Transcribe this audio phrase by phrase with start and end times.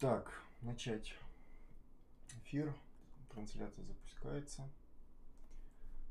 [0.00, 0.32] Так,
[0.62, 1.14] начать
[2.32, 2.74] эфир.
[3.34, 4.66] Трансляция запускается.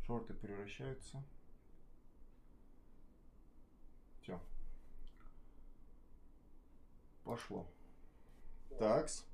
[0.06, 1.24] Шорты превращаются.
[4.22, 4.40] Все.
[7.24, 7.66] Пошло.
[8.78, 9.26] Такс.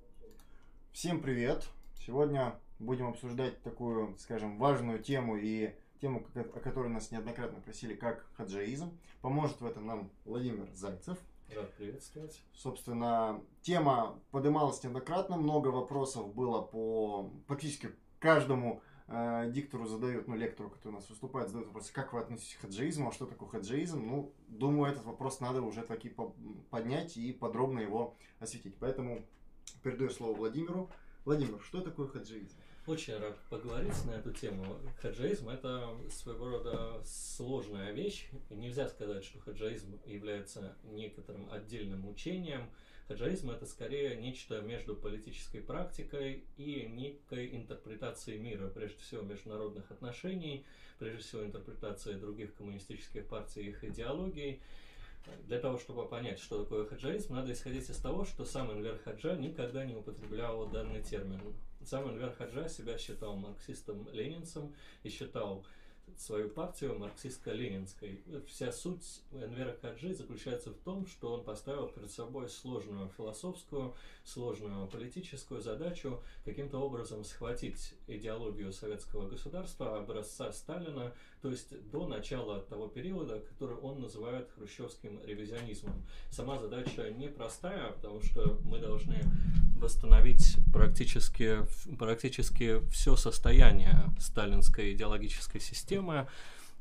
[0.94, 1.68] Всем привет.
[2.00, 8.26] Сегодня будем обсуждать такую, скажем, важную тему и тему, о которой нас неоднократно просили, как
[8.38, 8.98] хаджаизм.
[9.20, 11.20] Поможет в этом нам Владимир Зайцев.
[11.54, 12.42] Рад приветствовать.
[12.54, 20.70] Собственно, тема поднималась неоднократно, много вопросов было по практически каждому э, диктору задают, ну, лектору,
[20.70, 24.06] который у нас выступает, задают вопросы, как вы относитесь к хаджаизму, а что такое хаджаизм?
[24.06, 26.14] Ну, думаю, этот вопрос надо уже таки
[26.72, 28.76] поднять и подробно его осветить.
[28.80, 29.22] Поэтому
[29.84, 30.90] передаю слово Владимиру.
[31.26, 32.58] Владимир, что такое хаджаизм?
[32.88, 34.64] Очень рад поговорить на эту тему.
[35.02, 38.30] Хаджаизм– это своего рода сложная вещь.
[38.52, 42.70] Нельзя сказать, что хаджаизм является некоторым отдельным учением.
[43.08, 50.64] Хаджаизм– это скорее нечто между политической практикой и некой интерпретацией мира, прежде всего международных отношений,
[51.00, 54.62] прежде всего интерпретацией других коммунистических партий и их идеологий.
[55.48, 59.36] Для того, чтобы понять, что такое хаджаизм, надо исходить из того, что сам Энвер Хаджа
[59.36, 61.42] никогда не употреблял данный термин.
[61.86, 65.64] Сам Энвер Хаджа себя считал марксистом-ленинцем и считал
[66.18, 68.22] свою партию марксистско-ленинской.
[68.48, 74.88] Вся суть Энвера Хаджи заключается в том, что он поставил перед собой сложную философскую, сложную
[74.88, 81.14] политическую задачу каким-то образом схватить идеологию советского государства образца Сталина,
[81.46, 86.04] то есть до начала того периода, который он называет хрущевским ревизионизмом.
[86.32, 89.22] Сама задача непростая, потому что мы должны
[89.76, 91.60] восстановить практически,
[92.00, 96.28] практически все состояние сталинской идеологической системы,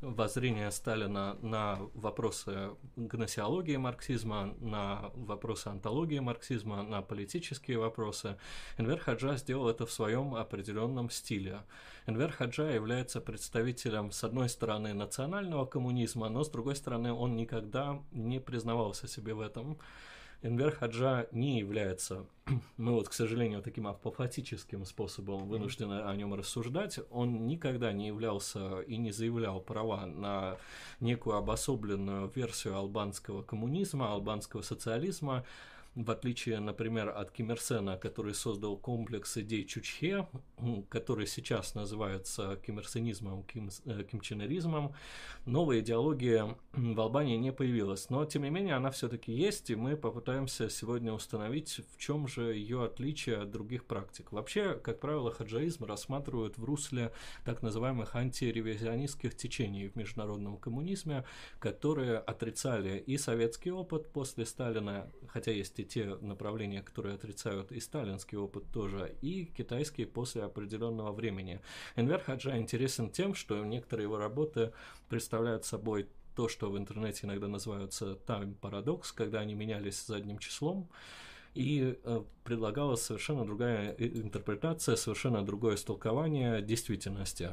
[0.05, 8.37] воззрение Сталина на вопросы гносеологии марксизма, на вопросы антологии марксизма, на политические вопросы.
[8.79, 11.63] Энвер Хаджа сделал это в своем определенном стиле.
[12.07, 18.03] Энвер Хаджа является представителем, с одной стороны, национального коммунизма, но с другой стороны, он никогда
[18.13, 19.79] не признавался себе в этом.
[20.45, 22.27] Энвер Хаджа не является,
[22.77, 27.01] мы вот, к сожалению, таким апофатическим способом вынуждены о нем рассуждать.
[27.11, 30.59] Он никогда не являлся и не заявлял права на
[31.01, 35.47] некую обособленную версию албанского коммунизма, албанского социализма
[35.95, 40.27] в отличие, например, от Ким Ир Сена, который создал комплекс идей Чучхе,
[40.89, 44.95] который сейчас называется кимирсенизмом, ким, э, кимченеризмом,
[45.47, 48.11] новая идеология в Албании не появилась.
[48.11, 52.55] Но, тем не менее, она все-таки есть, и мы попытаемся сегодня установить, в чем же
[52.55, 54.33] ее отличие от других практик.
[54.33, 57.13] Вообще, как правило, хаджаизм рассматривают в русле
[57.45, 61.25] так называемых антиревизионистских течений в международном коммунизме,
[61.61, 67.81] которые отрицали и советский опыт после Сталина, хотя есть и те направления, которые отрицают и
[67.81, 71.61] сталинский опыт тоже, и китайские после определенного времени.
[71.97, 74.73] Энвер Хаджа интересен тем, что некоторые его работы
[75.09, 80.89] представляют собой то, что в интернете иногда называются time парадокс, когда они менялись задним числом,
[81.55, 87.51] и э, предлагалась совершенно другая интерпретация, совершенно другое истолкование действительности.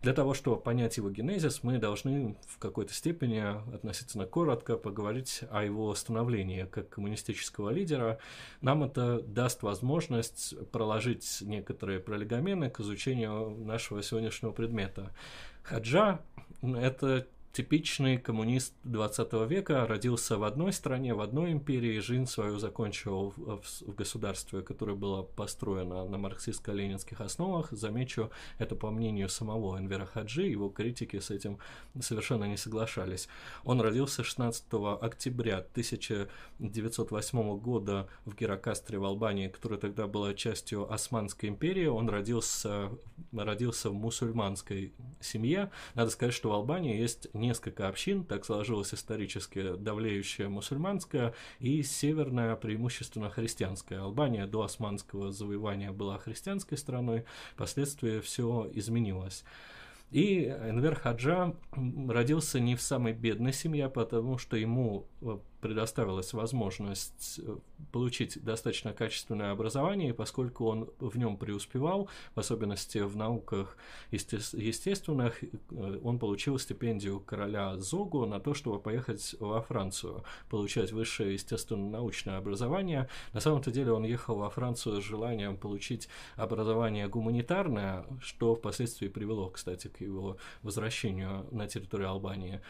[0.00, 3.42] Для того, чтобы понять его генезис, мы должны в какой-то степени
[3.74, 8.18] относительно коротко поговорить о его становлении как коммунистического лидера.
[8.60, 15.12] Нам это даст возможность проложить некоторые пролегомены к изучению нашего сегодняшнего предмета.
[15.64, 16.20] Хаджа–
[16.62, 17.26] это
[17.58, 23.60] типичный коммунист 20 века, родился в одной стране, в одной империи, жизнь свою закончил в,
[23.80, 27.72] в государстве, которое было построено на марксистско-ленинских основах.
[27.72, 31.58] Замечу, это по мнению самого Энвера Хаджи, его критики с этим
[32.00, 33.28] совершенно не соглашались.
[33.64, 34.64] Он родился 16
[35.00, 41.86] октября 1908 года в Геракастре в Албании, которая тогда была частью Османской империи.
[41.86, 42.90] Он родился,
[43.32, 45.72] родился в мусульманской семье.
[45.94, 51.82] Надо сказать, что в Албании есть не несколько общин, так сложилось исторически, давлеющая мусульманская и
[51.82, 54.00] северная преимущественно христианская.
[54.00, 57.24] Албания до османского завоевания была христианской страной,
[57.54, 59.44] впоследствии все изменилось.
[60.10, 61.54] И Энвер Хаджа
[62.08, 67.56] родился не в самой бедной семье, потому что ему э, предоставилась возможность э,
[67.92, 73.76] получить достаточно качественное образование, и поскольку он в нем преуспевал, в особенности в науках
[74.10, 81.34] естественных, э, он получил стипендию короля Зогу на то, чтобы поехать во Францию, получать высшее
[81.34, 83.08] естественно-научное образование.
[83.32, 89.50] На самом-то деле он ехал во Францию с желанием получить образование гуманитарное, что впоследствии привело,
[89.50, 92.60] кстати, к его возвращению на территорию Албании.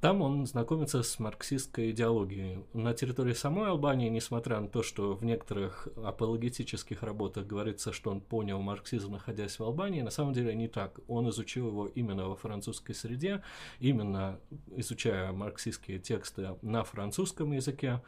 [0.00, 2.64] Там он знакомится с марксистской идеологией.
[2.72, 8.20] На территории самой Албании, несмотря на то, что в некоторых апологетических работах говорится, что он
[8.20, 11.00] понял марксизм, находясь в Албании, на самом деле не так.
[11.08, 13.42] Он изучил его именно во французской среде,
[13.80, 14.38] именно
[14.76, 18.00] изучая марксистские тексты на французском языке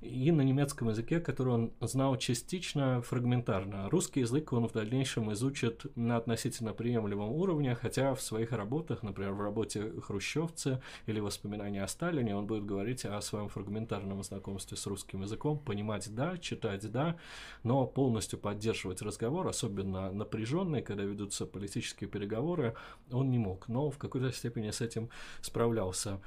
[0.00, 3.88] и на немецком языке, который он знал частично фрагментарно.
[3.90, 9.32] Русский язык он в дальнейшем изучит на относительно приемлемом уровне, хотя в своих работах, например,
[9.32, 14.86] в работе «Хрущевцы» или «Воспоминания о Сталине» он будет говорить о своем фрагментарном знакомстве с
[14.86, 17.16] русским языком, понимать «да», читать «да»,
[17.64, 22.74] но полностью поддерживать разговор, особенно напряженный, когда ведутся политические переговоры,
[23.10, 25.10] он не мог, но в какой-то степени с этим
[25.40, 26.20] справлялся.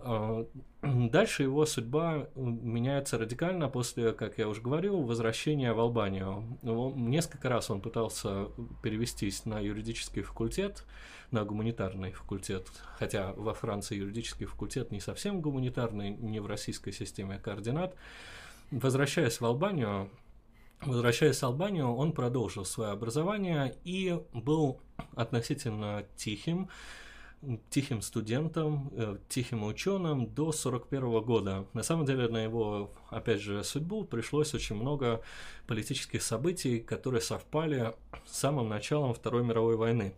[0.00, 0.46] А,
[0.82, 6.58] дальше его судьба меняется радикально после, как я уже говорил, возвращения в Албанию.
[6.62, 8.48] Несколько раз он пытался
[8.82, 10.84] перевестись на юридический факультет,
[11.30, 12.68] на гуманитарный факультет,
[12.98, 17.94] хотя во Франции юридический факультет не совсем гуманитарный, не в российской системе координат.
[18.70, 20.10] Возвращаясь в Албанию,
[20.80, 24.80] Возвращаясь в Албанию, он продолжил свое образование и был
[25.16, 26.68] относительно тихим,
[27.70, 31.66] тихим студентом, э, тихим ученым до 1941 года.
[31.72, 35.22] На самом деле на его, опять же, судьбу пришлось очень много
[35.66, 37.94] политических событий, которые совпали
[38.26, 40.14] с самым началом Второй мировой войны.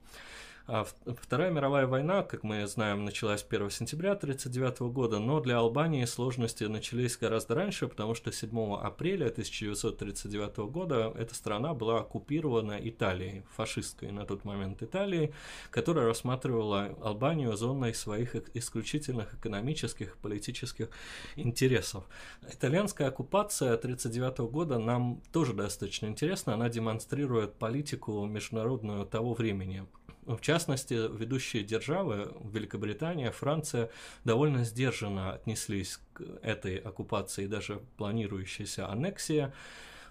[0.67, 6.05] А Вторая мировая война, как мы знаем, началась 1 сентября 1939 года, но для Албании
[6.05, 13.43] сложности начались гораздо раньше, потому что 7 апреля 1939 года эта страна была оккупирована Италией,
[13.57, 15.33] фашистской на тот момент Италией,
[15.71, 20.89] которая рассматривала Албанию зоной своих исключительных экономических и политических
[21.37, 22.05] интересов.
[22.49, 29.87] Итальянская оккупация 1939 года нам тоже достаточно интересна, она демонстрирует политику международную того времени.
[30.26, 33.90] В частности, ведущие державы, Великобритания, Франция,
[34.25, 39.52] довольно сдержанно отнеслись к этой оккупации, даже планирующейся аннексии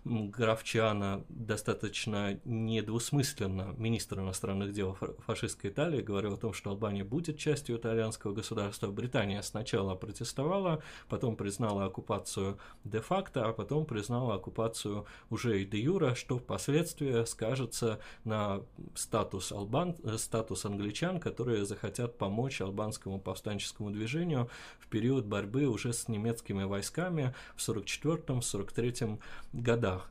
[0.05, 7.37] граф Чиана достаточно недвусмысленно, министр иностранных дел фашистской Италии, говорил о том, что Албания будет
[7.37, 8.87] частью итальянского государства.
[8.87, 16.37] Британия сначала протестовала, потом признала оккупацию де-факто, а потом признала оккупацию уже и де-юра, что
[16.37, 18.61] впоследствии скажется на
[18.95, 24.49] статус, албан, статус англичан, которые захотят помочь албанскому повстанческому движению
[24.79, 29.19] в период борьбы уже с немецкими войсками в 1944-1943
[29.53, 30.09] годах годах.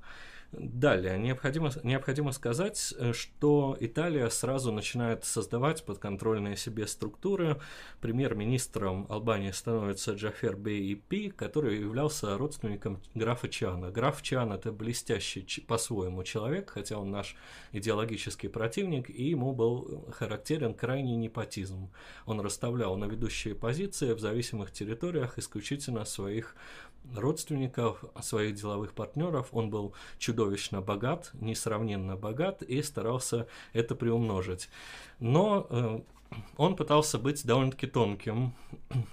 [0.50, 7.60] Далее, необходимо, необходимо сказать, э, что Италия сразу начинает создавать подконтрольные себе структуры.
[8.00, 13.90] Премьер-министром Албании становится Джафер Бей Пи, который являлся родственником графа Чана.
[13.90, 17.36] Граф Чан– это блестящий по-своему человек, хотя он наш
[17.72, 21.90] идеологический противник, и ему был характерен крайний непотизм.
[22.24, 26.56] Он расставлял на ведущие позиции в зависимых территориях исключительно своих
[27.14, 29.48] родственников, своих деловых партнеров.
[29.52, 34.68] Он был чудовищно богат, несравненно богат и старался это приумножить.
[35.18, 36.00] Но э,
[36.56, 38.52] он пытался быть довольно-таки тонким.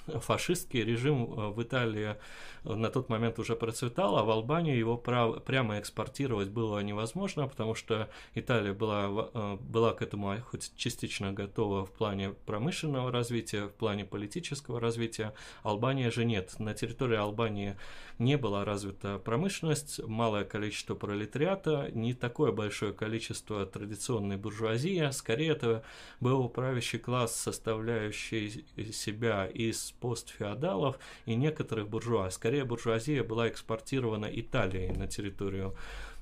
[0.08, 2.16] Фашистский режим э, в Италии
[2.64, 7.76] на тот момент уже процветал, а в Албанию его прав, прямо экспортировать было невозможно, потому
[7.76, 13.74] что Италия была, э, была к этому хоть частично готова в плане промышленного развития, в
[13.74, 15.34] плане политического развития.
[15.64, 16.60] Албания же нет.
[16.60, 17.76] На территории Албании
[18.18, 25.84] не была развита промышленность, малое количество пролетариата, не такое большое количество традиционной буржуазии, скорее это
[26.20, 32.30] был правящий класс, составляющий себя из постфеодалов и некоторых буржуа.
[32.30, 35.76] Скорее буржуазия была экспортирована Италией на территорию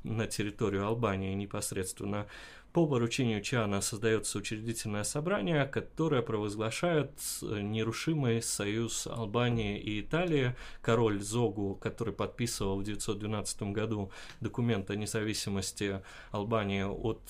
[0.03, 2.27] на территорию Албании непосредственно.
[2.73, 7.11] По поручению Чана создается учредительное собрание, которое провозглашает
[7.43, 10.55] э, нерушимый союз Албании и Италии.
[10.81, 14.11] Король Зогу, который подписывал в 1912 году
[14.41, 16.01] документ о независимости
[16.31, 17.21] Албании от,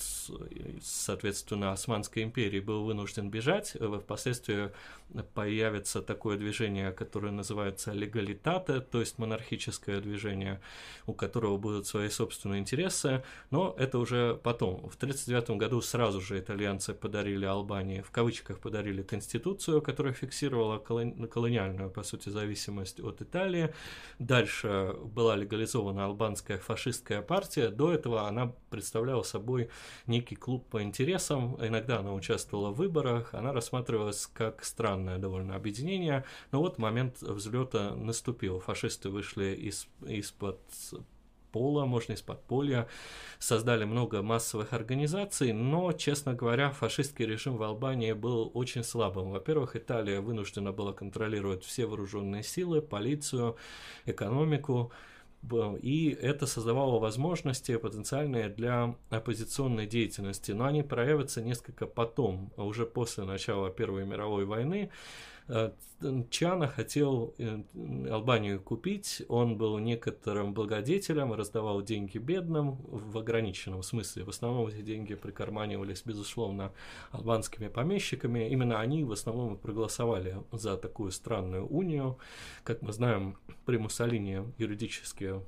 [0.82, 3.76] соответственно, Османской империи, был вынужден бежать.
[3.78, 4.70] Э, впоследствии
[5.34, 10.60] появится такое движение, которое называется легалитата, то есть монархическое движение,
[11.06, 14.88] у которого будут свои собственные интересы, но это уже потом.
[14.88, 21.90] В 1939 году сразу же итальянцы подарили Албании, в кавычках подарили конституцию, которая фиксировала колониальную,
[21.90, 23.74] по сути, зависимость от Италии.
[24.18, 27.68] Дальше была легализована албанская фашистская партия.
[27.68, 29.70] До этого она представляла собой
[30.06, 31.56] некий клуб по интересам.
[31.64, 36.24] Иногда она участвовала в выборах, она рассматривалась как странное довольно объединение.
[36.52, 38.60] Но вот момент взлета наступил.
[38.60, 40.60] Фашисты вышли из, из-под
[41.54, 42.88] пола, можно из подполья,
[43.38, 49.30] создали много массовых организаций, но, честно говоря, фашистский режим в Албании был очень слабым.
[49.30, 53.54] Во-первых, Италия вынуждена была контролировать все вооруженные силы, полицию,
[54.04, 54.90] экономику,
[55.82, 63.24] и это создавало возможности потенциальные для оппозиционной деятельности, но они проявятся несколько потом, уже после
[63.24, 64.90] начала Первой мировой войны.
[65.48, 65.72] Э,
[66.30, 67.62] Чана хотел э,
[68.10, 74.24] Албанию купить, он был некоторым благодетелем, раздавал деньги бедным в ограниченном смысле.
[74.24, 76.72] В основном эти деньги прикарманивались, безусловно,
[77.10, 78.48] албанскими помещиками.
[78.50, 82.18] Именно они в основном и проголосовали за такую странную унию.
[82.64, 85.40] Как мы знаем, при Муссолини юридически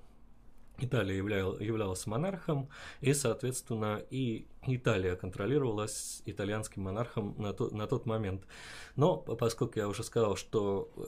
[0.78, 2.68] Италия являл, являлась монархом,
[3.00, 8.42] и, соответственно, и Италия контролировалась итальянским монархом на, то, на тот момент.
[8.94, 11.02] Но поскольку я уже сказал, что э,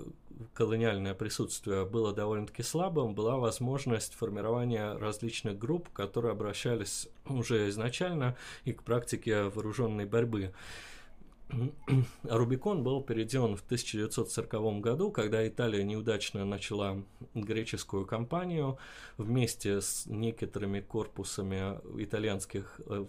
[0.54, 8.72] колониальное присутствие было довольно-таки слабым, была возможность формирования различных групп, которые обращались уже изначально и
[8.72, 10.54] к практике вооруженной борьбы.
[12.24, 17.02] Рубикон был переделан в 1940 году, когда Италия неудачно начала
[17.34, 18.78] греческую кампанию
[19.16, 23.06] вместе с некоторыми корпусами итальянских, э,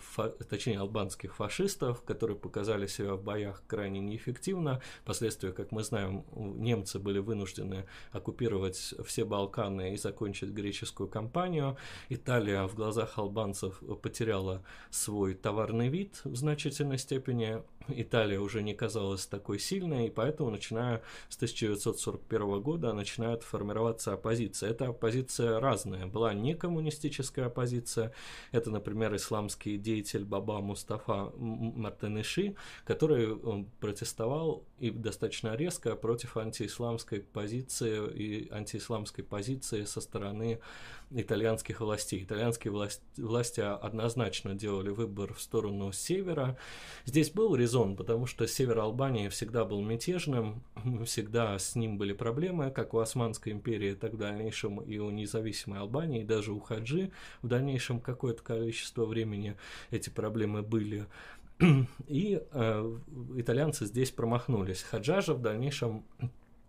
[0.49, 4.81] точнее албанских фашистов, которые показали себя в боях крайне неэффективно.
[5.03, 11.77] Впоследствии, как мы знаем, немцы были вынуждены оккупировать все Балканы и закончить греческую кампанию.
[12.07, 17.61] Италия в глазах албанцев потеряла свой товарный вид в значительной степени.
[17.95, 24.71] Италия уже не казалась такой сильной, и поэтому, начиная с 1941 года, начинает формироваться оппозиция.
[24.71, 26.05] Эта оппозиция разная.
[26.07, 28.11] Была не коммунистическая оппозиция,
[28.51, 32.55] это, например, исламский деятель Баба Мустафа Мартенеши,
[32.85, 33.37] который
[33.79, 40.59] протестовал и достаточно резко против антиисламской позиции и антиисламской позиции со стороны
[41.11, 42.23] итальянских властей.
[42.23, 46.57] Итальянские власти, власти однозначно делали выбор в сторону севера.
[47.05, 50.63] Здесь был резон, потому что север Албании всегда был мятежным,
[51.05, 55.79] всегда с ним были проблемы, как у Османской империи, так в дальнейшем и у независимой
[55.79, 59.55] Албании, даже у Хаджи в дальнейшем какое-то количество времени
[59.91, 61.07] эти проблемы были.
[62.07, 62.97] И э,
[63.35, 64.83] итальянцы здесь промахнулись.
[64.83, 66.05] Хаджажа в дальнейшем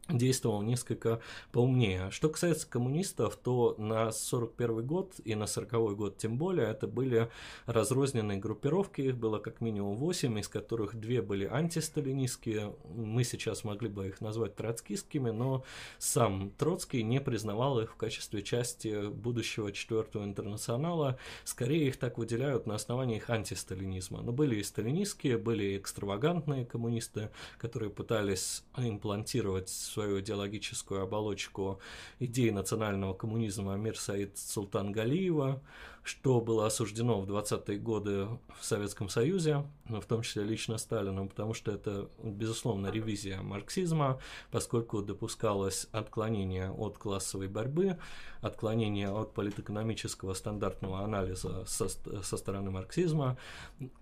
[0.09, 1.21] действовал несколько
[1.53, 2.11] поумнее.
[2.11, 7.31] Что касается коммунистов, то на 41 год и на 40 год тем более это были
[7.67, 13.89] разрозненные группировки, их было как минимум 8, из которых две были антисталинистские, мы сейчас могли
[13.89, 15.65] бы их назвать троцкистскими, но
[15.99, 22.67] сам Троцкий не признавал их в качестве части будущего четвертого интернационала, скорее их так выделяют
[22.67, 24.23] на основании их антисталинизма.
[24.23, 29.69] Но были и сталинистские, были и экстравагантные коммунисты, которые пытались имплантировать
[30.01, 31.79] свою идеологическую оболочку
[32.21, 35.61] идеи национального коммунизма Амир Саид Султан Галиева,
[36.03, 38.27] что было осуждено в 20-е годы
[38.59, 44.19] в Советском Союзе, в том числе лично Сталином, потому что это, безусловно, ревизия марксизма,
[44.51, 47.99] поскольку допускалось отклонение от классовой борьбы,
[48.41, 53.37] отклонение от политэкономического стандартного анализа со, со стороны марксизма.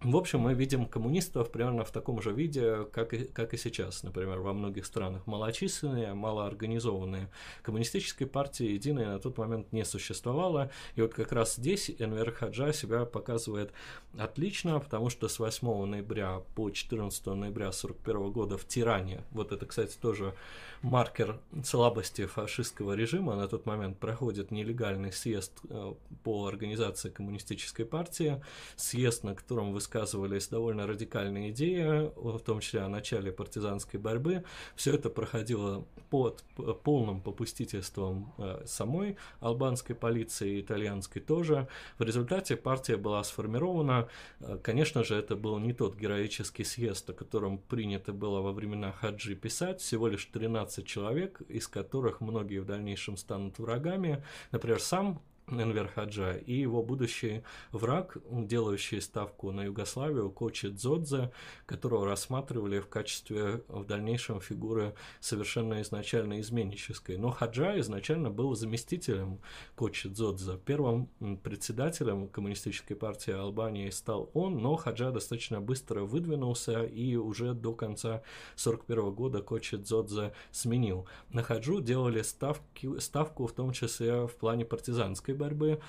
[0.02, 4.02] В общем, мы видим коммунистов примерно в таком же виде, как и, как и сейчас,
[4.02, 5.26] например, во многих странах.
[5.26, 7.30] Малочисленные, малоорганизованные.
[7.62, 12.72] Коммунистической партии единой на тот момент не существовало, и вот как раз здесь Энвер Хаджа
[12.72, 13.72] себя показывает
[14.18, 19.66] отлично, потому что с 8 ноября по 14 ноября 1941 года в Тиране, вот это,
[19.66, 20.34] кстати, тоже
[20.82, 23.34] маркер слабости фашистского режима.
[23.36, 28.42] На тот момент проходит нелегальный съезд э, по организации коммунистической партии,
[28.76, 34.44] съезд, на котором высказывались довольно радикальные идеи, в том числе о начале партизанской борьбы.
[34.76, 36.44] Все это проходило под
[36.84, 41.68] полным попустительством э, самой албанской полиции, итальянской тоже.
[41.98, 44.08] В результате партия была сформирована.
[44.40, 48.92] Э, конечно же, это был не тот героический съезд, о котором принято было во времена
[48.92, 49.80] Хаджи писать.
[49.80, 54.24] Всего лишь 13 человек, из которых многие в дальнейшем станут врагами.
[54.52, 61.32] Например, сам Энвер Хаджа и его будущий враг, делающий ставку на Югославию, Кочи Дзодзе,
[61.66, 67.16] которого рассматривали в качестве в дальнейшем фигуры совершенно изначально изменнической.
[67.16, 69.40] Но Хаджа изначально был заместителем
[69.74, 70.58] Кочи Дзодзе.
[70.64, 71.06] Первым
[71.42, 78.22] председателем Коммунистической партии Албании стал он, но Хаджа достаточно быстро выдвинулся и уже до конца
[78.56, 81.06] 1941 года Кочи Дзодзе сменил.
[81.30, 85.80] На Хаджу делали ставки, ставку в том числе в плане партизанской борьбы.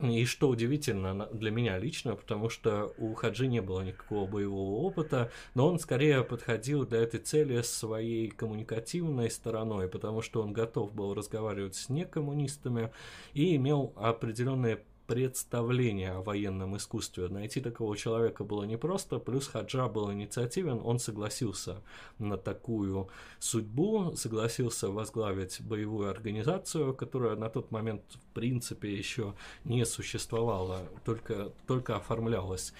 [0.00, 5.30] И что удивительно для меня лично, потому что у Хаджи не было никакого боевого опыта,
[5.54, 11.12] но он скорее подходил для этой цели своей коммуникативной стороной, потому что он готов был
[11.12, 12.92] разговаривать с некоммунистами
[13.34, 17.26] и имел определенные представление о военном искусстве.
[17.26, 21.82] Найти такого человека было непросто, плюс Хаджа был инициативен, он согласился
[22.20, 23.08] на такую
[23.40, 31.50] судьбу, согласился возглавить боевую организацию, которая на тот момент в принципе еще не существовала, только,
[31.66, 32.72] только оформлялась.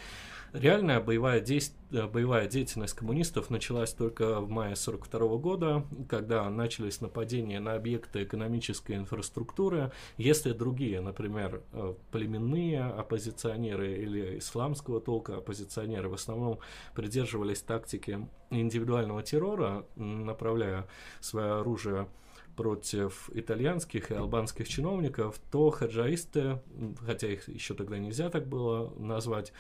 [0.53, 1.75] Реальная боевая, действ...
[1.93, 8.25] Э, боевая деятельность коммунистов началась только в мае 1942 года, когда начались нападения на объекты
[8.25, 9.93] экономической инфраструктуры.
[10.17, 16.59] Если другие, например, э, племенные оппозиционеры или исламского толка оппозиционеры в основном
[16.95, 20.89] придерживались тактики индивидуального террора, направляя
[21.21, 22.09] свое оружие
[22.57, 26.61] против итальянских и албанских чиновников, то хаджаисты,
[27.07, 29.53] хотя их еще тогда нельзя так было назвать,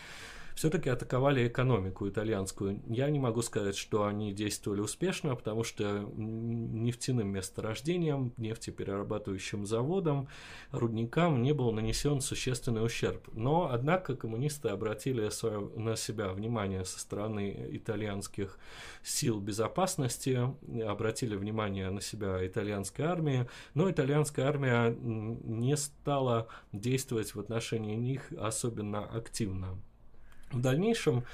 [0.54, 2.82] все-таки атаковали экономику итальянскую.
[2.86, 10.28] Я не могу сказать, что они действовали успешно, потому что нефтяным месторождением, нефтеперерабатывающим заводам,
[10.70, 13.28] рудникам не был нанесен существенный ущерб.
[13.32, 15.30] Но, однако, коммунисты обратили
[15.78, 18.58] на себя внимание со стороны итальянских
[19.02, 20.40] сил безопасности,
[20.86, 28.32] обратили внимание на себя итальянской армии, но итальянская армия не стала действовать в отношении них
[28.38, 29.78] особенно активно.
[30.52, 31.24] В дальнейшем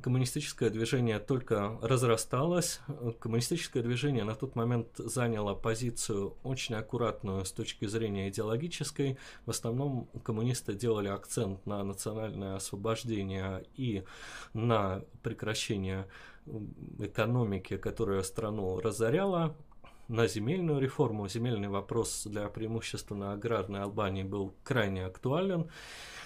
[0.00, 2.80] коммунистическое движение только разрасталось.
[3.18, 9.18] Коммунистическое движение на тот момент заняло позицию очень аккуратную с точки зрения идеологической.
[9.44, 14.04] В основном коммунисты делали акцент на национальное освобождение и
[14.52, 16.06] на прекращение
[16.98, 19.56] экономики, которая страну разоряла,
[20.08, 21.28] на земельную реформу.
[21.28, 25.70] Земельный вопрос для преимущественно аграрной Албании был крайне актуален.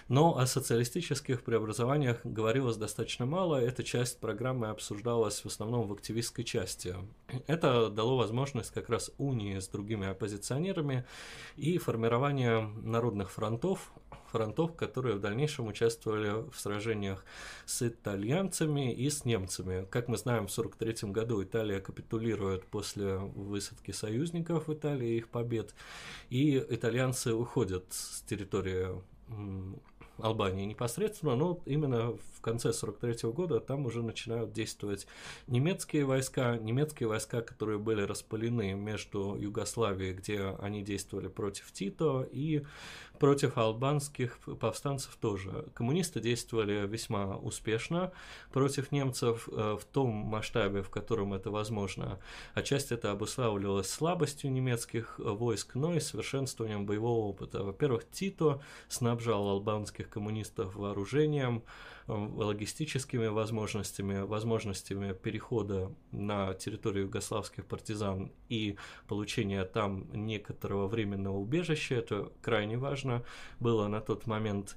[0.08, 3.56] Но о социалистических преобразованиях говорилось достаточно мало.
[3.56, 6.96] Эта часть программы обсуждалась в основном в активистской части.
[7.46, 11.04] Это дало возможность как раз унии с другими оппозиционерами
[11.56, 13.92] и формирование народных фронтов,
[14.30, 17.24] фронтов, которые в дальнейшем участвовали в сражениях
[17.66, 19.86] с итальянцами и с немцами.
[19.90, 25.74] Как мы знаем, в 1943 году Италия капитулирует после высадки союзников в Италии, их побед,
[26.30, 28.88] и итальянцы уходят с территории
[30.18, 35.06] Албании непосредственно, но именно в конце 43 года там уже начинают действовать
[35.46, 42.64] немецкие войска, немецкие войска, которые были распылены между Югославией, где они действовали против Тито, и
[43.18, 45.66] против албанских повстанцев тоже.
[45.74, 48.12] Коммунисты действовали весьма успешно
[48.52, 52.18] против немцев э, в том масштабе, в котором это возможно.
[52.54, 57.62] Отчасти это обуславливалось слабостью немецких войск, но и совершенствованием боевого опыта.
[57.62, 61.62] Во-первых, Тито снабжал албанских коммунистов вооружением,
[62.08, 71.96] логистическими возможностями, возможностями перехода на территорию югославских партизан и получения там некоторого временного убежища.
[71.96, 73.24] Это крайне важно
[73.60, 74.76] было на тот момент.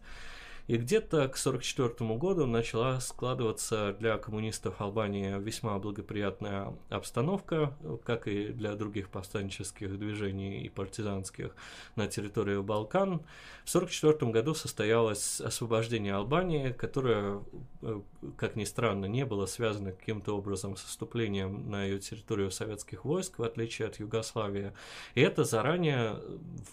[0.72, 7.74] И где-то к 1944 году начала складываться для коммунистов Албании весьма благоприятная обстановка,
[8.06, 11.54] как и для других повстанческих движений и партизанских
[11.98, 13.20] на территории Балкан.
[13.66, 17.42] В 1944 году состоялось освобождение Албании, которое,
[17.82, 18.00] э,
[18.38, 23.40] как ни странно, не было связано каким-то образом с вступлением на ее территорию советских войск,
[23.40, 24.72] в отличие от Югославии.
[25.16, 26.16] И это заранее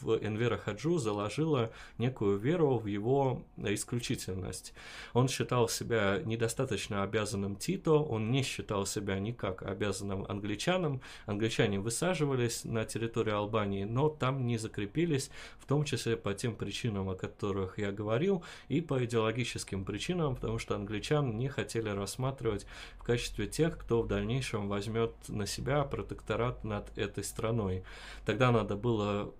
[0.01, 3.43] в Энвера Хаджу заложило некую веру в его
[3.89, 4.75] исключительность.
[5.15, 11.01] Он считал себя недостаточно обязанным Тито, он не считал себя никак обязанным англичанам.
[11.27, 17.09] Англичане высаживались на территории Албании, но там не закрепились, в том числе по тем причинам,
[17.09, 22.67] о которых я говорил, и по идеологическим причинам, потому что англичан не хотели рассматривать
[22.99, 27.85] в качестве тех, кто в дальнейшем возьмет на себя протекторат над этой страной.
[28.27, 29.33] Тогда надо было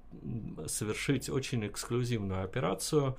[0.67, 3.17] совершить очень эксклюзивную операцию,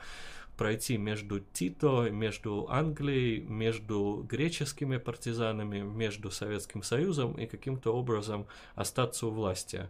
[0.60, 8.45] пройти между Тито, между Англией, между греческими партизанами, между Советским Союзом и каким-то образом
[8.76, 9.88] остаться у власти.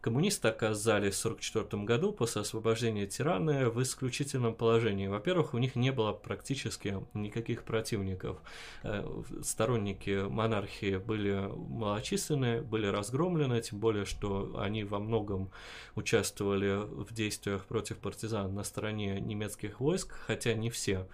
[0.00, 5.08] Коммунисты оказались в 1944 году после освобождения тирана в исключительном положении.
[5.08, 8.38] Во-первых, у них не было практически никаких противников.
[8.84, 9.04] Э,
[9.42, 15.50] сторонники монархии были малочисленны, были разгромлены, тем более, что они во многом
[15.96, 21.08] участвовали в действиях против партизан на стороне немецких войск, хотя не все.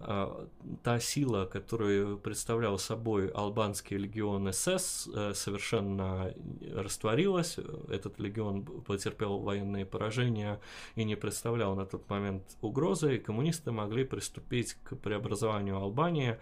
[0.00, 0.46] А,
[0.82, 6.34] та сила, которую представлял собой албанский легион СС, э, совершенно
[6.74, 7.58] растворилась.
[7.88, 10.60] Этот легион потерпел военные поражения
[10.96, 16.38] и не представлял на тот момент угрозы, и коммунисты могли приступить к преобразованию Албании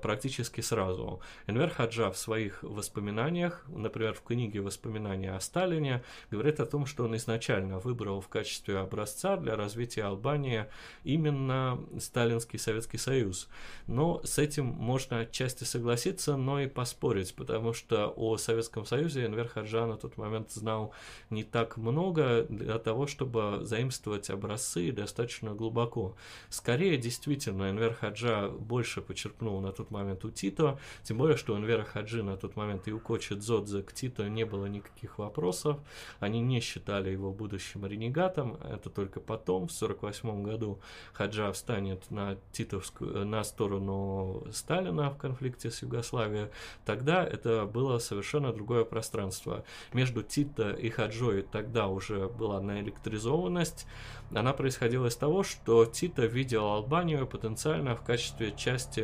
[0.00, 1.20] практически сразу.
[1.46, 7.04] Энвер Хаджа в своих воспоминаниях, например, в книге «Воспоминания о Сталине», говорит о том, что
[7.04, 10.66] он изначально выбрал в качестве образца для развития Албании
[11.04, 13.48] именно Сталинский Советский Союз.
[13.86, 19.48] Но с этим можно отчасти согласиться, но и поспорить, потому что о Советском Союзе Энвер
[19.48, 20.92] Хаджа на тот момент знал
[21.30, 26.16] не так много для того, чтобы заимствовать образцы достаточно глубоко.
[26.48, 31.56] Скорее, действительно, Энвер Хаджа больше почерпнул на тот момент у Тито, тем более, что у
[31.56, 35.78] Энвера Хаджи на тот момент и у Кочи Дзодзе к Тито не было никаких вопросов,
[36.20, 40.80] они не считали его будущим ренегатом, это только потом, в 1948 году,
[41.12, 46.48] Хаджа встанет на, титовскую, на сторону Сталина в конфликте с Югославией,
[46.84, 49.64] тогда это было совершенно другое пространство.
[49.92, 53.86] Между Тито и Хаджой тогда уже была наэлектризованность,
[54.34, 59.00] она происходила из того, что Тито видел Албанию потенциально в качестве части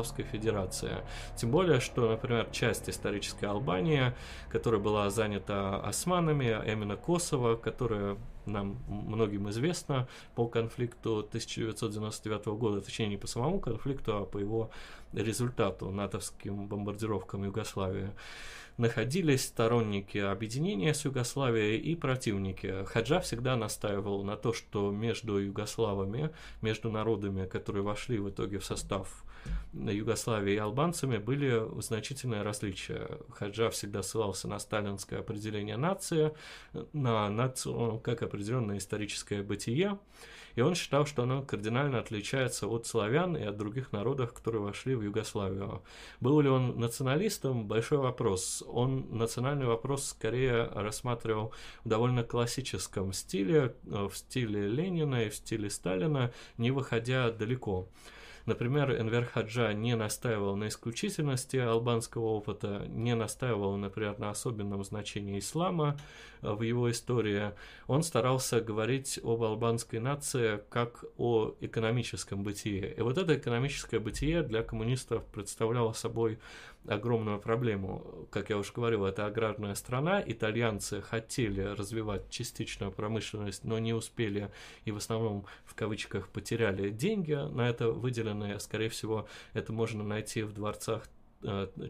[0.00, 0.92] Югославской Федерации.
[1.36, 4.12] Тем более, что, например, часть исторической Албании,
[4.50, 12.80] которая была занята османами, а именно Косово, которая нам многим известно по конфликту 1999 года,
[12.80, 14.70] точнее не по самому конфликту, а по его
[15.12, 18.10] результату натовским бомбардировкам Югославии
[18.80, 22.84] находились сторонники объединения с Югославией и противники.
[22.86, 26.30] Хаджа всегда настаивал на то, что между югославами,
[26.62, 29.24] между народами, которые вошли в итоге в состав
[29.72, 33.18] Югославии и албанцами были значительные различия.
[33.30, 36.32] Хаджа всегда ссылался на сталинское определение нации,
[36.92, 39.98] на нацию как определенное историческое бытие,
[40.56, 44.94] и он считал, что оно кардинально отличается от славян и от других народов, которые вошли
[44.94, 45.82] в Югославию.
[46.20, 47.68] Был ли он националистом?
[47.68, 48.64] Большой вопрос.
[48.66, 51.52] Он национальный вопрос скорее рассматривал
[51.84, 57.88] в довольно классическом стиле, в стиле Ленина и в стиле Сталина, не выходя далеко.
[58.46, 65.38] Например, Энвер Хаджа не настаивал на исключительности албанского опыта, не настаивал, например, на особенном значении
[65.38, 65.98] ислама
[66.42, 67.52] в его истории.
[67.86, 72.94] Он старался говорить об албанской нации как о экономическом бытие.
[72.94, 76.38] И вот это экономическое бытие для коммунистов представляло собой
[76.86, 78.26] огромную проблему.
[78.30, 80.22] Как я уже говорил, это аграрная страна.
[80.24, 84.50] Итальянцы хотели развивать частичную промышленность, но не успели
[84.84, 88.58] и в основном в кавычках потеряли деньги на это выделенные.
[88.60, 91.19] Скорее всего, это можно найти в дворцах э,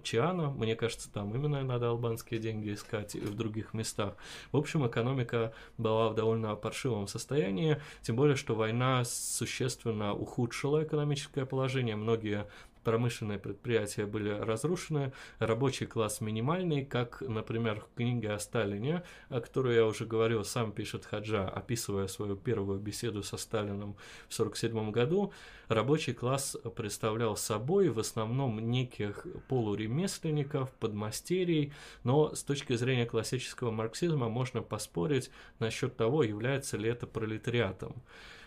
[0.02, 4.16] Чиана, мне кажется, там именно надо албанские деньги искать и в других местах.
[4.52, 11.46] В общем, экономика была в довольно паршивом состоянии, тем более, что война существенно ухудшила экономическое
[11.46, 11.96] положение.
[11.96, 12.46] Многие
[12.84, 19.76] промышленные предприятия были разрушены, рабочий класс минимальный, как, например, в книге о Сталине, о которой
[19.76, 23.96] я уже говорил, сам пишет Хаджа, описывая свою первую беседу со Сталином
[24.28, 25.32] в 1947 году,
[25.68, 31.72] рабочий класс представлял собой в основном неких полуремесленников, подмастерий,
[32.04, 38.02] но с точки зрения классического марксизма можно поспорить насчет того, является ли это пролетариатом.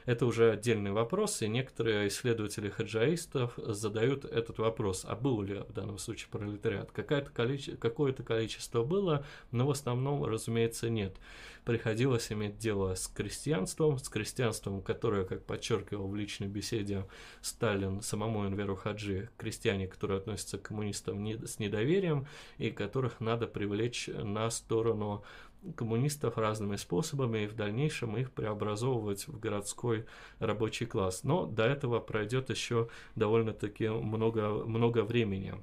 [0.05, 5.71] Это уже отдельный вопрос, и некоторые исследователи хаджаистов задают этот вопрос, а был ли в
[5.71, 6.91] данном случае пролетариат?
[6.91, 11.15] Какое-то количество, какое-то количество было, но в основном, разумеется, нет.
[11.63, 17.05] Приходилось иметь дело с крестьянством, с крестьянством, которое, как подчеркивал в личной беседе
[17.41, 24.07] Сталин самому Энверу Хаджи, крестьяне, которые относятся к коммунистам с недоверием и которых надо привлечь
[24.07, 25.23] на сторону
[25.75, 30.05] коммунистов разными способами и в дальнейшем их преобразовывать в городской
[30.39, 31.23] рабочий класс.
[31.23, 35.55] Но до этого пройдет еще довольно-таки много, много времени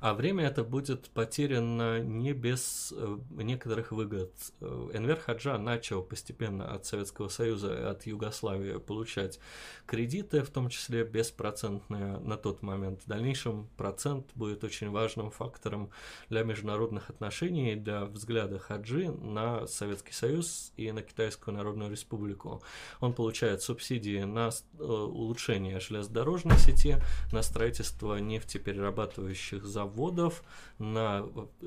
[0.00, 4.32] а время это будет потеряно не без э, некоторых выгод.
[4.60, 9.38] Э, Энвер Хаджа начал постепенно от Советского Союза, от Югославии получать
[9.86, 13.02] кредиты, в том числе беспроцентные на тот момент.
[13.02, 15.90] В дальнейшем процент будет очень важным фактором
[16.28, 22.62] для международных отношений, для взгляда Хаджи на Советский Союз и на Китайскую Народную Республику.
[23.00, 26.96] Он получает субсидии на э, улучшение железнодорожной сети,
[27.32, 30.42] на строительство нефтеперерабатывающих заводов заводов,
[30.78, 31.24] на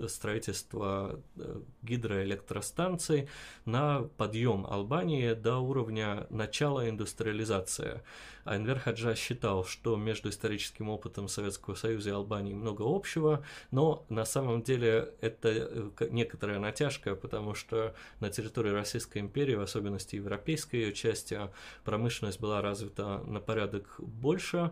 [0.08, 1.20] строительство
[1.82, 3.28] гидроэлектростанций,
[3.66, 8.02] на подъем Албании до уровня начала индустриализации.
[8.44, 14.06] А Энвер Хаджа считал, что между историческим опытом Советского Союза и Албании много общего, но
[14.10, 20.78] на самом деле это некоторая натяжка, потому что на территории Российской империи, в особенности европейской
[20.78, 21.40] ее части,
[21.84, 24.72] промышленность была развита на порядок больше,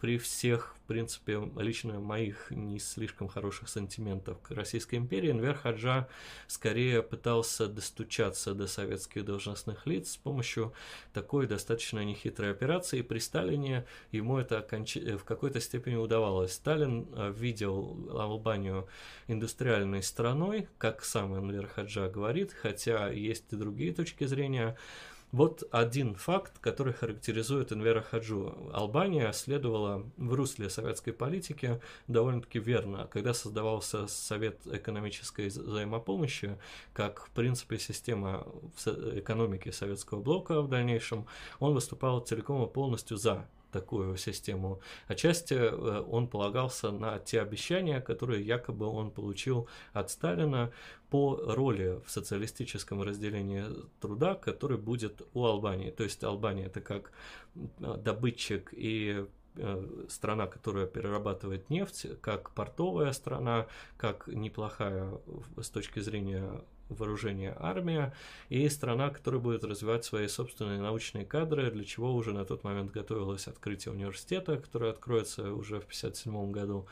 [0.00, 6.08] при всех, в принципе, лично моих не слишком хороших сантиментов к Российской империи, Энвер Хаджа
[6.46, 10.72] скорее пытался достучаться до советских должностных лиц с помощью
[11.12, 13.02] такой достаточно нехитрой операции.
[13.08, 16.52] При Сталине ему это в какой-то степени удавалось.
[16.52, 18.86] Сталин э, видел Албанию
[19.26, 24.76] индустриальной страной, как сам Энвер Хаджа говорит, хотя есть и другие точки зрения.
[25.30, 28.70] Вот один факт, который характеризует Энвера Хаджу.
[28.72, 33.06] Албания следовала в русле советской политики довольно-таки верно.
[33.12, 36.56] Когда создавался Совет экономической взаимопомощи,
[36.94, 38.46] как, в принципе, система
[38.86, 41.26] экономики советского блока в дальнейшем,
[41.58, 44.80] он выступал целиком и полностью за такую систему.
[45.06, 50.70] Отчасти э, он полагался на те обещания, которые якобы он получил от Сталина
[51.10, 53.64] по роли в социалистическом разделении
[54.00, 55.90] труда, который будет у Албании.
[55.90, 57.12] То есть Албания это как
[57.54, 59.26] добытчик и
[59.56, 65.12] э, страна, которая перерабатывает нефть, как портовая страна, как неплохая
[65.60, 68.14] с точки зрения вооружение армия
[68.48, 72.90] и страна, которая будет развивать свои собственные научные кадры, для чего уже на тот момент
[72.90, 76.86] готовилось открытие университета, которое откроется уже в 1957 году.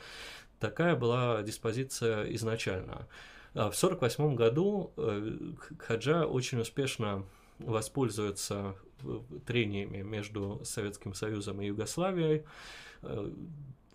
[0.59, 3.07] Такая была диспозиция изначально.
[3.55, 5.39] А в 1948 году э,
[5.79, 7.25] Хаджа очень успешно
[7.59, 12.45] воспользуется э, трениями между Советским Союзом и Югославией,
[13.03, 13.31] э,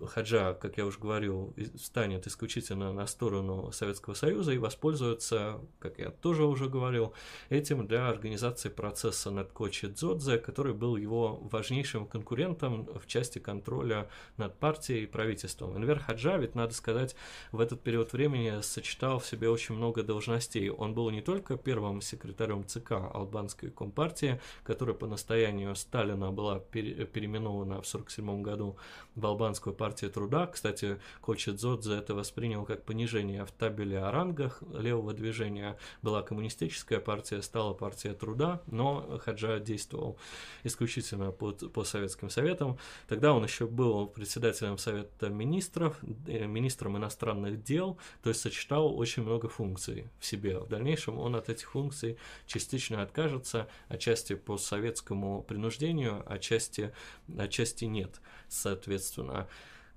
[0.07, 6.09] Хаджа, как я уже говорил, станет исключительно на сторону Советского Союза и воспользуется, как я
[6.09, 7.13] тоже уже говорил,
[7.49, 14.09] этим для организации процесса над Кочи Дзодзе, который был его важнейшим конкурентом в части контроля
[14.37, 15.75] над партией и правительством.
[15.77, 17.15] Энвер Хаджа, ведь, надо сказать,
[17.51, 20.69] в этот период времени сочетал в себе очень много должностей.
[20.69, 27.81] Он был не только первым секретарем ЦК Албанской компартии, которая по настоянию Сталина была переименована
[27.81, 28.77] в 1947 году
[29.15, 30.47] в Албанскую партию, партия труда.
[30.47, 35.77] Кстати, Кочидзодзе это воспринял как понижение в табеле о рангах левого движения.
[36.01, 40.17] Была коммунистическая партия, стала партия труда, но Хаджа действовал
[40.63, 42.77] исключительно под, по советским советам.
[43.09, 49.23] Тогда он еще был председателем Совета министров, э, министром иностранных дел, то есть сочетал очень
[49.23, 50.57] много функций в себе.
[50.59, 56.93] В дальнейшем он от этих функций частично откажется, отчасти по советскому принуждению, отчасти,
[57.37, 59.49] отчасти нет, соответственно.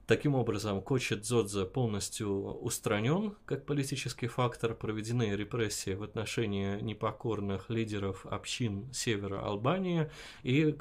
[0.06, 2.28] Таким образом, Кочи Дзодзе полностью
[2.60, 10.10] устранен как политический фактор, проведены репрессии в отношении непокорных лидеров общин севера Албании,
[10.42, 10.72] и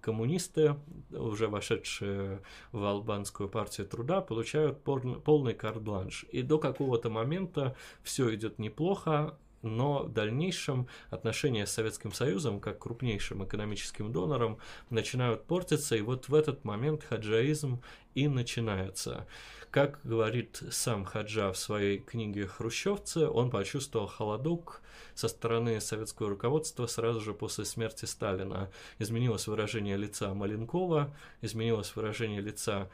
[0.00, 0.76] коммунисты,
[1.10, 6.24] уже вошедшие в албанскую партию труда, получают полный карт-бланш.
[6.30, 12.78] И до какого-то момента все идет неплохо, но в дальнейшем отношения с Советским Союзом, как
[12.78, 14.58] крупнейшим экономическим донором,
[14.90, 17.82] начинают портиться, и вот в этот момент хаджаизм
[18.14, 19.26] и начинается.
[19.70, 24.80] Как говорит сам Хаджа в своей книге «Хрущевцы», он почувствовал холодок
[25.14, 28.70] со стороны советского руководства сразу же после смерти Сталина.
[28.98, 32.88] Изменилось выражение лица Маленкова, изменилось выражение лица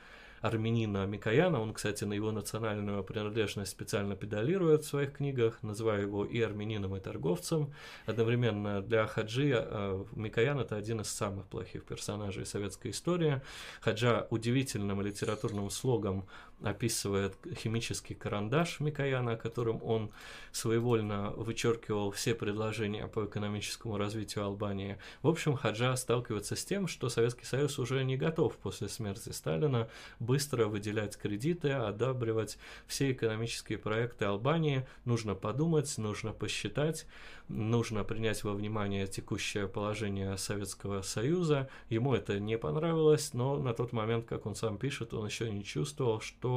[0.44, 1.58] армянина Микояна.
[1.58, 6.94] Он, кстати, на его национальную принадлежность специально педалирует в своих книгах, называя его и армянином,
[6.96, 7.72] и торговцем.
[8.04, 13.40] Одновременно для Хаджи э, Микоян это один из самых плохих персонажей советской истории.
[13.80, 16.26] Хаджа удивительным литературным слогом
[16.64, 20.10] описывает химический карандаш Микояна, которым он
[20.52, 24.98] своевольно вычеркивал все предложения по экономическому развитию Албании.
[25.22, 29.88] В общем, Хаджа сталкивается с тем, что Советский Союз уже не готов после смерти Сталина
[30.20, 34.86] быстро выделять кредиты, одабривать все экономические проекты Албании.
[35.04, 37.06] Нужно подумать, нужно посчитать,
[37.48, 41.68] нужно принять во внимание текущее положение Советского Союза.
[41.88, 45.64] Ему это не понравилось, но на тот момент, как он сам пишет, он еще не
[45.64, 46.53] чувствовал, что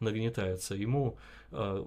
[0.00, 0.74] нагнетается.
[0.74, 1.18] Ему
[1.52, 1.84] э,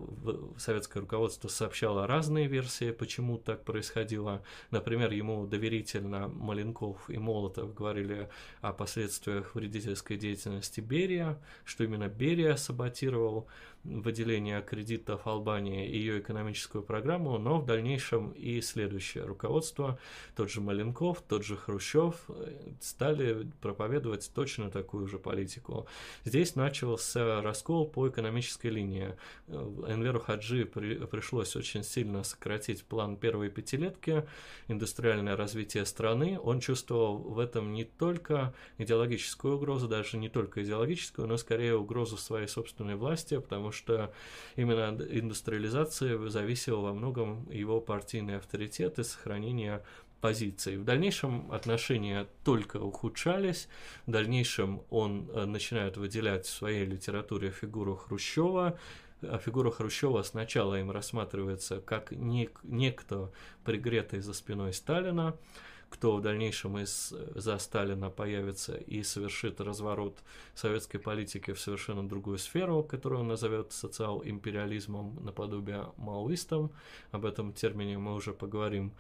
[0.58, 4.42] советское руководство сообщало разные версии, почему так происходило.
[4.72, 8.30] Например, ему доверительно Маленков и Молотов говорили
[8.62, 13.48] о последствиях вредительской деятельности Берия, что именно Берия саботировал
[13.84, 20.00] выделение кредитов Албании и ее экономическую программу, но в дальнейшем и следующее руководство,
[20.36, 25.86] тот же Маленков, тот же Хрущев, э, стали проповедовать точно такую же политику.
[26.24, 29.16] Здесь начался раскол по экономической линии.
[29.48, 34.26] Энверу Хаджи при, пришлось очень сильно сократить план первой пятилетки,
[34.68, 36.40] индустриальное развитие страны.
[36.42, 42.16] Он чувствовал в этом не только идеологическую угрозу, даже не только идеологическую, но скорее угрозу
[42.16, 44.14] своей собственной власти, потому что
[44.56, 49.84] именно от индустриализации зависел во многом его партийный авторитет и сохранение
[50.24, 50.78] позиций.
[50.78, 53.68] В дальнейшем отношения только ухудшались.
[54.06, 58.80] В дальнейшем он э, начинает выделять в своей литературе фигуру Хрущева.
[59.22, 63.34] А фигура Хрущева сначала им рассматривается как нек- некто,
[63.66, 65.36] пригретый за спиной Сталина,
[65.94, 70.18] кто в дальнейшем из, за Сталина появится и совершит разворот
[70.56, 76.72] советской политики в совершенно другую сферу, которую он назовет социал-империализмом наподобие маоистом.
[77.12, 78.92] Об этом термине мы уже поговорим.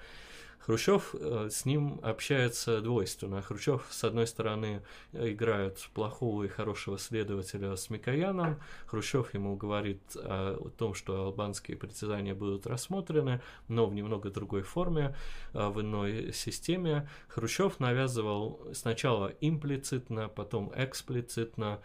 [0.65, 3.41] Хрущев э, с ним общается двойственно.
[3.41, 8.61] Хрущев, с одной стороны, играет плохого и хорошего следователя с Микояном.
[8.85, 15.15] Хрущев ему говорит о том, что албанские притязания будут рассмотрены, но в немного другой форме,
[15.53, 17.09] э, в иной системе.
[17.27, 21.81] Хрущев навязывал сначала имплицитно, потом эксплицитно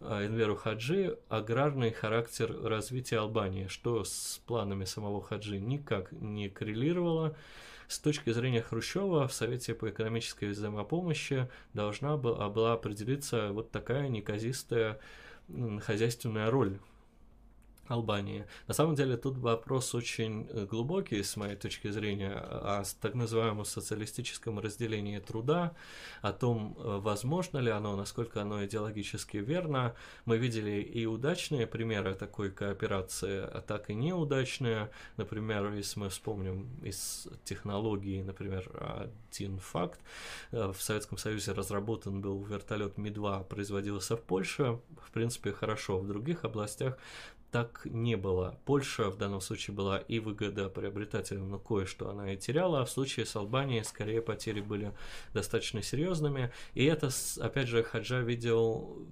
[0.00, 7.36] э, Энверу Хаджи аграрный характер развития Албании, что с планами самого Хаджи никак не коррелировало.
[7.92, 14.08] С точки зрения Хрущева в Совете по экономической взаимопомощи должна была, была определиться вот такая
[14.08, 14.98] неказистая
[15.84, 16.78] хозяйственная роль
[17.88, 18.46] Албании.
[18.68, 23.64] На самом деле тут вопрос очень э, глубокий, с моей точки зрения, о так называемом
[23.64, 25.74] социалистическом разделении труда,
[26.20, 29.94] о том, э, возможно ли оно, насколько оно идеологически верно.
[30.24, 34.90] Мы видели и удачные примеры такой кооперации, а так и неудачные.
[35.16, 38.70] Например, если мы вспомним из технологии, например,
[39.32, 40.00] один факт,
[40.52, 45.98] э, в Советском Союзе разработан был вертолет Ми-2, производился в Польше, в принципе, хорошо.
[45.98, 46.96] В других областях
[47.52, 48.58] так не было.
[48.64, 52.90] Польша в данном случае была и выгода приобретателям, но кое-что она и теряла, а в
[52.90, 54.94] случае с Албанией скорее потери были
[55.34, 56.50] достаточно серьезными.
[56.72, 57.10] И это,
[57.40, 59.06] опять же, Хаджа видел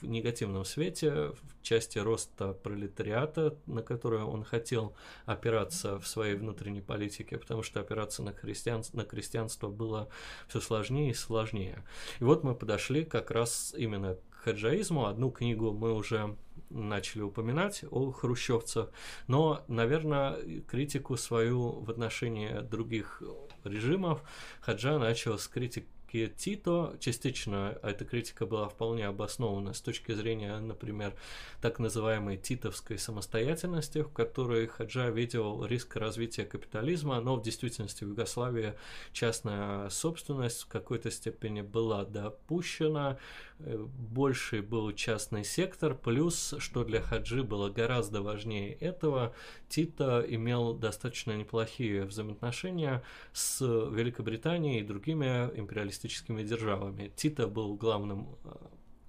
[0.00, 6.82] в негативном свете в части роста пролетариата, на которую он хотел опираться в своей внутренней
[6.82, 10.10] политике, потому что опираться на, христиан, на крестьянство было
[10.46, 11.84] все сложнее и сложнее.
[12.20, 15.06] И вот мы подошли как раз именно хаджаизму.
[15.06, 16.36] Одну книгу мы уже
[16.70, 18.90] начали упоминать о хрущевцах,
[19.26, 23.22] но, наверное, критику свою в отношении других
[23.64, 24.22] режимов
[24.60, 26.96] Хаджа начал с критики критики Тито.
[27.00, 31.14] Частично эта критика была вполне обоснована с точки зрения, например,
[31.60, 38.08] так называемой титовской самостоятельности, в которой Хаджа видел риск развития капитализма, но в действительности в
[38.08, 38.74] Югославии
[39.12, 43.18] частная собственность в какой-то степени была допущена,
[43.60, 49.34] э, больший был частный сектор, плюс, что для Хаджи было гораздо важнее этого,
[49.68, 57.12] Тито имел достаточно неплохие взаимоотношения с Великобританией и другими империалистическими империалистическими державами.
[57.16, 58.50] Тита был главным э,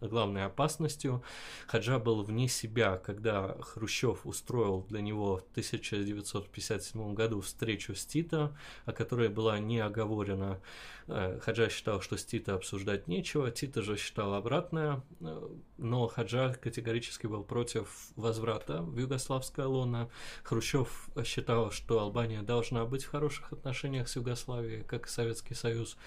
[0.02, 1.22] главной опасностью.
[1.68, 8.56] Хаджа был вне себя, когда Хрущев устроил для него в 1957 году встречу с Тита,
[8.86, 10.62] о которой была не оговорена.
[11.10, 16.54] Э, Хаджа считал, что с Тита обсуждать нечего, Тита же считал обратное, э, но Хаджа
[16.54, 20.10] категорически был против возврата в югославское лоно.
[20.44, 25.98] Хрущев считал, что Албания должна быть в хороших отношениях с Югославией, как и Советский Союз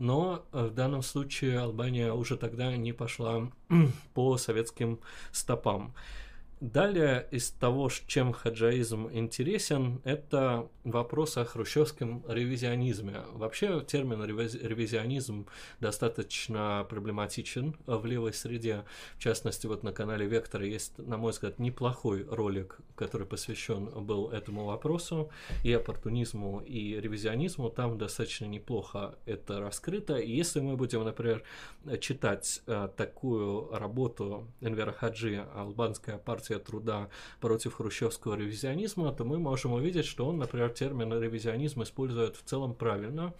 [0.00, 3.50] но э, в данном случае Албания уже тогда не пошла
[4.14, 4.98] по советским
[5.30, 5.94] стопам.
[6.60, 13.22] Далее из того, чем хаджаизм интересен, это вопрос о хрущевском ревизионизме.
[13.32, 15.46] Вообще термин ревизионизм
[15.80, 18.84] достаточно проблематичен в левой среде.
[19.16, 24.28] В частности, вот на канале Вектора есть, на мой взгляд, неплохой ролик, который посвящен был
[24.28, 25.30] этому вопросу,
[25.64, 27.70] и оппортунизму, и ревизионизму.
[27.70, 30.18] Там достаточно неплохо это раскрыто.
[30.18, 31.42] И если мы будем, например,
[32.00, 37.08] читать э, такую работу Энвера Хаджи «Албанская партия партия труда
[37.40, 42.74] против хрущевского ревизионизма, то мы можем увидеть, что он, например, термин ревизионизм использует в целом
[42.74, 43.32] правильно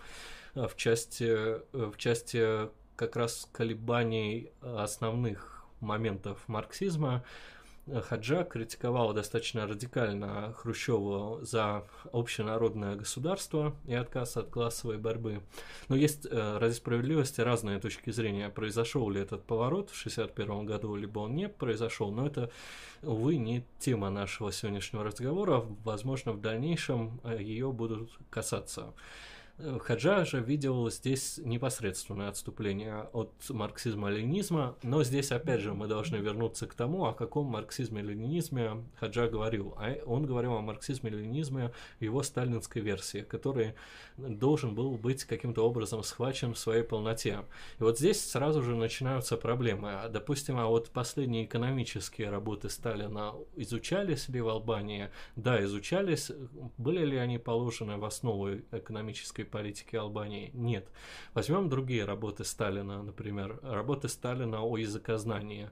[0.54, 7.24] э, в части, э, в части как раз колебаний основных моментов марксизма,
[8.08, 15.42] Хаджа критиковал достаточно радикально Хрущеву за общенародное государство и отказ от классовой борьбы.
[15.88, 20.94] Но есть э, ради справедливости разные точки зрения, произошел ли этот поворот в 1961 году,
[20.94, 22.50] либо он не произошел, но это,
[23.02, 28.94] увы, не тема нашего сегодняшнего разговора, возможно, в дальнейшем э, ее будут касаться.
[29.80, 36.66] Хаджа же видел здесь непосредственное отступление от марксизма-ленинизма, но здесь опять же мы должны вернуться
[36.66, 39.74] к тому, о каком марксизме-ленинизме Хаджа говорил.
[39.76, 43.74] А он говорил о марксизме-ленинизме его сталинской версии, который
[44.16, 47.40] должен был быть каким-то образом схвачен в своей полноте.
[47.78, 50.00] И вот здесь сразу же начинаются проблемы.
[50.10, 55.10] Допустим, а вот последние экономические работы Сталина изучались ли в Албании?
[55.36, 56.32] Да, изучались.
[56.78, 60.50] Были ли они положены в основу экономической политики Албании?
[60.54, 60.88] Нет.
[61.34, 65.70] Возьмем другие работы Сталина, например, работы Сталина о языкознании.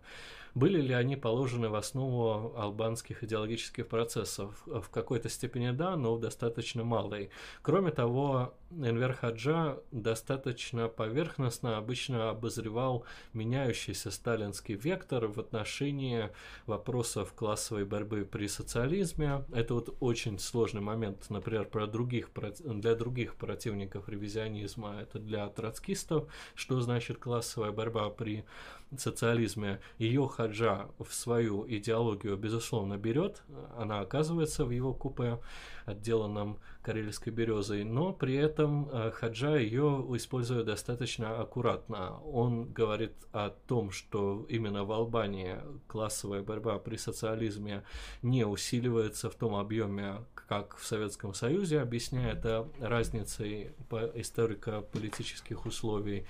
[0.58, 4.60] Были ли они положены в основу албанских идеологических процессов?
[4.66, 7.30] В какой-то степени да, но в достаточно малой.
[7.62, 13.04] Кроме того, Энвер Хаджа достаточно поверхностно обычно обозревал
[13.34, 16.30] меняющийся сталинский вектор в отношении
[16.66, 19.44] вопросов классовой борьбы при социализме.
[19.52, 24.96] Это вот очень сложный момент, например, про других, для других противников ревизионизма.
[25.02, 28.44] Это для троцкистов, что значит классовая борьба при
[28.96, 29.80] социализме.
[29.98, 33.42] Ее Хаджа в свою идеологию, безусловно, берет.
[33.76, 35.38] Она оказывается в его купе,
[35.84, 42.18] отделанном карельской березой, но при этом э, Хаджа ее использует достаточно аккуратно.
[42.20, 47.84] Он говорит о том, что именно в Албании классовая борьба при социализме
[48.22, 56.26] не усиливается в том объеме, как в Советском Союзе, объясняя это разницей по историко-политических условий.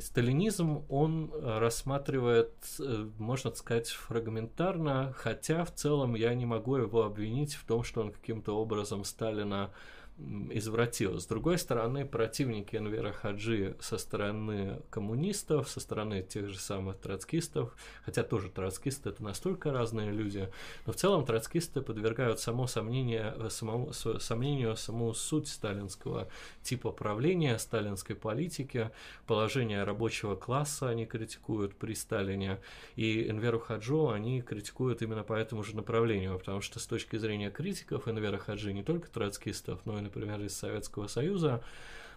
[0.00, 7.04] Сталинизм он э, рассматривает, э, можно сказать, фрагментарно, хотя в целом я не могу его
[7.04, 9.70] обвинить в том, что он каким-то образом Сталина
[10.18, 11.18] извратил.
[11.18, 17.74] С другой стороны, противники Энвера Хаджи со стороны коммунистов, со стороны тех же самых троцкистов,
[18.04, 20.48] хотя тоже троцкисты это настолько разные люди,
[20.86, 26.28] но в целом троцкисты подвергают само сомнение, самому, сомнению саму суть сталинского
[26.62, 28.90] типа правления, сталинской политики,
[29.26, 32.60] положение рабочего класса они критикуют при Сталине,
[32.96, 37.50] и Энверу Хаджу они критикуют именно по этому же направлению, потому что с точки зрения
[37.50, 41.62] критиков Энвера Хаджи не только троцкистов, но и например, из Советского Союза,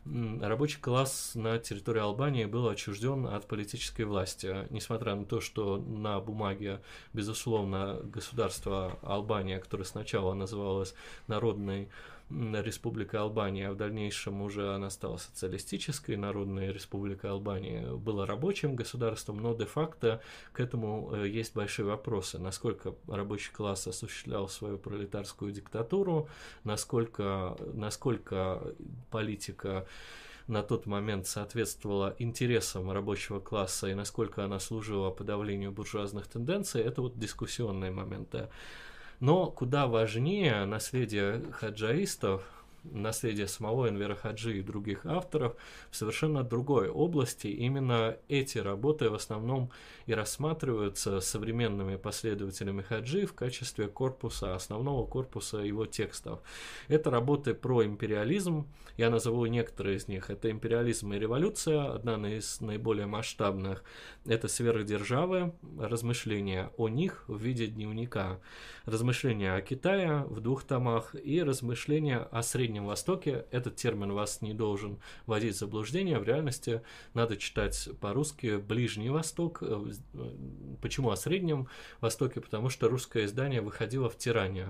[0.06, 4.68] рабочий класс на территории Албании был отчужден от политической власти.
[4.70, 6.82] Несмотря на то, что на бумаге,
[7.14, 10.94] безусловно, государство Албания, которое сначала называлось
[11.28, 11.90] Народной
[12.30, 19.38] Республика Албания, а в дальнейшем уже она стала социалистической, Народная Республика Албания была рабочим государством,
[19.38, 20.22] но де-факто
[20.52, 26.28] к этому э, есть большие вопросы, насколько рабочий класс осуществлял свою пролетарскую диктатуру,
[26.64, 28.74] насколько, насколько
[29.12, 29.86] политика
[30.48, 37.02] на тот момент соответствовала интересам рабочего класса и насколько она служила подавлению буржуазных тенденций, это
[37.02, 38.50] вот дискуссионные моменты.
[39.20, 42.44] Но куда важнее наследие хаджаистов,
[42.92, 45.56] наследие самого Энвера Хаджи и других авторов
[45.90, 47.48] в совершенно другой области.
[47.48, 49.72] Именно эти работы в основном
[50.06, 56.42] и рассматриваются современными последователями Хаджи в качестве корпуса, основного корпуса его текстов.
[56.88, 60.30] Это работы про империализм, я назову некоторые из них.
[60.30, 63.84] Это империализм и революция, одна из наиболее масштабных.
[64.26, 68.40] Это сверхдержавы, размышления о них в виде дневника,
[68.86, 73.46] размышления о Китае в двух томах и размышления о Среднем Востоке.
[73.52, 76.20] Этот термин вас не должен вводить в заблуждение.
[76.20, 76.82] В реальности
[77.14, 79.62] надо читать по-русски Ближний Восток.
[80.82, 81.68] Почему о Среднем
[82.02, 82.42] Востоке?
[82.42, 84.68] Потому что русское издание выходило в Тиране.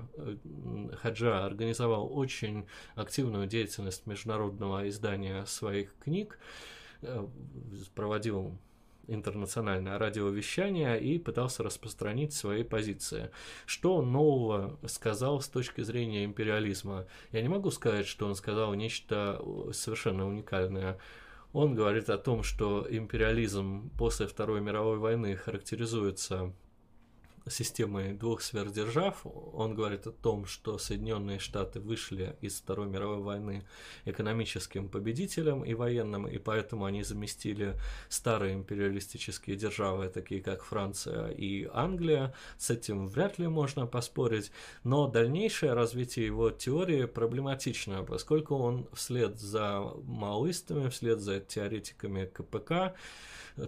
[1.02, 2.66] Хаджа организовал очень
[2.96, 6.40] активную деятельность международного издания своих книг,
[7.94, 8.58] проводил
[9.08, 13.30] интернациональное радиовещание и пытался распространить свои позиции.
[13.68, 17.06] Что он нового сказал с точки зрения империализма?
[17.32, 20.98] Я не могу сказать, что он сказал нечто совершенно уникальное.
[21.56, 26.54] Он говорит о том, что империализм после Второй мировой войны характеризуется
[27.48, 29.26] системой двух сверхдержав.
[29.26, 33.66] Он говорит о том, что Соединенные Штаты вышли из Второй мировой войны
[34.06, 37.76] экономическим победителем и военным, и поэтому они заместили
[38.10, 42.34] старые империалистические державы, такие как Франция и Англия.
[42.58, 44.52] С этим вряд ли можно поспорить,
[44.84, 52.96] но дальнейшее развитие его теории проблематично, поскольку он вслед за маоистами, вслед за теоретиками КПК,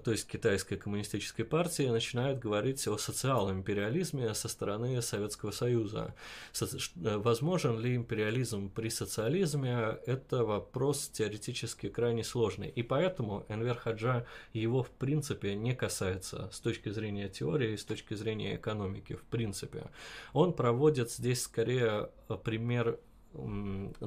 [0.03, 6.13] то есть китайской коммунистической партии, начинает говорить о социальном империализме со стороны Советского Союза.
[6.61, 9.97] Э, возможен ли империализм при социализме?
[10.05, 12.69] Это вопрос теоретически крайне сложный.
[12.69, 18.13] И поэтому Энвер Хаджа его в принципе не касается с точки зрения теории, с точки
[18.13, 19.89] зрения экономики в принципе.
[20.33, 22.99] Он проводит здесь скорее э, пример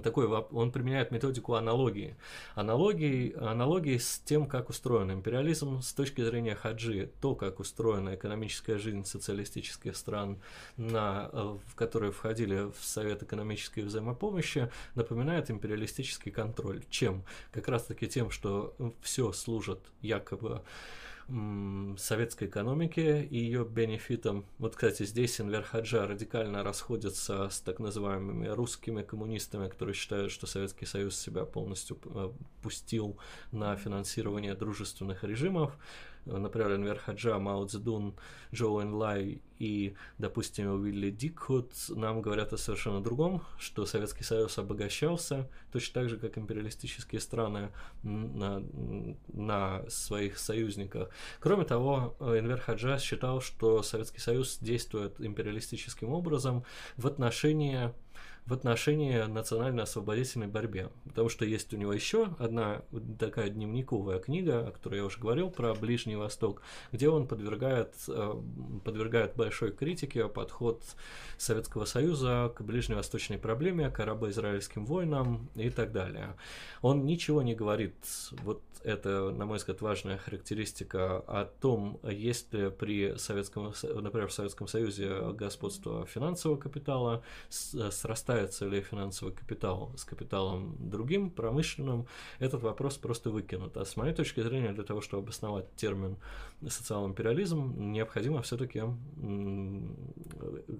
[0.02, 2.16] такой, он применяет методику аналогии.
[2.54, 8.78] Аналогии, аналогии с тем, как устроен империализм с точки зрения хаджи, то, как устроена экономическая
[8.78, 10.38] жизнь социалистических стран,
[10.76, 16.82] на, э, в которые входили в Совет экономической взаимопомощи, напоминает империалистический контроль.
[16.90, 17.22] Чем?
[17.52, 20.62] Как раз-таки тем, что все служит якобы
[21.98, 24.44] советской экономики и ее бенефитом.
[24.58, 30.46] Вот, кстати, здесь Энвер Хаджа радикально расходится с так называемыми русскими коммунистами, которые считают, что
[30.46, 32.30] Советский Союз себя полностью э,
[32.62, 33.18] пустил
[33.52, 35.76] на финансирование дружественных режимов
[36.24, 38.14] например, Энвер Хаджа, Мао Цзэдун,
[38.52, 45.48] Джоу Энлай и, допустим, Уилли Дикхут нам говорят о совершенно другом, что Советский Союз обогащался
[45.70, 47.70] точно так же, как империалистические страны
[48.02, 48.62] на,
[49.28, 51.10] на своих союзниках.
[51.40, 56.64] Кроме того, Энвер Хаджа считал, что Советский Союз действует империалистическим образом
[56.96, 57.92] в отношении
[58.46, 60.90] в отношении национально-освободительной борьбе.
[61.04, 62.82] Потому что есть у него еще одна
[63.18, 66.62] такая дневниковая книга, о которой я уже говорил, про Ближний Восток,
[66.92, 68.34] где он подвергает, э,
[68.84, 70.82] подвергает большой критике подход
[71.38, 76.36] Советского Союза к ближневосточной проблеме, к арабо-израильским войнам и так далее.
[76.82, 77.94] Он ничего не говорит,
[78.42, 84.32] вот это, на мой взгляд, важная характеристика о том, есть ли при Советском, например, в
[84.32, 87.22] Советском Союзе господство финансового капитала,
[88.30, 92.06] срастается ли финансовый капитал с капиталом другим, промышленным,
[92.38, 93.76] этот вопрос просто выкинут.
[93.76, 96.16] А с моей точки зрения, для того, чтобы обосновать термин
[96.66, 98.82] социал-империализм, необходимо все-таки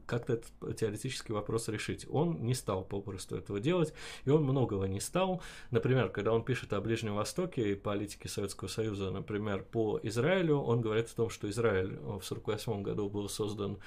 [0.07, 2.07] как-то этот теоретический вопрос решить.
[2.09, 3.92] Он не стал попросту этого делать,
[4.24, 5.42] и он многого не стал.
[5.72, 10.82] Например, когда он пишет о Ближнем Востоке и политике Советского Союза, например, по Израилю, он
[10.82, 13.78] говорит о том, что Израиль в 1948 году был создан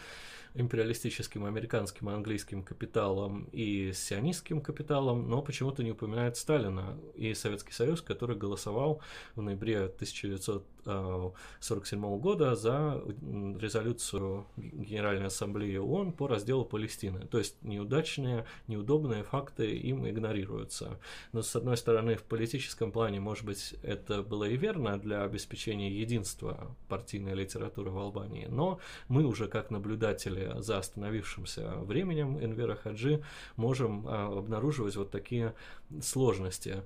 [0.56, 7.74] империалистическим американским и английским капиталом и сионистским капиталом, но почему-то не упоминает Сталина и Советский
[7.74, 9.02] Союз, который голосовал
[9.36, 9.88] в ноябре
[10.86, 13.02] 1947 года за
[13.60, 17.28] резолюцию Генеральной Ассамблеи ООН по разделу Палестины.
[17.28, 21.00] То есть неудачные, неудобные факты им игнорируются.
[21.32, 25.92] Но, с одной стороны, в политическом плане, может быть, это было и верно для обеспечения
[25.92, 33.24] единства партийной литературы в Албании, но мы уже как наблюдатели за остановившимся временем Энвера Хаджи
[33.56, 35.54] можем а, обнаруживать вот такие
[36.02, 36.84] сложности.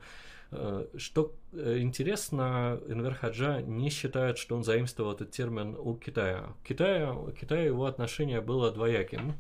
[0.52, 6.56] Э, что э, интересно, Энвер Хаджа не считает, что он заимствовал этот термин у Китая.
[6.64, 9.34] Китая, Китая его отношение было двояким.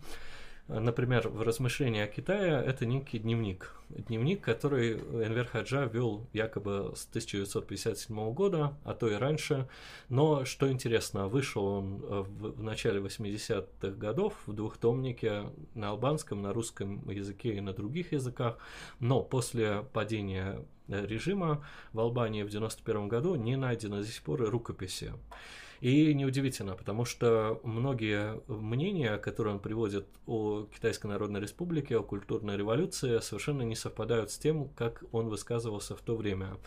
[0.67, 3.73] Например, в размышлении о Китае это некий дневник.
[3.87, 9.69] Дневник, который Энвер Хаджа вел якобы с 1957 года, а то и раньше.
[10.09, 16.51] Но, что интересно, вышел он в, в начале 80-х годов в двухтомнике на албанском, на
[16.51, 18.57] русском языке и на других языках.
[18.99, 25.13] Но после падения режима в Албании в 1991 году не найдено до сих пор рукописи.
[25.79, 32.57] И неудивительно, потому что многие мнения, которые он приводит о Китайской Народной Республике, о культурной
[32.57, 36.57] революции, совершенно не совпадают с тем, как он высказывался в то время.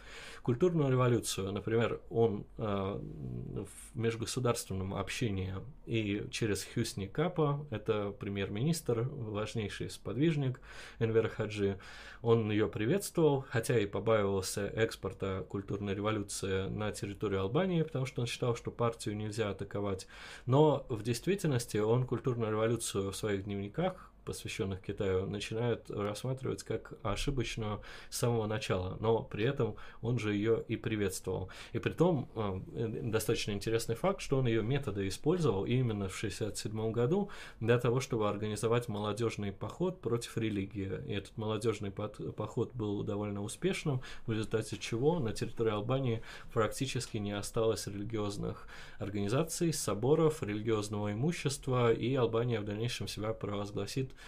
[0.42, 5.54] Культурную революцию, например, он э, в межгосударственном общении
[5.86, 10.60] и через Хюсни Капа, это премьер-министр, важнейший сподвижник
[10.98, 11.78] Энвера Хаджи,
[12.22, 18.26] он ее приветствовал, хотя и побаивался экспорта культурной революции на территорию Албании, потому что он
[18.26, 18.70] считал, что
[19.00, 20.06] партию нельзя атаковать.
[20.46, 27.80] Но в действительности он культурную революцию в своих дневниках посвященных Китаю, начинают рассматривать как ошибочную
[28.10, 31.50] с самого начала, но при этом он же ее и приветствовал.
[31.72, 36.92] И при том э, достаточно интересный факт, что он ее методы использовал именно в 1967
[36.92, 37.28] году
[37.58, 40.92] для того, чтобы организовать молодежный поход против религии.
[41.08, 46.22] И этот молодежный поход был довольно успешным, в результате чего на территории Албании
[46.52, 48.68] практически не осталось религиозных
[49.00, 54.19] организаций, соборов, религиозного имущества, и Албания в дальнейшем себя провозгласит Э,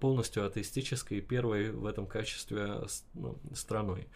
[0.00, 2.80] полностью атеистической, первой в этом качестве
[3.14, 4.08] ну, страной.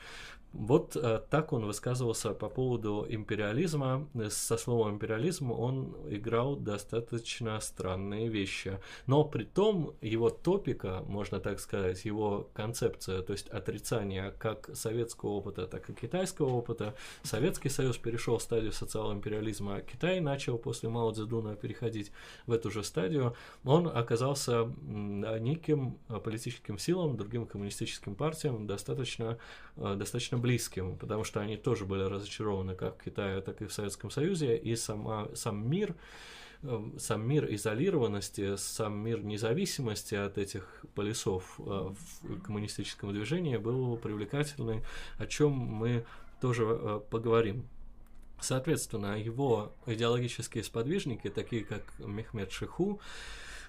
[0.53, 4.07] Вот э, так он высказывался по поводу империализма.
[4.28, 8.78] Со словом империализм он играл достаточно странные вещи.
[9.07, 15.30] Но при том его топика, можно так сказать, его концепция, то есть отрицание как советского
[15.30, 16.94] опыта, так и китайского опыта.
[17.22, 22.12] Советский Союз перешел в стадию социал-империализма, Китай начал после Мао Цзэдуна переходить
[22.46, 23.34] в эту же стадию.
[23.64, 29.38] Он оказался неким политическим силам, другим коммунистическим партиям достаточно,
[29.76, 33.72] э, достаточно близким, потому что они тоже были разочарованы как в Китае, так и в
[33.72, 35.95] Советском Союзе, и сама, сам мир
[36.99, 41.97] сам мир изолированности, сам мир независимости от этих полюсов в
[42.45, 44.84] коммунистическом движении был привлекательный,
[45.18, 46.05] о чем мы
[46.40, 47.66] тоже поговорим.
[48.40, 53.01] Соответственно, его идеологические сподвижники, такие как Мехмед Шиху,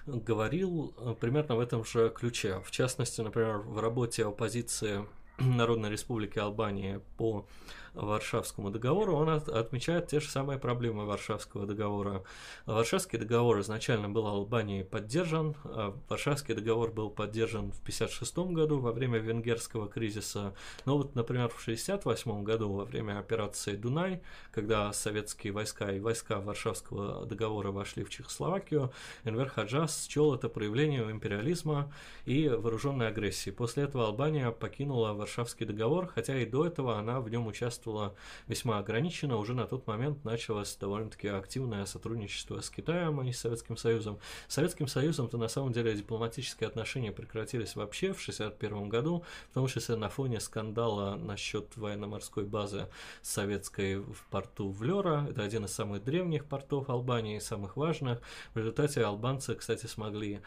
[0.06, 2.60] говорил э, примерно в этом же ключе.
[2.64, 5.06] В частности, например, в работе оппозиции
[5.38, 7.46] Народной Республики Албании по
[7.94, 12.24] Варшавскому договору, он от, отмечает те же самые проблемы Варшавского договора.
[12.66, 18.92] Варшавский договор изначально был Албанией поддержан, а Варшавский договор был поддержан в 1956 году во
[18.92, 25.52] время венгерского кризиса, но вот, например, в 1968 году во время операции «Дунай», когда советские
[25.52, 28.92] войска и войска Варшавского договора вошли в Чехословакию,
[29.24, 31.92] Энвер Хаджас счел это проявлением империализма
[32.24, 33.50] и вооруженной агрессии.
[33.50, 38.14] После этого Албания покинула Варшавский договор, хотя и до этого она в нем участвовала участвовала
[38.48, 39.36] весьма ограниченно.
[39.36, 44.18] Уже на тот момент началось довольно-таки активное сотрудничество с Китаем, а не с Советским Союзом.
[44.48, 49.66] С Советским Союзом-то на самом деле дипломатические отношения прекратились вообще в 1961 году, в том
[49.66, 52.88] числе на фоне скандала насчет военно-морской базы
[53.22, 55.26] советской в порту Влера.
[55.28, 58.20] Это один из самых древних портов Албании, самых важных.
[58.54, 60.40] В результате албанцы, кстати, смогли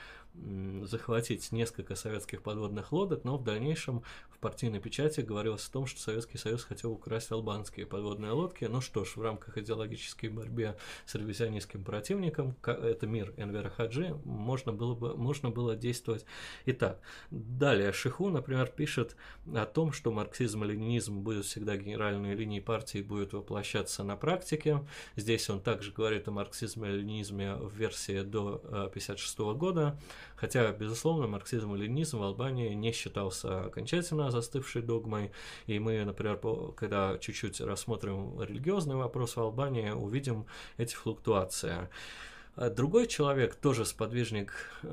[0.83, 5.99] захватить несколько советских подводных лодок, но в дальнейшем в партийной печати говорилось о том, что
[5.99, 8.65] Советский Союз хотел украсть албанские подводные лодки.
[8.65, 10.75] Ну что ж, в рамках идеологической борьбы
[11.05, 16.25] с ревизионистским противником, это мир Энвера Хаджи, можно было, бы, можно было действовать
[16.65, 16.99] и так.
[17.31, 19.15] Далее Шиху, например, пишет
[19.53, 24.85] о том, что марксизм и ленинизм будут всегда генеральной линией партии, будет воплощаться на практике.
[25.15, 29.99] Здесь он также говорит о марксизме и ленинизме в версии до 1956 э, года.
[30.35, 35.31] Хотя, безусловно, марксизм и ленинизм в Албании не считался окончательно застывшей догмой,
[35.65, 36.39] и мы, например,
[36.75, 40.45] когда чуть-чуть рассмотрим религиозный вопрос в Албании, увидим
[40.77, 41.89] эти флуктуации.
[42.57, 44.51] А другой человек, тоже сподвижник
[44.81, 44.87] э,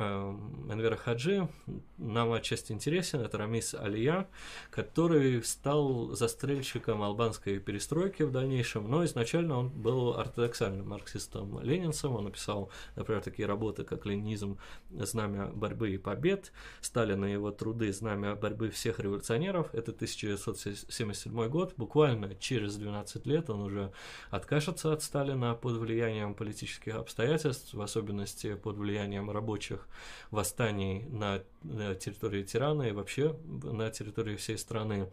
[0.70, 1.48] Энвера Хаджи,
[1.96, 4.28] нам отчасти интересен, это Рамис Алия,
[4.70, 12.70] который стал застрельщиком албанской перестройки в дальнейшем, но изначально он был ортодоксальным марксистом-ленинцем, он написал,
[12.96, 14.58] например, такие работы, как «Ленинизм.
[14.90, 16.52] Знамя борьбы и побед»,
[16.82, 17.90] Сталина и его труды.
[17.94, 23.90] «Знамя борьбы всех революционеров», это 1977 год, буквально через 12 лет он уже
[24.28, 29.86] откажется от Сталина под влиянием политических обстоятельств, протест, в особенности под влиянием рабочих
[30.30, 35.08] восстаний на, на территории Тирана и вообще на территории всей страны.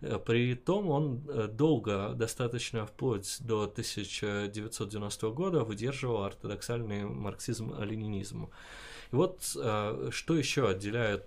[0.00, 8.48] Э, при том он э, долго, достаточно вплоть до 1990 года, выдерживал ортодоксальный марксизм-ленинизм.
[9.12, 11.26] И вот э, что еще отделяет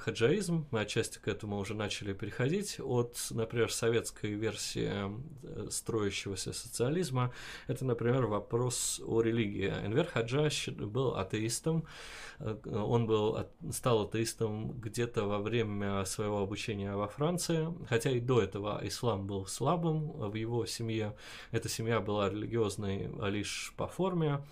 [0.00, 4.90] хаджаизм, мы отчасти к этому уже начали переходить, от, например, советской версии
[5.42, 7.32] э, строящегося социализма,
[7.66, 9.68] это, например, вопрос о религии.
[9.84, 10.48] Энвер Хаджа
[10.78, 11.84] был атеистом,
[12.38, 18.42] э, он был, стал атеистом где-то во время своего обучения во Франции, хотя и до
[18.42, 21.16] этого ислам был слабым в его семье,
[21.50, 24.42] эта семья была религиозной лишь по форме,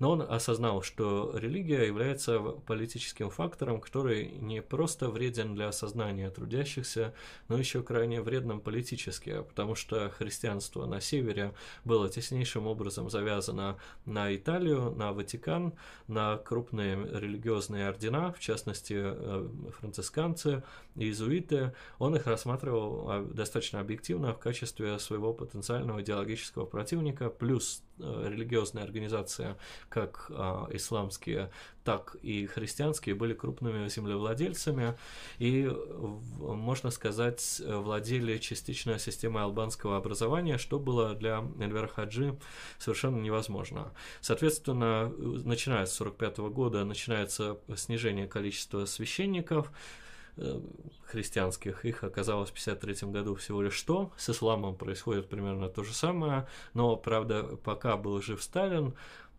[0.00, 7.14] но он осознал, что религия является политическим фактором, который не просто вреден для сознания трудящихся,
[7.48, 14.34] но еще крайне вредным политически, потому что христианство на севере было теснейшим образом завязано на
[14.34, 15.72] Италию, на Ватикан,
[16.08, 19.48] на крупные религиозные ордена, в частности э,
[19.78, 20.62] францисканцы,
[20.96, 21.72] иезуиты.
[21.98, 28.84] Он их рассматривал а, достаточно объективно в качестве своего потенциального идеологического противника, плюс э, религиозные
[28.84, 29.56] организации,
[29.88, 31.50] как а, исламские,
[31.84, 34.96] так и христианские, были крупными землевладельцами
[35.38, 35.70] и,
[36.38, 42.38] можно сказать, владели частично системой албанского образования, что было для Энвера Хаджи
[42.78, 43.92] совершенно невозможно.
[44.20, 49.99] Соответственно, начиная с 1945 года начинается снижение количества священников, э,
[51.04, 54.12] христианских, их оказалось в 1953 году всего лишь 100.
[54.16, 58.94] С исламом происходит примерно то же самое, но, правда, пока был жив Сталин,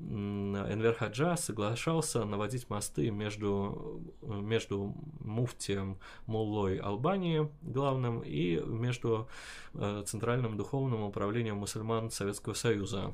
[0.09, 9.27] Энвер Хаджа соглашался наводить мосты между, между муфтием Муллой Албании, главным, и между
[9.73, 13.13] э, Центральным духовным управлением мусульман Советского Союза.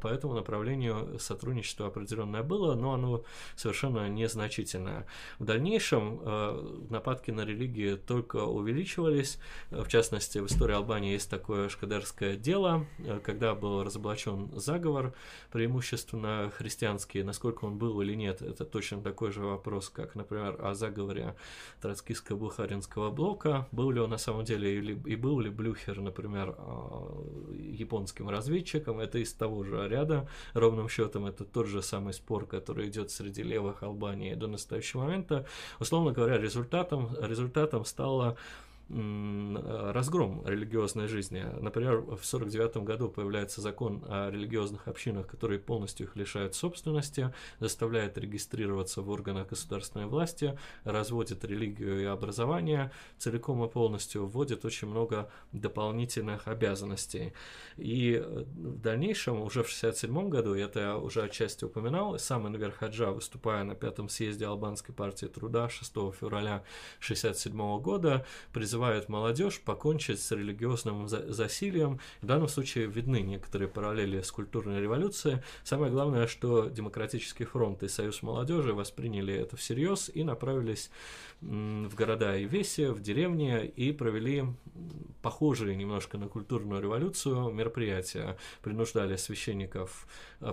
[0.00, 3.24] По этому направлению сотрудничество определенное было, но оно
[3.56, 5.06] совершенно незначительное.
[5.38, 9.38] В дальнейшем э, нападки на религии только увеличивались.
[9.70, 15.14] В частности, в истории Албании есть такое шкадерское дело, э, когда был разоблачен заговор
[15.50, 20.56] преимущественно преимущественно христианский, насколько он был или нет, это точно такой же вопрос, как, например,
[20.60, 21.34] о заговоре
[21.82, 23.68] троцкистско-бухаринского блока.
[23.72, 29.00] Был ли он на самом деле, или, и был ли Блюхер, например, а, японским разведчиком,
[29.00, 33.42] это из того же ряда, ровным счетом это тот же самый спор, который идет среди
[33.42, 35.46] левых Албании до настоящего момента.
[35.78, 38.36] Условно говоря, результатом, результатом стало
[38.90, 41.44] разгром религиозной жизни.
[41.60, 48.18] Например, в 1949 году появляется закон о религиозных общинах, которые полностью их лишают собственности, заставляет
[48.18, 55.30] регистрироваться в органах государственной власти, разводит религию и образование целиком и полностью, вводит очень много
[55.52, 57.32] дополнительных обязанностей.
[57.76, 62.72] И э, в дальнейшем, уже в 1967 году, это я уже отчасти упоминал, сам Энвер
[62.72, 66.64] Хаджа, выступая на пятом съезде Албанской партии труда 6 февраля
[66.98, 72.00] 1967 года, призывал призывает молодежь покончить с религиозным засилием.
[72.22, 75.42] В данном случае видны некоторые параллели с культурной революцией.
[75.64, 80.90] Самое главное, что Демократический фронт и Союз молодежи восприняли это всерьез и направились
[81.42, 84.44] в города и веси, в деревни и провели
[85.20, 88.38] похожие немножко на культурную революцию мероприятия.
[88.62, 90.06] Принуждали священников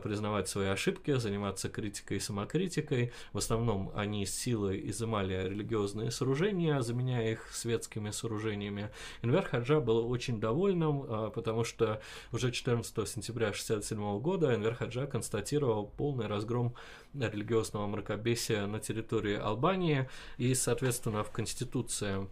[0.03, 3.11] признавать свои ошибки, заниматься критикой и самокритикой.
[3.33, 8.91] В основном они силой изымали религиозные сооружения, заменяя их светскими сооружениями.
[9.21, 15.07] Инвер Хаджа был очень довольным, а, потому что уже 14 сентября 1967 года Инвер Хаджа
[15.07, 16.75] констатировал полный разгром
[17.13, 22.27] религиозного мракобесия на территории Албании, и, соответственно, в Конституции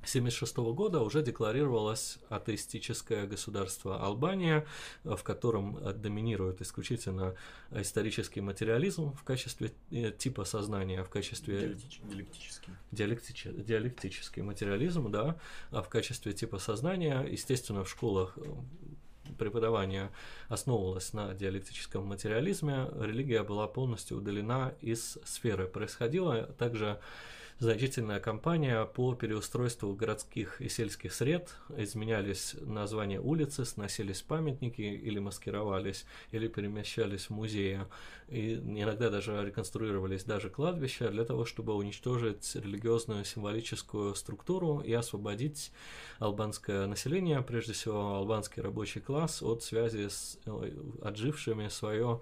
[0.00, 4.66] 1976 года уже декларировалось атеистическое государство Албания,
[5.04, 7.34] в котором доминирует исключительно
[7.72, 11.58] исторический материализм в качестве э, типа сознания, в качестве...
[11.58, 12.72] Диалектический.
[12.92, 13.52] Диалектический.
[13.52, 15.36] Диалектический материализм, да,
[15.70, 17.22] а в качестве типа сознания.
[17.22, 18.42] Естественно, в школах э,
[19.36, 20.10] преподавание
[20.48, 25.66] основывалось на диалектическом материализме, религия была полностью удалена из сферы.
[25.66, 27.00] Происходило также
[27.58, 31.50] значительная кампания по переустройству городских и сельских сред.
[31.76, 37.80] Изменялись названия улицы, сносились памятники или маскировались, или перемещались в музеи.
[38.28, 45.72] И иногда даже реконструировались даже кладбища для того, чтобы уничтожить религиозную символическую структуру и освободить
[46.20, 50.70] албанское население, прежде всего албанский рабочий класс, от связи с э,
[51.02, 52.20] отжившими свое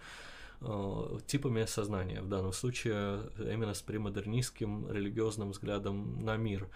[1.26, 6.68] типами сознания, в данном случае именно с премодернистским религиозным взглядом на мир.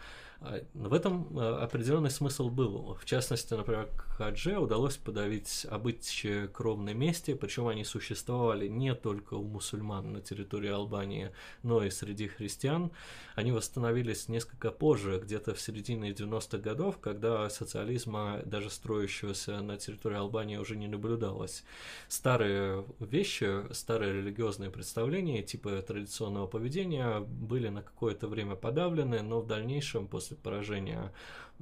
[0.42, 2.94] А, в этом э, определенный смысл был.
[2.94, 9.44] В частности, например, Хадже удалось подавить обычаи кровной мести, причем они существовали не только у
[9.44, 11.30] мусульман на территории Албании,
[11.62, 12.90] но и среди христиан.
[13.34, 20.16] Они восстановились несколько позже, где-то в середине 90-х годов, когда социализма, даже строящегося на территории
[20.16, 21.64] Албании, уже не наблюдалось.
[22.08, 29.46] Старые вещи, старые религиозные представления, типа традиционного поведения, были на какое-то время подавлены, но в
[29.46, 31.12] дальнейшем, после поражения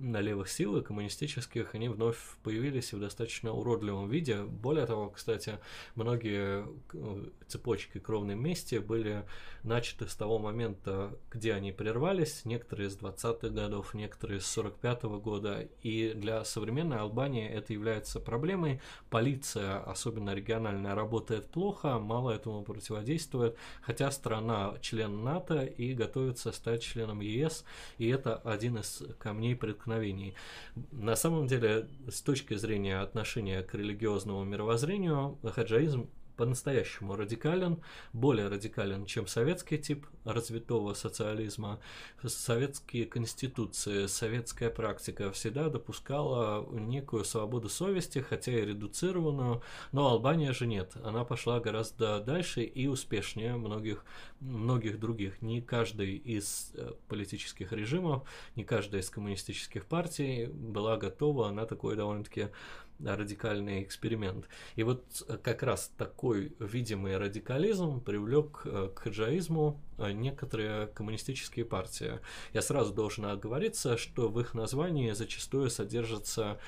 [0.01, 4.43] левых сил и коммунистических, они вновь появились в достаточно уродливом виде.
[4.43, 5.59] Более того, кстати,
[5.95, 9.25] многие э, цепочки кровной мести были
[9.65, 15.69] начаты с того момента, где они прервались, некоторые с 20-х годов, некоторые с 45-го года,
[15.83, 18.81] и для современной Албании это является проблемой.
[19.11, 26.83] Полиция, особенно региональная, работает плохо, мало этому противодействует, хотя страна член НАТО и готовится стать
[26.83, 27.65] членом ЕС,
[27.99, 29.57] и это один из камней
[29.89, 30.35] преткновений.
[30.93, 36.09] На самом деле, с точки зрения отношения к религиозному мировоззрению, хаджаизм
[36.39, 37.83] по-настоящему радикален,
[38.13, 41.81] более радикален, чем советский тип развитого социализма.
[42.25, 50.69] Советские конституции, советская практика всегда допускала некую свободу совести, хотя и редуцированную, но Албания же
[50.69, 50.93] нет.
[51.03, 54.05] Она пошла гораздо дальше и успешнее многих,
[54.39, 55.43] многих других.
[55.43, 58.23] Не каждый из э, политических режимов,
[58.55, 62.51] не каждая из коммунистических партий была готова на такой довольно-таки
[63.01, 64.49] радикальный эксперимент.
[64.77, 71.65] И вот э, как раз такой видимый радикализм привлек э, к хаджаизму э, некоторые коммунистические
[71.65, 72.21] партии.
[72.53, 76.59] Я сразу должен оговориться, что в их названии зачастую содержится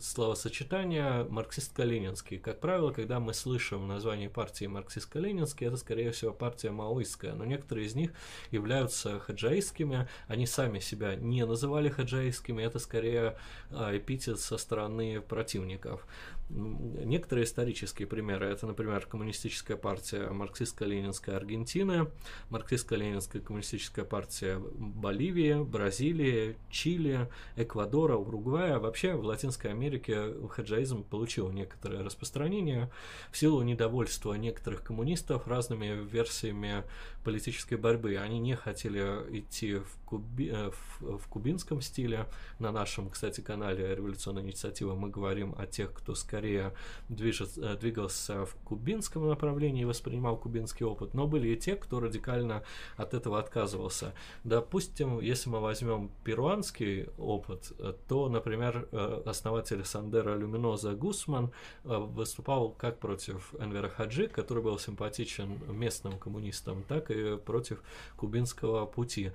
[0.00, 2.38] словосочетания марксистско-ленинский.
[2.38, 7.86] Как правило, когда мы слышим название партии марксистско-ленинский, это, скорее всего, партия маоистская, но некоторые
[7.86, 8.12] из них
[8.50, 13.36] являются хаджаистскими, они сами себя не называли хаджаистскими, это скорее
[13.70, 16.06] а, эпитет со стороны противников.
[16.50, 22.08] Некоторые исторические примеры, это, например, коммунистическая партия марксистско-ленинская Аргентины,
[22.48, 28.78] марксистско-ленинская коммунистическая партия Боливии, Бразилии, Чили, Эквадора, Уругвая.
[28.78, 32.90] Вообще в Латинской Америке хаджаизм получил некоторое распространение
[33.30, 36.84] в силу недовольства некоторых коммунистов разными версиями
[37.24, 38.16] политической борьбы.
[38.16, 39.00] Они не хотели
[39.38, 42.26] идти в, куби, э, в, в кубинском стиле.
[42.58, 46.74] На нашем, кстати, канале «Революционная инициатива» мы говорим о тех, кто скорее
[47.08, 52.00] движет, э, двигался в кубинском направлении и воспринимал кубинский опыт, но были и те, кто
[52.00, 52.62] радикально
[52.96, 54.14] от этого отказывался.
[54.44, 58.88] Допустим, если мы возьмем перуанский опыт, э, то, например,
[59.26, 61.52] основатель Сандера Люминоза Гусман
[61.84, 67.82] выступал как против Энвера Хаджи, который был симпатичен местным коммунистам, так и против
[68.16, 69.32] кубинского пути.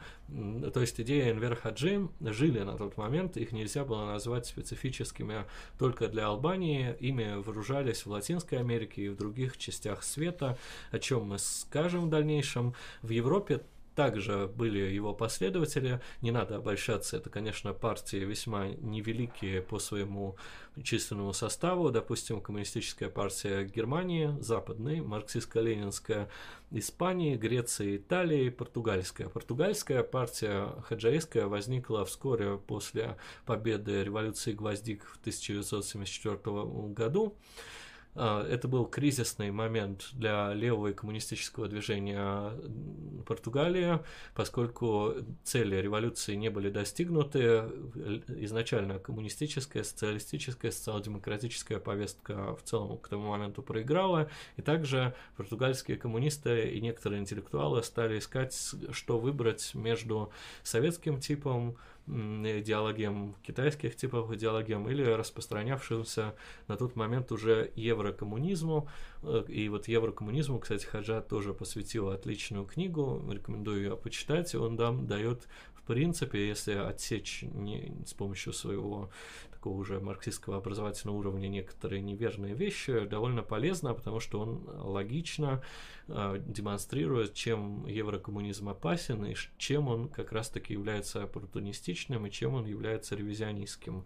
[0.74, 5.46] То есть идея Энвер Хаджи жили на тот момент, их нельзя было назвать специфическими
[5.78, 10.58] только для Албании, ими вооружались в Латинской Америке и в других частях света,
[10.92, 12.74] о чем мы скажем в дальнейшем.
[13.02, 13.62] В Европе
[13.96, 16.02] также были его последователи.
[16.22, 20.36] Не надо обольщаться, это, конечно, партии весьма невеликие по своему
[20.82, 21.92] численному составу.
[21.92, 26.30] Допустим, Коммунистическая партия Германии, Западной, Марксистско-Ленинская
[26.72, 29.30] Испании, Греции, Италии, Португальская.
[29.30, 36.38] Португальская партия хаджаистская возникла вскоре после победы революции Гвоздик в 1974
[36.94, 37.36] году.
[38.16, 42.52] А, это был кризисный момент для левого и коммунистического движения
[43.26, 44.00] Португалии,
[44.36, 47.64] поскольку цели революции не были достигнуты.
[48.28, 56.70] Изначально коммунистическая, социалистическая, социал-демократическая повестка в целом к тому моменту проиграла, и также португальские коммунисты
[56.70, 60.32] и некоторые интеллектуалы стали искать, что выбрать между
[60.64, 61.78] советским типом
[62.08, 66.36] идеологиям китайских типов идеологиям или распространявшимся
[66.68, 68.90] на тот момент уже еврокоммунизму.
[69.22, 74.54] Э, и вот еврокоммунизму, кстати, Хаджа тоже посвятил отличную книгу, рекомендую ее почитать.
[74.56, 75.48] Он там дает
[75.84, 79.10] в принципе, если отсечь не, с помощью своего
[79.64, 85.64] такого уже марксистского образовательного уровня некоторые неверные вещи, довольно полезно, потому что он логично
[86.10, 92.66] э, демонстрирует, чем еврокоммунизм опасен и чем он как раз-таки является оппортунистичным и чем он
[92.66, 94.04] является ревизионистским.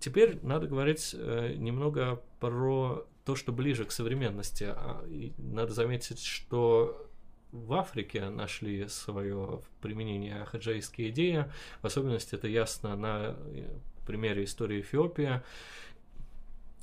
[0.00, 4.64] Теперь надо говорить э, немного про то, что ближе к современности.
[4.64, 5.04] А,
[5.38, 7.07] надо заметить, что
[7.52, 11.46] в Африке нашли свое применение хаджаистские идеи.
[11.82, 15.42] В особенности это ясно на э, примере истории Эфиопии.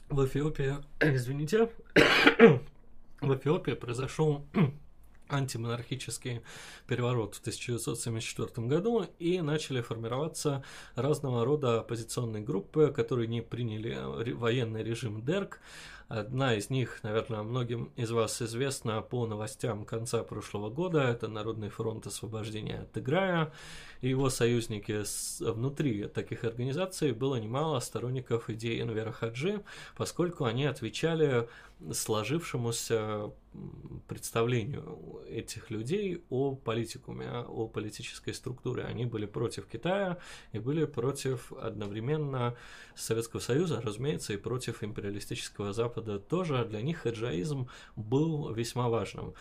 [0.09, 1.69] В Эфиопии, извините,
[3.21, 4.45] в Эфиопии произошел
[5.29, 6.41] антимонархический
[6.87, 10.63] переворот в 1974 году и начали формироваться
[10.95, 13.97] разного рода оппозиционные группы, которые не приняли
[14.33, 15.59] военный режим Дерк,
[16.07, 21.01] Одна из них, наверное, многим из вас известна по новостям конца прошлого года.
[21.01, 23.51] Это Народный фронт освобождения от Играя
[24.01, 25.03] и его союзники.
[25.43, 29.63] Внутри таких организаций было немало сторонников идеи Энвера Хаджи,
[29.97, 31.49] поскольку они отвечали
[31.91, 33.31] сложившемуся
[34.07, 38.83] представлению этих людей о политикуме, о политической структуре.
[38.83, 40.17] Они были против Китая
[40.51, 42.55] и были против одновременно
[42.95, 46.65] Советского Союза, разумеется, и против империалистического Запада тоже.
[46.65, 49.33] Для них хаджаизм был весьма важным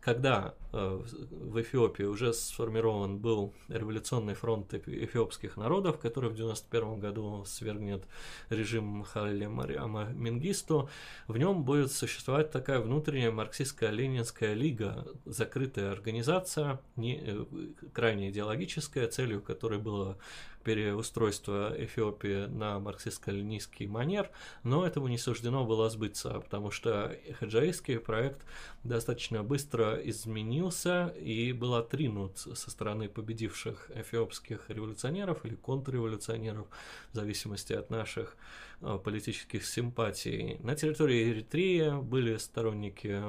[0.00, 1.00] когда э,
[1.30, 8.04] в Эфиопии уже сформирован был революционный фронт эфиопских народов, который в 91 году свергнет
[8.48, 10.88] режим Халили Мариама Мингисту,
[11.28, 17.44] в нем будет существовать такая внутренняя марксистско-ленинская лига, закрытая организация, не, э,
[17.92, 20.16] крайне идеологическая, целью которой было
[20.62, 24.30] переустройства Эфиопии на марксистско-ленинский манер,
[24.62, 28.44] но этому не суждено было сбыться, потому что хаджаистский проект
[28.84, 36.66] достаточно быстро изменился и был отринут со стороны победивших эфиопских революционеров или контрреволюционеров,
[37.12, 38.36] в зависимости от наших
[38.80, 40.58] э, политических симпатий.
[40.60, 43.22] На территории Эритреи были сторонники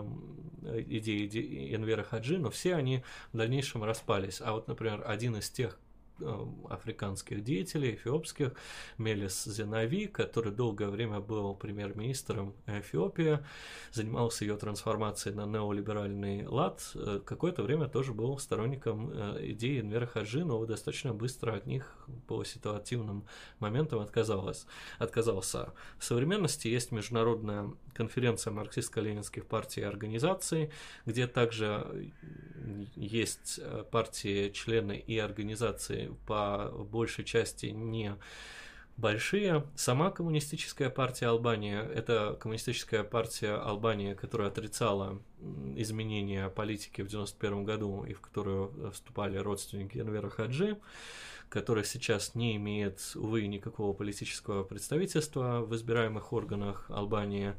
[0.88, 4.42] идеи Энвера Хаджи, но все они в дальнейшем распались.
[4.42, 5.91] А вот, например, один из тех, Э,
[6.70, 8.54] африканских деятелей, эфиопских,
[8.98, 13.40] Мелис Зенави, который долгое время был премьер-министром Эфиопии,
[13.92, 20.06] занимался ее трансформацией на неолиберальный лад, э, какое-то время тоже был сторонником э, идеи Энвера
[20.06, 21.96] Хаджи, но достаточно быстро от них
[22.28, 23.26] по ситуативным
[23.60, 24.66] моментам отказалась,
[25.00, 25.74] отказался.
[25.98, 30.72] В современности есть международная конференция марксистско-ленинских партий и организаций,
[31.06, 32.12] где также
[32.96, 33.60] есть
[33.92, 38.18] партии, члены и организации по большей части не
[38.98, 39.66] большие.
[39.76, 45.22] Сама коммунистическая партия Албании– это коммунистическая партия Албании, которая отрицала
[45.76, 50.78] изменения политики в 1991 году и в которую вступали родственники Энвера Хаджи.
[51.52, 57.56] Который сейчас не имеет, увы, никакого политического представительства в избираемых органах Албании.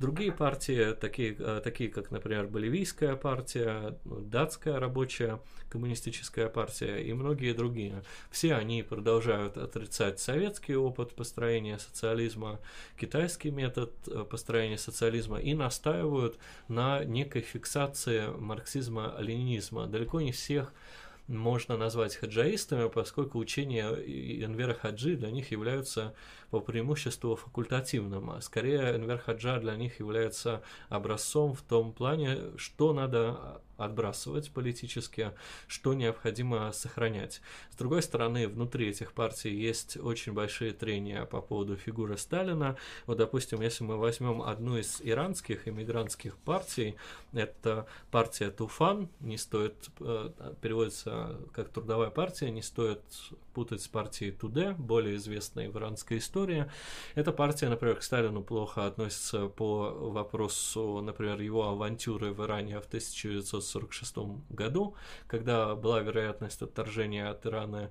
[0.00, 7.52] Другие партии, такие, э, такие как, например, Боливийская партия, Датская рабочая коммунистическая партия и многие
[7.52, 12.58] другие, все они продолжают отрицать советский опыт построения социализма,
[12.98, 16.36] китайский метод э, построения социализма и настаивают
[16.66, 19.86] на некой фиксации марксизма-ленинизма.
[19.86, 20.72] Далеко не всех
[21.28, 23.86] можно назвать хаджаистами, поскольку учения
[24.44, 26.14] Энвера Хаджи для них являются
[26.50, 28.40] по преимуществу факультативным.
[28.40, 35.32] Скорее, Энвер Хаджа для них является образцом в том плане, что надо отбрасывать политически,
[35.66, 37.40] что необходимо сохранять.
[37.70, 42.76] С другой стороны, внутри этих партий есть очень большие трения по поводу фигуры Сталина.
[43.06, 46.96] Вот, допустим, если мы возьмем одну из иранских иммигрантских партий,
[47.32, 50.30] это партия Туфан, не стоит, э,
[50.60, 53.02] переводится как трудовая партия, не стоит
[53.56, 56.66] путать с партией Туде, более известной в иранской истории.
[57.14, 62.84] Эта партия, например, к Сталину плохо относится по вопросу, например, его авантюры в Иране в
[62.84, 64.18] 1946
[64.50, 64.94] году,
[65.26, 67.90] когда была вероятность отторжения от Ирана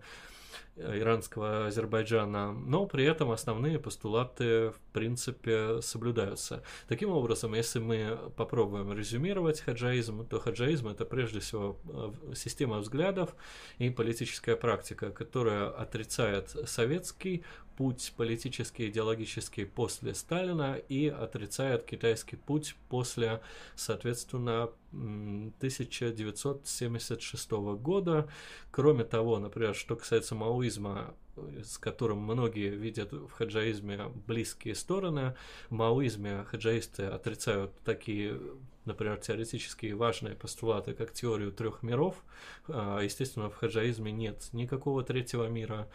[0.75, 6.63] иранского Азербайджана, но при этом основные постулаты в принципе соблюдаются.
[6.87, 13.35] Таким образом, если мы попробуем резюмировать хаджаизм, то хаджаизм это прежде всего э, система взглядов
[13.77, 17.43] и политическая практика, которая отрицает советский
[17.77, 23.41] путь политический, идеологический после Сталина и отрицает китайский путь после,
[23.75, 28.29] соответственно, 1976 года.
[28.71, 35.35] Кроме того, например, что касается маоизма, с которым многие видят в хаджаизме близкие стороны,
[35.69, 38.39] в маоизме хаджаисты отрицают такие
[38.85, 42.23] например, теоретические важные постулаты, как теорию трех миров.
[42.67, 45.87] А, естественно, в хаджаизме нет никакого третьего мира.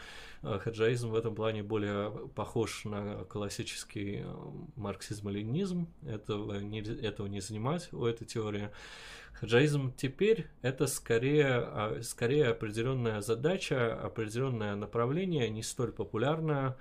[0.42, 5.88] А, хаджаизм в этом плане более похож на классический а, марксизм-ленинизм.
[6.06, 8.70] Этого не, этого не занимать у этой теории.
[9.32, 16.76] Хаджаизм теперь это скорее, скорее определенная задача, определенное направление, не столь популярное,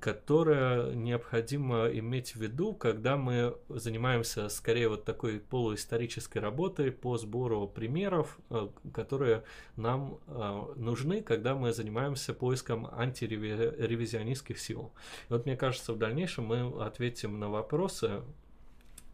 [0.00, 7.66] которое необходимо иметь в виду, когда мы занимаемся скорее вот такой полуисторической работой по сбору
[7.66, 9.44] примеров, э, которые
[9.76, 14.92] нам э, нужны, когда мы занимаемся поиском антиревизионистских сил.
[15.28, 18.22] И вот мне кажется, в дальнейшем мы ответим на вопросы,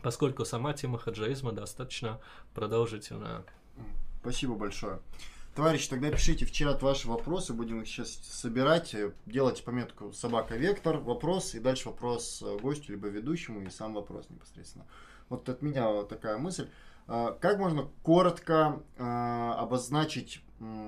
[0.02, 2.20] поскольку сама тема хаджаизма достаточно
[2.54, 3.44] продолжительная.
[4.20, 5.00] Спасибо большое.
[5.54, 8.94] Товарищи, тогда пишите в чат ваши вопросы, будем их сейчас собирать.
[9.26, 14.30] Делайте пометку «Собака Вектор», вопрос, и дальше вопрос э, гостю, либо ведущему, и сам вопрос
[14.30, 14.86] непосредственно.
[15.28, 16.68] Вот от меня такая мысль.
[17.08, 20.40] А, как можно коротко а, обозначить,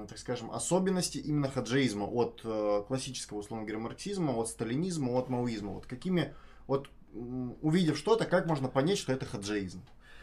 [0.08, 5.72] так скажем, особенности именно хаджаизма от э, классического, условно говоря, марксизма, от сталинизма, от маоизма?
[5.72, 6.34] Вот какими,
[6.68, 9.82] вот увидев что-то, как можно понять, что это хаджаизм?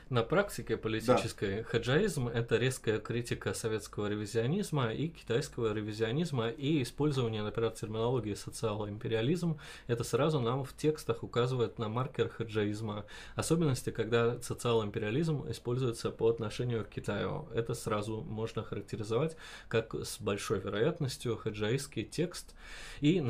[0.09, 1.63] На практике политической да.
[1.63, 9.59] хаджаизм– это резкая критика советского ревизионизма и китайского ревизионизма и использование, например, терминологии социал-империализм.
[9.85, 13.05] Это сразу нам в текстах указывает на маркер хаджаизма.
[13.35, 17.47] Особенности, когда социал-империализм используется по отношению к Китаю.
[17.53, 19.37] Это сразу можно характеризовать
[19.67, 22.55] как с большой вероятностью хаджаистский текст.
[22.99, 23.23] И,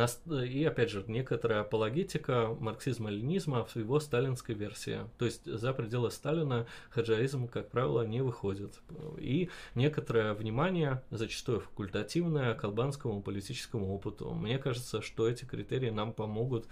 [0.49, 4.99] и опять же, некоторая апологетика марксизма-ленизма в его сталинской версии.
[5.17, 8.79] То есть за пределы Сталина хаджаизм, как правило, не выходит.
[9.17, 14.33] И некоторое внимание, зачастую факультативное, к албанскому политическому опыту.
[14.33, 16.65] Мне кажется, что эти критерии нам помогут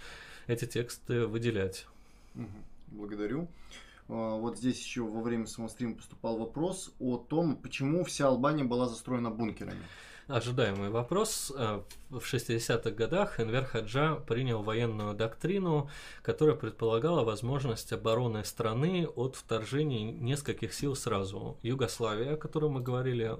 [0.48, 1.86] эти тексты выделять.
[2.88, 3.48] Благодарю.
[4.10, 8.88] А, вот здесь еще во время самострима поступал вопрос о том, почему вся Албания была
[8.88, 9.84] застроена бункерами
[10.28, 11.54] ожидаемый вопрос.
[12.10, 15.90] В 60-х годах Энвер Хаджа принял военную доктрину,
[16.22, 21.58] которая предполагала возможность обороны страны от вторжений нескольких сил сразу.
[21.64, 23.36] Югославия, о которой мы говорили,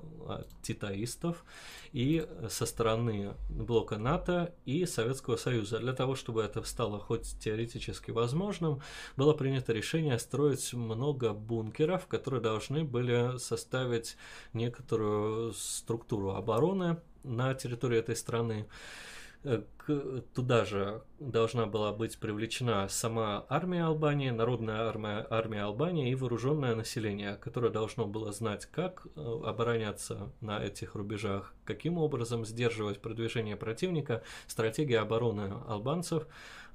[0.62, 1.46] титаистов,
[1.94, 5.80] и со стороны блока НАТО и Советского Союза.
[5.80, 8.82] Для того, чтобы это стало хоть теоретически возможным,
[9.16, 14.18] было принято решение строить много бункеров, которые должны были составить
[14.52, 18.68] некоторую структуру обороны на территории этой страны.
[19.44, 26.12] Э, к, туда же должна была быть привлечена сама армия Албании, народная армия, армия Албании
[26.12, 32.46] и вооруженное население, которое должно было знать, как э, обороняться на этих рубежах, каким образом
[32.46, 34.24] сдерживать продвижение противника.
[34.48, 36.28] Стратегия обороны албанцев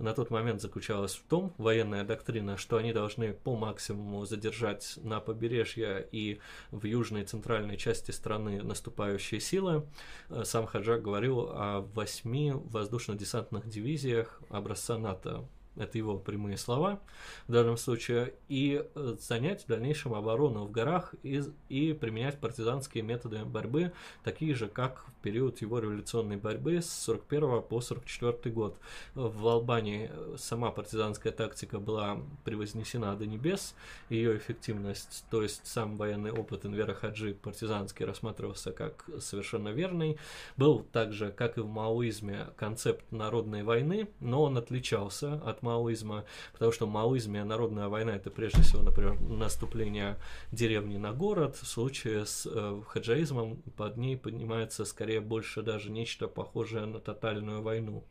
[0.03, 5.21] на тот момент заключалась в том, военная доктрина, что они должны по максимуму задержать на
[5.21, 6.41] побережье и
[6.73, 9.87] в южной и центральной части страны наступающие силы.
[10.29, 17.01] Э, сам Хаджак говорил о восьми воздушно-десантных дивизиях образца НАТО это его прямые слова
[17.49, 23.03] в данном случае, и э, занять в дальнейшем оборону в горах и, и применять партизанские
[23.03, 23.93] методы борьбы,
[24.23, 28.79] такие же, как в период его революционной борьбы с 41 по 44 год.
[29.15, 33.75] В Албании э, сама партизанская тактика была превознесена до небес,
[34.11, 40.19] ее эффективность, то есть сам военный опыт Инвера Хаджи партизанский рассматривался как совершенно верный.
[40.57, 46.73] Был также, как и в маоизме, концепт народной войны, но он отличался от маоизма, потому
[46.73, 50.19] что в маоизме народная война это прежде всего, например, наступление
[50.51, 51.57] деревни на город.
[51.57, 57.63] В случае с э, хаджаизмом под ней поднимается скорее больше даже нечто похожее на тотальную
[57.63, 58.05] войну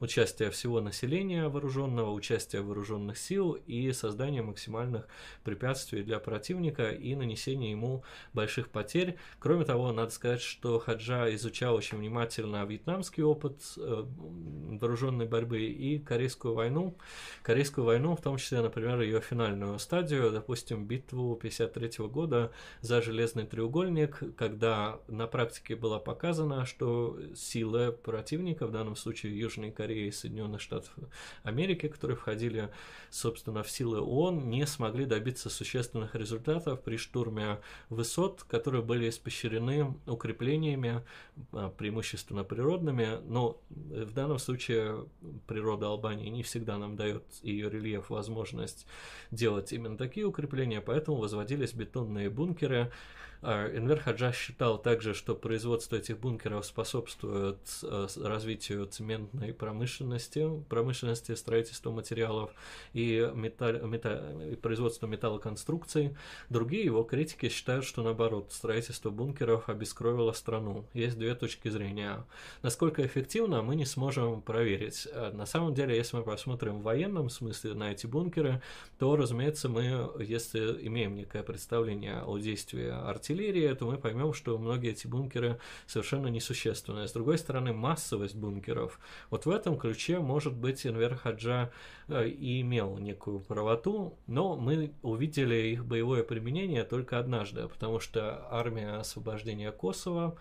[0.00, 5.06] участие всего населения вооруженного, участие вооруженных сил и создание максимальных
[5.44, 9.16] препятствий для противника и нанесение ему больших потерь.
[9.38, 15.98] Кроме того, надо сказать, что Хаджа изучал очень внимательно вьетнамский опыт э, вооруженной борьбы и
[15.98, 16.96] Корейскую войну.
[17.42, 23.46] Корейскую войну, в том числе, например, ее финальную стадию, допустим, битву 53 года за Железный
[23.46, 30.06] треугольник, когда на практике было показано, что силы противника, в данном случае Южной Южной Кореи
[30.06, 30.94] и Соединенных Штатов
[31.42, 32.70] Америки, которые входили,
[33.10, 37.58] собственно, в силы ООН, не смогли добиться существенных результатов при штурме
[37.90, 41.02] высот, которые были испещрены укреплениями,
[41.52, 45.06] а, преимущественно природными, но в данном случае
[45.46, 48.86] природа Албании не всегда нам дает ее рельеф возможность
[49.30, 52.90] делать именно такие укрепления, поэтому возводились бетонные бункеры,
[53.40, 61.92] Энвер Хаджа считал также, что производство этих бункеров способствует э, развитию цементной промышленности, промышленности строительства
[61.92, 62.50] материалов
[62.94, 66.16] и, металл, металл, и производства металлоконструкций.
[66.48, 70.84] Другие его критики считают, что наоборот, строительство бункеров обескровило страну.
[70.92, 72.24] Есть две точки зрения.
[72.62, 75.06] Насколько эффективно, мы не сможем проверить.
[75.12, 78.62] А на самом деле, если мы посмотрим в военном смысле на эти бункеры,
[78.98, 84.58] то, разумеется, мы, если имеем некое представление о действии артиллерии, артиллерии, то мы поймем, что
[84.58, 87.08] многие эти бункеры совершенно несущественные.
[87.08, 88.98] С другой стороны, массовость бункеров.
[89.30, 91.70] Вот в этом ключе, может быть, Энвер Хаджа
[92.08, 98.46] э, и имел некую правоту, но мы увидели их боевое применение только однажды, потому что
[98.50, 100.36] армия освобождения Косово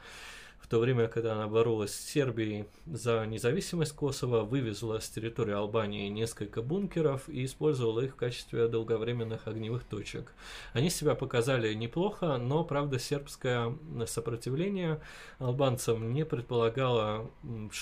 [0.67, 6.09] в то время, когда она боролась с Сербией за независимость Косово, вывезла с территории Албании
[6.09, 10.33] несколько бункеров и использовала их в качестве долговременных огневых точек.
[10.73, 14.99] Они себя показали неплохо, но, правда, сербское сопротивление
[15.39, 17.31] албанцам не предполагало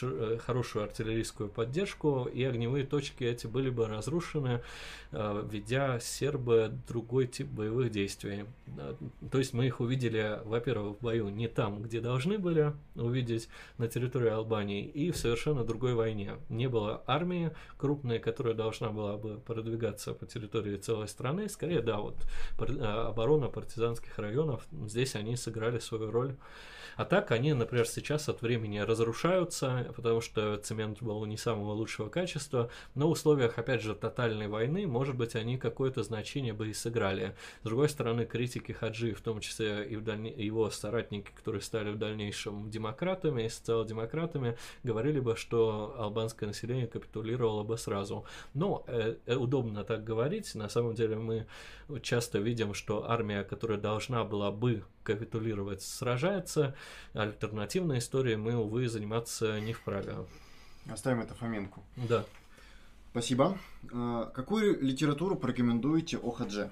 [0.03, 4.61] э, хорошую артиллерийскую поддержку, и огневые точки эти были бы разрушены,
[5.11, 8.45] э, ведя сербы другой тип боевых действий.
[8.77, 8.93] Э,
[9.31, 13.87] то есть мы их увидели, во-первых, в бою не там, где должны были, увидеть на
[13.87, 16.35] территории Албании и в совершенно другой войне.
[16.49, 21.49] Не было армии крупной, которая должна была бы продвигаться по территории целой страны.
[21.49, 22.17] Скорее, да, вот
[22.59, 26.35] а, оборона партизанских районов, здесь они сыграли свою роль
[26.95, 32.09] а так они, например, сейчас от времени разрушаются, потому что цемент был не самого лучшего
[32.09, 36.73] качества, но в условиях, опять же, тотальной войны, может быть, они какое-то значение бы и
[36.73, 37.35] сыграли.
[37.61, 40.31] С другой стороны, критики Хаджи, в том числе и в дальне...
[40.31, 47.63] его соратники, которые стали в дальнейшем демократами и социал-демократами, говорили бы, что албанское население капитулировало
[47.63, 48.25] бы сразу.
[48.53, 50.55] Но э, э, удобно так говорить.
[50.55, 51.47] На самом деле мы
[52.01, 56.75] часто видим, что армия, которая должна была бы капитулировать, сражается.
[57.13, 60.15] Альтернативной историей мы, увы, заниматься не вправе.
[60.89, 61.83] Оставим это Фоменку.
[61.95, 62.25] Да.
[63.11, 63.57] Спасибо.
[63.93, 66.71] А, какую литературу порекомендуете о Хадже?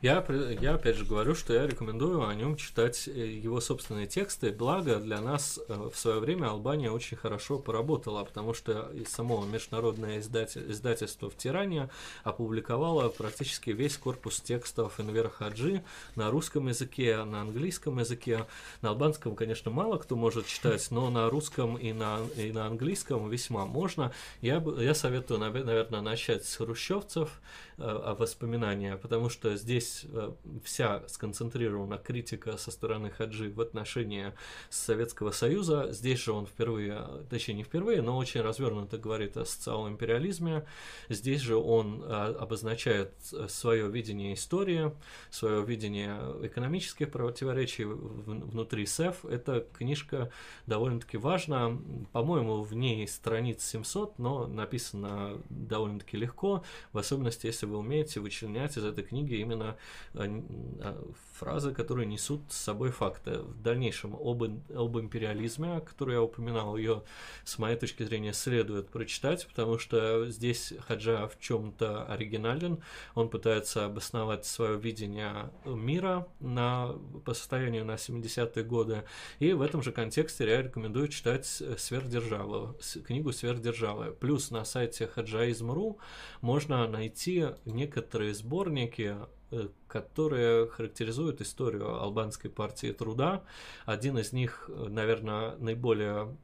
[0.00, 0.24] Я,
[0.60, 4.52] я опять же говорю, что я рекомендую о нем читать э, его собственные тексты.
[4.52, 10.20] Благо для нас э, в свое время Албания очень хорошо поработала, потому что само международное
[10.20, 11.90] издатель, издательство в Тиране
[12.22, 15.82] опубликовало практически весь корпус текстов Энвера Хаджи
[16.14, 18.46] на русском языке, на английском языке.
[18.82, 23.28] На албанском, конечно, мало кто может читать, но на русском и на, и на английском
[23.28, 24.12] весьма можно.
[24.42, 27.40] Я, я советую, наверное, начать читать хрущевцев,
[27.78, 30.32] воспоминания, потому что здесь э,
[30.64, 34.32] вся сконцентрирована критика со стороны Хаджи в отношении
[34.68, 35.88] Советского Союза.
[35.92, 40.66] Здесь же он впервые, точнее не впервые, но очень развернуто говорит о социальном империализме.
[41.08, 43.14] Здесь же он э, обозначает
[43.48, 44.92] свое видение истории,
[45.30, 49.24] свое видение экономических противоречий внутри СЭФ.
[49.24, 50.32] Эта книжка
[50.66, 51.78] довольно-таки важна.
[52.12, 58.76] По-моему, в ней страниц 700, но написано довольно-таки легко, в особенности, если вы умеете вычленять
[58.76, 59.76] из этой книги именно
[60.14, 60.42] э,
[60.80, 61.02] э,
[61.38, 63.38] фразы, которые несут с собой факты.
[63.38, 67.02] В дальнейшем об, об империализме, который я упоминал, ее,
[67.44, 72.82] с моей точки зрения, следует прочитать, потому что здесь Хаджа в чем-то оригинален.
[73.14, 76.94] Он пытается обосновать свое видение мира на,
[77.24, 79.04] по состоянию на 70-е годы.
[79.38, 82.76] И в этом же контексте я рекомендую читать «Сверхдержаву»,
[83.06, 84.12] книгу «Сверхдержавы».
[84.12, 85.98] Плюс на сайте хаджаизм.ру
[86.40, 89.16] можно найти некоторые сборники
[89.50, 93.44] Э, которые характеризуют историю албанской партии труда.
[93.86, 96.36] Один из них, э, наверное, наиболее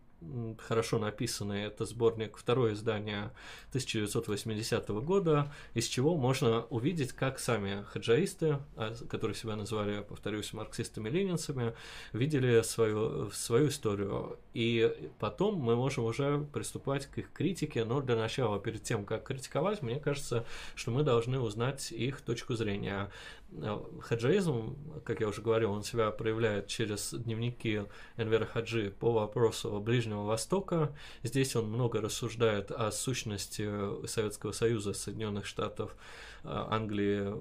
[0.58, 1.64] хорошо написанный.
[1.64, 3.32] Это сборник, второе издание
[3.70, 11.74] 1980 года, из чего можно увидеть, как сами хаджаисты, а, которые себя называли, повторюсь, марксистами-ленинцами,
[12.12, 14.38] видели свою, свою историю.
[14.52, 19.24] И потом мы можем уже приступать к их критике, но для начала, перед тем, как
[19.24, 20.44] критиковать, мне кажется,
[20.74, 23.10] что мы должны узнать их точку зрения.
[23.56, 27.84] Э, хаджаизм, как я уже говорил, он себя проявляет через дневники
[28.16, 30.94] Энвера Хаджи по вопросу Ближнего Востока.
[31.22, 33.68] Здесь он много рассуждает о сущности
[34.06, 35.96] Советского Союза, Соединенных Штатов,
[36.42, 37.34] э, Англии,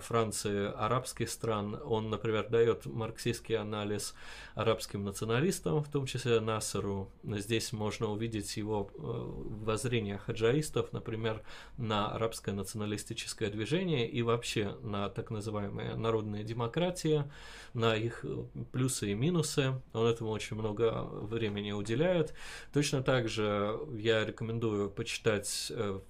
[0.00, 1.80] Франции, арабских стран.
[1.84, 4.14] Он, например, дает марксистский анализ
[4.54, 7.10] арабским националистам, в том числе Насеру.
[7.24, 11.42] Здесь можно увидеть его э, воззрение хаджаистов, например,
[11.76, 17.24] на арабское националистическое движение и вообще на так называемые народные демократии,
[17.72, 19.74] на их э, плюсы и минусы.
[19.92, 22.32] Он этому очень много времени уделяет.
[22.72, 26.00] Точно так же я рекомендую почитать, э,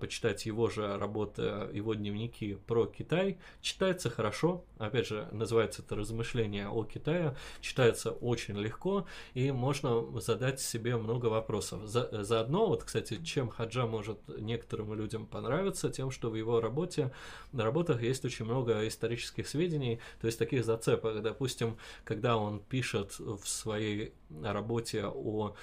[0.00, 1.42] почитать его же работы,
[1.72, 3.38] его дневники про Китай.
[3.62, 4.62] Читается хорошо.
[4.76, 11.26] Опять же, называется это «Размышления о Китае» читается очень легко, и можно задать себе много
[11.26, 11.86] вопросов.
[11.86, 17.10] За, заодно, вот, кстати, чем Хаджа может некоторым людям понравиться, тем, что в его работе,
[17.52, 21.22] на работах есть очень много исторических сведений, то есть таких зацепок.
[21.22, 24.12] Допустим, когда он пишет в своей
[24.42, 25.54] работе о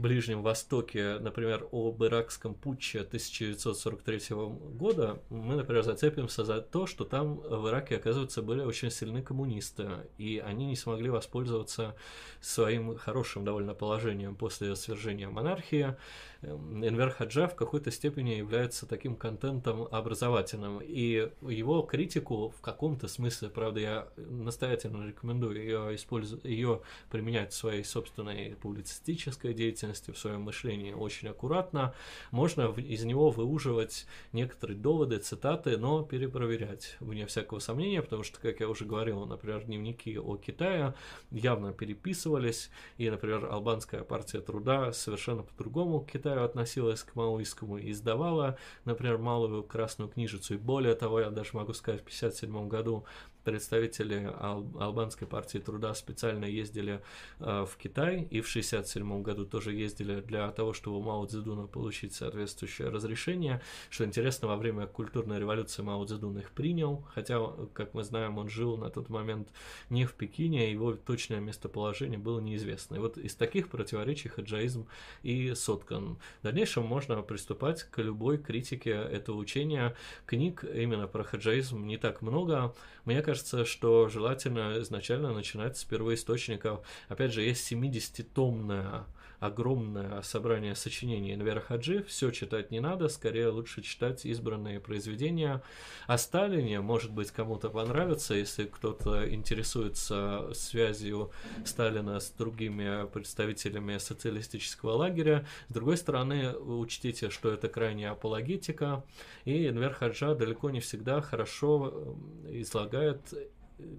[0.00, 7.36] Ближнем Востоке, например, об иракском путче 1943 года, мы, например, зацепимся за то, что там
[7.36, 11.94] в Ираке, оказывается, были очень сильны коммунисты, и они не смогли воспользоваться
[12.40, 15.96] своим хорошим довольно положением после свержения монархии,
[16.42, 20.80] Энвер Хаджа в какой-то степени является таким контентом образовательным.
[20.80, 26.80] И его критику в каком-то смысле, правда, я настоятельно рекомендую ее, использовать, ее
[27.10, 31.94] применять в своей собственной публицистической деятельности, в своем мышлении очень аккуратно.
[32.30, 38.60] Можно из него выуживать некоторые доводы, цитаты, но перепроверять, вне всякого сомнения, потому что, как
[38.60, 40.94] я уже говорил, например, дневники о Китае
[41.30, 47.78] явно переписывались, и, например, албанская партия труда совершенно по-другому к Китаю Китаю относилась к маоистскому
[47.78, 50.54] и издавала, например, малую красную книжицу.
[50.54, 53.04] И более того, я даже могу сказать, в 1957 году
[53.50, 57.02] представители Ал- албанской партии труда специально ездили
[57.40, 61.66] э, в Китай и в 1967 году тоже ездили для того, чтобы у Мао Цзэдуна
[61.66, 63.60] получить соответствующее разрешение.
[63.88, 67.40] Что интересно, во время культурной революции Мао Цзэдун их принял, хотя,
[67.72, 69.48] как мы знаем, он жил на тот момент
[69.88, 72.94] не в Пекине, его точное местоположение было неизвестно.
[72.94, 74.86] И вот из таких противоречий хаджаизм
[75.24, 76.18] и соткан.
[76.40, 79.96] В дальнейшем можно приступать к любой критике этого учения.
[80.26, 82.74] Книг именно про хаджаизм не так много.
[83.04, 86.80] Мне кажется, что желательно изначально начинать с первоисточников.
[87.08, 89.04] Опять же, есть 70-томная
[89.40, 95.62] огромное собрание сочинений Энвера Хаджи, все читать не надо, скорее лучше читать избранные произведения.
[96.06, 101.30] О Сталине, может быть, кому-то понравится, если кто-то интересуется связью
[101.64, 105.46] Сталина с другими представителями социалистического лагеря.
[105.68, 109.04] С другой стороны, учтите, что это крайняя апологетика,
[109.46, 112.14] и Энвер Хаджа далеко не всегда хорошо
[112.46, 113.20] излагает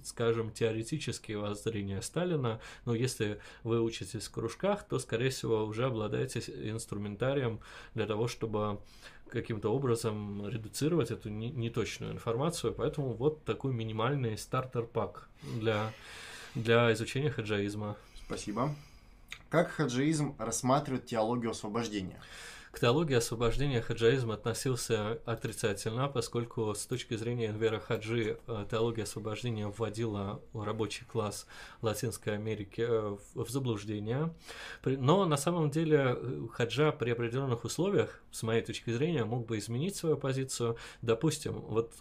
[0.04, 6.40] скажем, теоретические воззрения Сталина, но если вы учитесь в кружках, то, скорее всего, уже обладаете
[6.70, 7.60] инструментарием
[7.94, 8.80] для того, чтобы
[9.30, 15.94] каким-то образом редуцировать эту неточную информацию, поэтому вот такой минимальный стартер-пак для,
[16.54, 17.96] для изучения хаджаизма.
[18.26, 18.76] Спасибо.
[19.50, 22.22] Как хаджаизм рассматривает теологию освобождения?
[22.72, 29.68] К теологии освобождения хаджаизм относился отрицательно, поскольку с точки зрения Энвера Хаджи э, теология освобождения
[29.68, 31.48] вводила рабочий класс
[31.82, 34.34] Латинской Америки э, в заблуждение.
[34.86, 39.58] Но на самом деле э, Хаджа при определенных условиях, с моей точки зрения, мог бы
[39.58, 40.78] изменить свою позицию.
[41.02, 41.92] Допустим, вот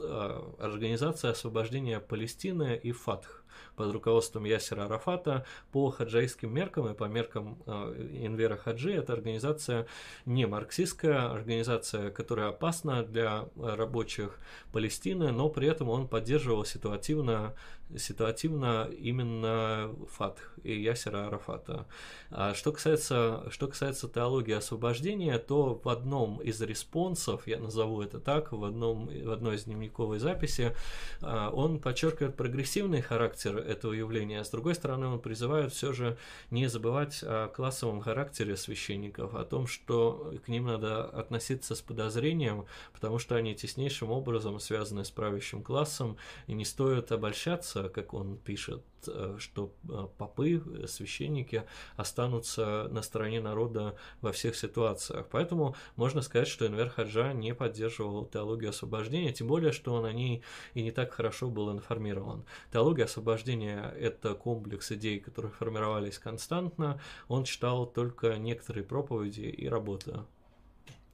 [0.59, 3.40] Организация освобождения Палестины и ФАТХ
[3.77, 8.93] под руководством Ясера Арафата по хаджайским меркам и по меркам э, Инвера Хаджи.
[8.93, 9.86] Это организация
[10.27, 14.39] не марксистская, организация, которая опасна для рабочих
[14.72, 17.55] Палестины, но при этом он поддерживал ситуативно
[17.99, 21.87] ситуативно именно Фатх и Ясера Арафата.
[22.31, 28.21] А что касается, что касается теологии освобождения, то в одном из респонсов, я назову это
[28.21, 30.75] так, в, одном, в одной из дневниковой записи,
[31.21, 36.17] а, он подчеркивает прогрессивный характер этого явления, а с другой стороны он призывает все же
[36.51, 42.67] не забывать о классовом характере священников, о том, что к ним надо относиться с подозрением,
[42.93, 48.36] потому что они теснейшим образом связаны с правящим классом, и не стоит обольщаться как он
[48.36, 51.65] пишет, э, что э, попы, э, священники
[51.97, 55.27] останутся на стороне народа во всех ситуациях.
[55.31, 60.12] Поэтому можно сказать, что Энвер Хаджа не поддерживал теологию освобождения, тем более, что он о
[60.12, 60.43] ней
[60.74, 62.44] и не так хорошо был информирован.
[62.73, 67.01] Теология освобождения– это комплекс идей, которые формировались константно.
[67.28, 70.20] Он читал только некоторые проповеди и работы.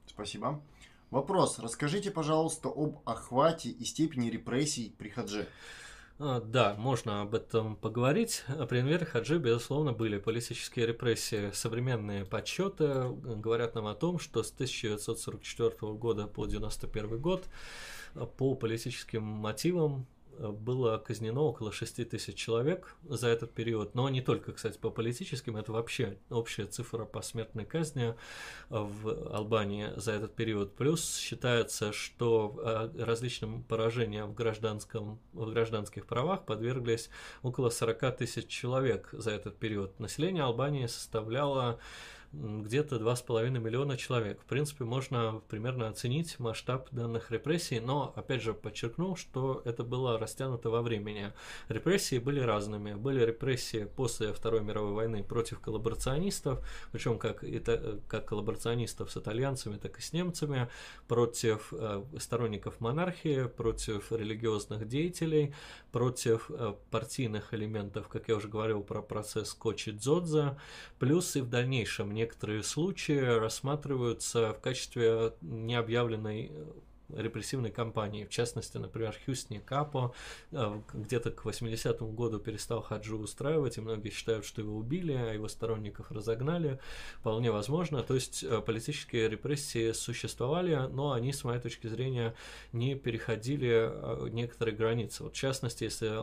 [0.07, 0.63] Спасибо.
[1.11, 1.59] Вопрос.
[1.59, 5.47] Расскажите, пожалуйста, об охвате и степени репрессий при хадже.
[6.19, 8.45] А, да, можно об этом поговорить.
[8.69, 11.51] При Энвере Хаджи, безусловно, были политические репрессии.
[11.53, 17.45] Современные подсчеты говорят нам о том, что с 1944 года по 1991 год
[18.39, 20.07] по политическим мотивам
[20.39, 25.57] было казнено около 6 тысяч человек за этот период, но не только, кстати, по политическим,
[25.57, 28.15] это вообще общая цифра по смертной казни
[28.69, 30.75] в Албании за этот период.
[30.75, 37.11] Плюс считается, что э, различным поражениям в, гражданском, в гражданских правах подверглись
[37.43, 39.99] около 40 тысяч человек за этот период.
[39.99, 41.79] Население Албании составляло
[42.37, 44.41] где-то 2,5 миллиона человек.
[44.41, 50.19] В принципе, можно примерно оценить масштаб данных репрессий, но, опять же, подчеркну, что это было
[50.19, 51.33] растянуто во времени.
[51.69, 52.95] Репрессии были разными.
[52.95, 59.77] Были репрессии после Второй мировой войны против коллаборационистов, причем как, это, как коллаборационистов с итальянцами,
[59.77, 60.69] так и с немцами,
[61.09, 65.55] против э, сторонников монархии, против религиозных деятелей,
[65.97, 70.59] против э, партийных элементов, как я уже говорил про процесс Кочи Дзодза,
[70.99, 76.53] плюс и в дальнейшем некоторые случаи рассматриваются в качестве необъявленной
[77.09, 78.25] репрессивной кампании.
[78.25, 80.15] В частности, например, Хьюстни Капо
[80.53, 85.33] э, где-то к 80-му году перестал хаджу устраивать, и многие считают, что его убили, а
[85.33, 86.79] его сторонников разогнали.
[87.21, 88.03] Вполне возможно.
[88.03, 92.35] То есть э, политические репрессии существовали, но они, с моей точки зрения,
[92.73, 95.23] не переходили э, некоторые границы.
[95.23, 96.17] Вот, в частности, если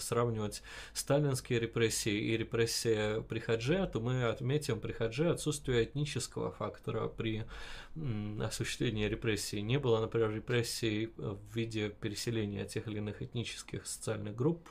[0.00, 0.62] сравнивать
[0.92, 7.44] сталинские репрессии и репрессии при хадже, то мы отметим при хадже отсутствие этнического фактора при
[8.40, 9.62] осуществлении репрессий.
[9.62, 14.68] Не было, например, репрессий в виде переселения тех или иных этнических социальных групп.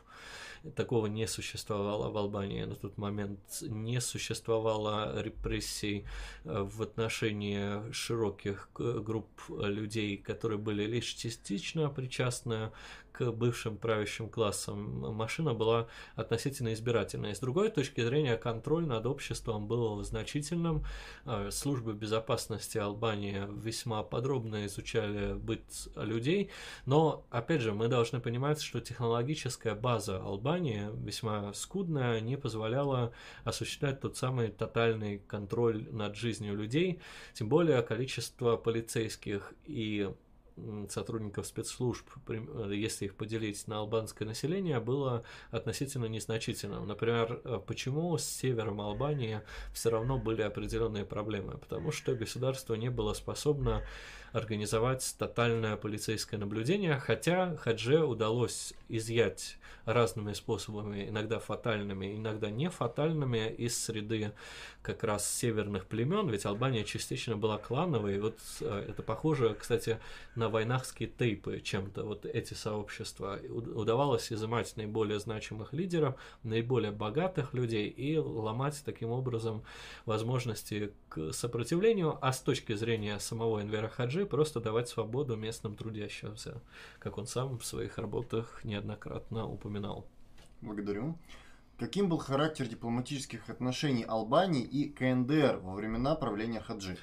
[0.76, 3.40] Такого не существовало в Албании на тот момент.
[3.62, 6.06] Не существовало репрессий
[6.44, 12.72] э, в отношении широких групп людей, которые были лишь частично причастны
[13.22, 15.16] бывшим правящим классам.
[15.16, 17.36] Машина была относительно избирательной.
[17.36, 20.86] С другой точки зрения, контроль над обществом был значительным.
[21.26, 25.64] А, службы безопасности Албании весьма подробно изучали быт
[25.96, 26.50] людей,
[26.86, 33.12] но, опять же, мы должны понимать, что технологическая база Албании весьма скудная, не позволяла
[33.44, 37.00] осуществлять тот самый тотальный контроль над жизнью людей,
[37.34, 40.12] тем более количество полицейских и
[40.90, 46.88] сотрудников спецслужб, э, если их поделить на албанское население, было относительно незначительным.
[46.88, 49.42] Например, э, почему с севером Албании
[49.74, 51.58] все равно были определенные проблемы?
[51.58, 53.84] Потому что государство не было способно
[54.32, 63.50] организовать тотальное полицейское наблюдение, хотя Хадже удалось изъять разными способами, иногда фатальными, иногда не фатальными,
[63.50, 64.34] из среды
[64.82, 70.00] как раз северных племен, ведь Албания частично была клановой, и вот э, это похоже, кстати,
[70.36, 73.40] на войнахские тейпы чем-то, вот эти сообщества.
[73.50, 79.64] Удавалось изымать наиболее значимых лидеров, наиболее богатых людей и ломать таким образом
[80.06, 86.62] возможности к сопротивлению, а с точки зрения самого Энвера Хаджи просто давать свободу местным трудящимся,
[87.00, 90.06] как он сам в своих работах неоднократно упоминал.
[90.62, 91.18] Благодарю.
[91.78, 96.98] Каким был характер дипломатических отношений Албании и КНДР во времена правления Хаджи?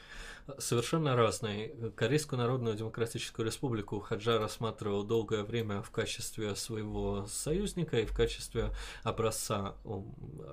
[0.59, 1.74] Совершенно разный.
[1.97, 8.70] Корейскую Народную Демократическую Республику Хаджа рассматривал долгое время в качестве своего союзника и в качестве
[9.02, 9.74] образца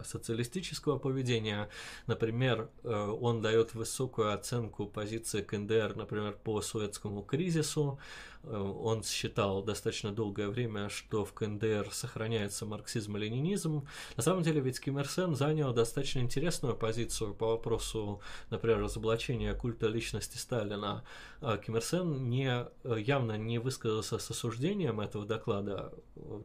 [0.06, 1.70] социалистического поведения.
[2.08, 8.00] Например, э, он дает высокую оценку позиции КНДР, например, по Суэцкому кризису,
[8.44, 13.88] он считал достаточно долгое время, что в КНДР сохраняется марксизм и ленинизм.
[14.18, 19.54] На самом деле ведь Ким Ир Сен занял достаточно интересную позицию по вопросу, например, разоблачения
[19.54, 21.04] культа личности Сталина.
[21.42, 25.94] А Ким Ир Сен не, э, явно не высказался с осуждением этого доклада,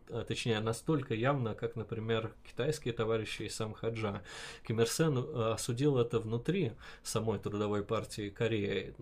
[0.08, 4.22] а точнее настолько явно, как, например, китайские товарищи и сам Хаджа.
[4.66, 6.72] Ким Ир Сен э, осудил это внутри
[7.02, 8.94] самой трудовой партии Кореи.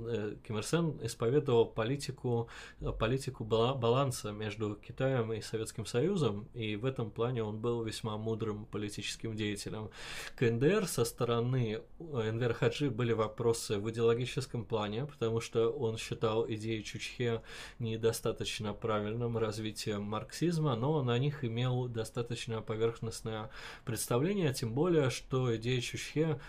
[0.46, 2.48] Ким Ир Сен исповедовал политику
[2.92, 8.66] политику баланса между Китаем и Советским Союзом, и в этом плане он был весьма мудрым
[8.66, 9.90] политическим деятелем.
[10.36, 16.80] КНДР со стороны Энвер Хаджи были вопросы в идеологическом плане, потому что он считал идеи
[16.80, 17.42] Чучхе
[17.78, 23.50] недостаточно правильным развитием марксизма, но на них имел достаточно поверхностное
[23.84, 26.40] представление, тем более, что идеи Чучхе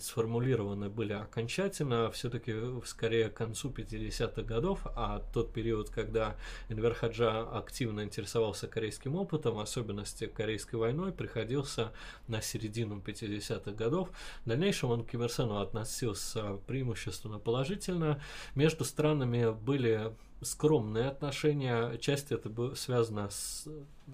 [0.00, 2.54] сформулированы были окончательно, все-таки
[2.86, 6.36] скорее к концу 50-х годов, а тот период, когда
[6.68, 11.92] Энвер Хаджа активно интересовался корейским опытом, особенности корейской войной, приходился
[12.26, 14.10] на середину 50-х годов.
[14.44, 18.22] В дальнейшем он к Ким Ир Сену относился преимущественно положительно.
[18.54, 23.68] Между странами были скромные отношения, часть это было связано с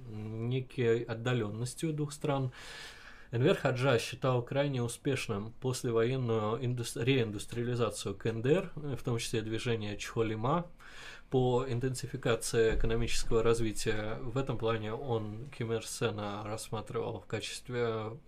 [0.09, 2.53] некой отдаленностью двух стран.
[3.33, 10.67] Энвер Хаджа считал крайне успешным послевоенную индустри- реиндустриализацию КНДР, в том числе движение Чхолима,
[11.31, 14.19] по интенсификации экономического развития.
[14.21, 18.19] В этом плане он Ким Ир Сена рассматривал в качестве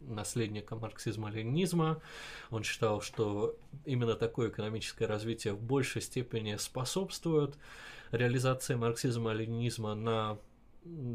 [0.00, 2.02] наследника марксизма-ленинизма.
[2.50, 3.56] Он считал, что
[3.86, 7.56] именно такое экономическое развитие в большей степени способствует
[8.10, 10.38] реализации марксизма-ленинизма на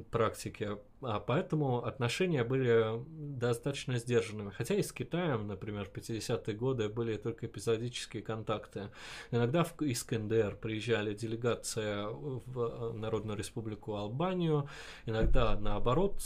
[0.09, 3.03] практике, поэтому отношения были
[3.37, 4.49] достаточно сдержанными.
[4.49, 8.89] Хотя и с Китаем, например, в 50-е годы были только эпизодические контакты.
[9.31, 14.67] Иногда в, из КНДР приезжали делегация в Народную Республику Албанию,
[15.05, 16.21] иногда наоборот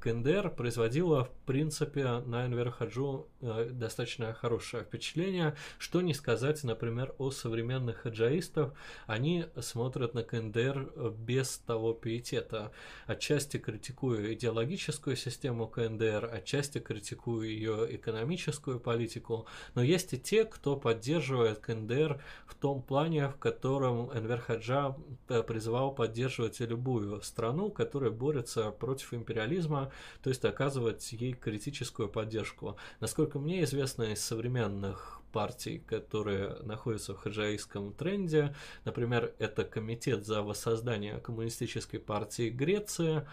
[0.00, 7.14] КНДР производила в принципе на Энвер Хаджу э, достаточно хорошее впечатление, что не сказать, например,
[7.18, 8.72] о современных хаджаистов.
[9.06, 12.72] Они смотрят на КНДР без того пиетета.
[13.06, 20.44] Отчасти критикуют критикую идеологическую систему КНДР, отчасти критикую ее экономическую политику, но есть и те,
[20.44, 24.96] кто поддерживает КНДР в том плане, в котором Энвер Хаджа
[25.28, 32.76] э, призывал поддерживать любую страну, которая борется против империализма, то есть оказывать ей критическую поддержку.
[33.00, 38.54] Насколько мне известно из современных партий, которые находятся в хаджаистском тренде.
[38.86, 43.26] Например, это Комитет за воссоздание коммунистической партии Греции,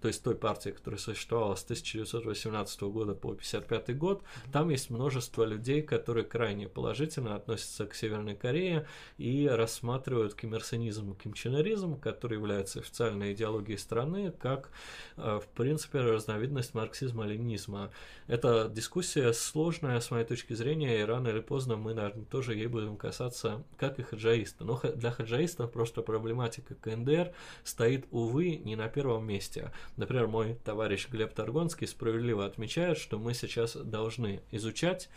[0.00, 5.44] то есть той партии, которая существовала с 1918 года по 1955 год, там есть множество
[5.44, 8.88] людей, которые крайне положительно относятся к Северной Корее
[9.18, 14.70] и рассматривают кимирсонизм и кимченеризм, который является официальной идеологией страны, как,
[15.16, 17.90] э, в принципе, разновидность марксизма-ленинизма.
[18.26, 22.66] Эта дискуссия сложная, с моей точки зрения, и рано или поздно мы, наверное, тоже ей
[22.66, 24.64] будем касаться, как и хаджаисты.
[24.64, 27.32] Но для хаджаистов просто проблематика КНДР
[27.62, 29.70] стоит, увы, не на первом первом месте.
[29.96, 35.08] Например, мой товарищ Глеб Торгонский справедливо отмечает, что мы сейчас должны изучать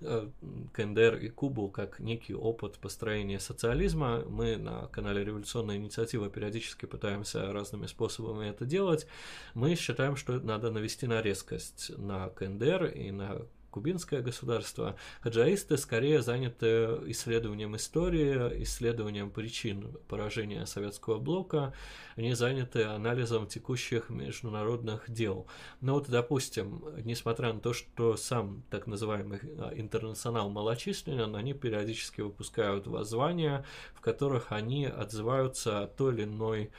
[0.00, 0.28] э,
[0.72, 4.24] КНДР и Кубу как некий опыт построения социализма.
[4.28, 9.06] Мы на канале Революционная инициатива периодически пытаемся разными способами это делать.
[9.54, 13.42] Мы считаем, что надо навести на резкость на КНДР и на
[13.76, 21.74] кубинское государство, хаджаисты скорее заняты исследованием истории, исследованием причин поражения советского блока,
[22.16, 25.46] они заняты анализом текущих международных дел.
[25.82, 32.22] Но вот, допустим, несмотря на то, что сам так называемый а, интернационал малочисленен, они периодически
[32.22, 33.62] выпускают воззвания,
[33.94, 36.70] в которых они отзываются о той или иной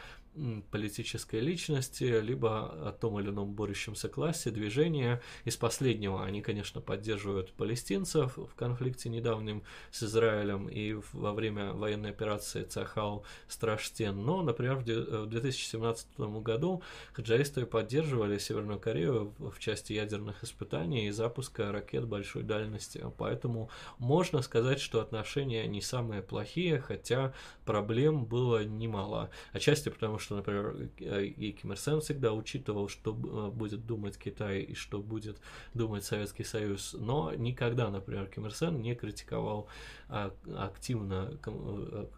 [0.71, 5.21] политической личности, либо о том или ином борющемся классе, движения.
[5.45, 12.09] Из последнего они, конечно, поддерживают палестинцев в конфликте недавнем с Израилем и во время военной
[12.09, 14.25] операции Цахал Страштен.
[14.25, 14.83] Но, например, в
[15.27, 16.83] 2017 э, году
[17.13, 23.03] хаджаисты поддерживали Северную Корею в части ядерных испытаний и запуска ракет большой дальности.
[23.17, 27.33] Поэтому можно сказать, что отношения не самые плохие, хотя
[27.65, 29.29] проблем было немало.
[29.53, 34.59] Отчасти потому, что что, например, и Ким Ир Сен всегда учитывал, что будет думать Китай
[34.59, 35.37] и что будет
[35.73, 39.69] думать Советский Союз, но никогда, например, Ким Ир Сен не критиковал
[40.09, 41.31] активно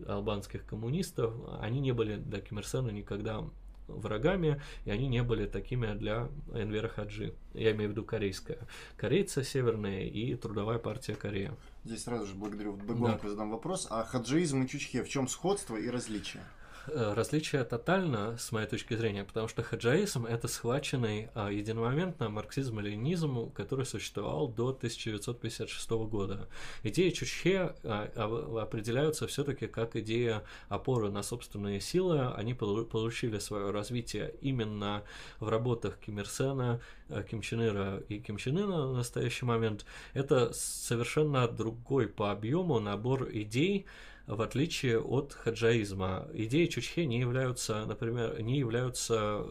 [0.07, 3.47] албанских коммунистов, они не были для Ким Ир Сена никогда
[3.87, 7.35] врагами, и они не были такими для Энвера Хаджи.
[7.53, 8.59] Я имею в виду корейская.
[8.97, 11.51] Корейцы северные и Трудовая партия Кореи.
[11.83, 13.29] Здесь сразу же благодарю вдогонку да.
[13.29, 13.87] задам вопрос.
[13.89, 16.43] А хаджиизм и чучхе в чем сходство и различие?
[16.91, 23.51] Э, различие тотально, с моей точки зрения, потому что хаджаизм– это схваченный а, единомоментно марксизм-ленинизм,
[23.51, 26.47] который существовал до 1956 года.
[26.83, 32.33] Идеи Чучхе а, а, определяются все таки как идея опоры на собственные силы.
[32.33, 35.03] Они получили свое развитие именно
[35.39, 36.79] в работах Ким Ир Сена,
[37.09, 39.85] э, Ким Чен Ира и Ким Чен Ына на настоящий момент.
[40.13, 43.85] Это совершенно другой по объему набор идей,
[44.29, 46.27] в отличие от хаджаизма.
[46.33, 49.43] Идеи Чучхе не являются, например, не являются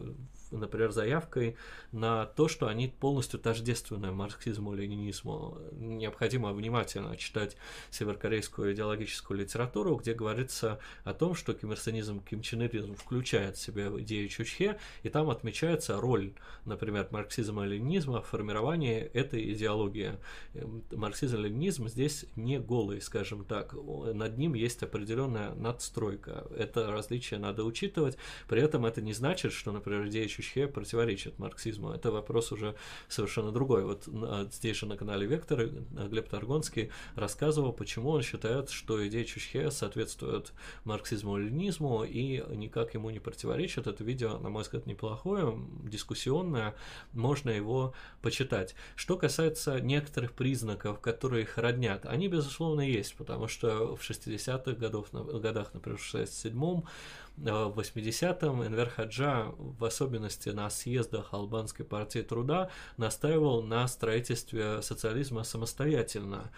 [0.51, 1.55] например, заявкой
[1.91, 5.57] на то, что они полностью тождественны марксизму и ленинизму.
[5.71, 7.55] Необходимо внимательно читать
[7.91, 14.79] северокорейскую идеологическую литературу, где говорится о том, что кимирсонизм, кимченеризм включает в себя идею Чучхе,
[15.03, 16.33] и там отмечается роль,
[16.65, 20.17] например, марксизма и ленинизма в формировании этой идеологии.
[20.53, 26.47] Эм, марксизм и ленинизм здесь не голый, скажем так, над ним есть определенная надстройка.
[26.55, 28.17] Это различие надо учитывать,
[28.47, 31.91] при этом это не значит, что, например, идея Чучхе противоречит марксизму марксизму.
[31.91, 32.75] Это вопрос уже
[33.07, 33.83] совершенно другой.
[33.83, 34.07] Вот
[34.53, 35.69] здесь же на канале Вектор э,
[36.07, 40.53] Глеб Таргонский рассказывал, почему он считает, что идея Чучхе соответствует
[40.85, 43.87] марксизму-ленизму и никак ему не противоречит.
[43.87, 46.75] Это видео, на мой взгляд, неплохое, дискуссионное,
[47.13, 48.75] можно его почитать.
[48.95, 55.11] Что касается некоторых признаков, которые их роднят, они, безусловно, есть, потому что в 60-х годах,
[55.11, 56.85] годах, например, в 67-м
[57.39, 65.43] в 80-м Энвер Хаджа, в особенности на съездах Албанской партии труда, настаивал на строительстве социализма
[65.43, 66.51] самостоятельно.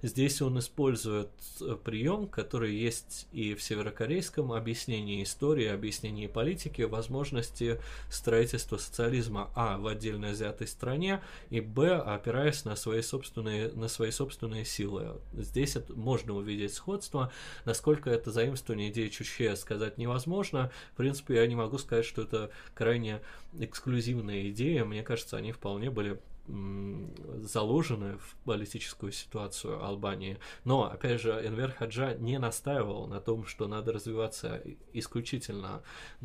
[0.00, 7.80] Здесь он использует э, прием, который есть и в северокорейском объяснении истории, объяснении политики, возможности
[8.08, 11.20] строительства социализма а в отдельно взятой стране
[11.50, 15.20] и б опираясь на свои собственные, на свои собственные силы.
[15.32, 17.32] Здесь это, можно увидеть сходство.
[17.64, 20.27] Насколько это заимствование идеи Чучхе сказать невозможно.
[20.92, 23.20] В принципе, я не могу сказать, что это крайне
[23.58, 24.84] эксклюзивная идея.
[24.84, 30.38] Мне кажется, они вполне были заложены в политическую ситуацию Албании.
[30.64, 34.62] Но, опять же, Энвер Хаджа не настаивал на том, что надо развиваться
[34.92, 35.82] исключительно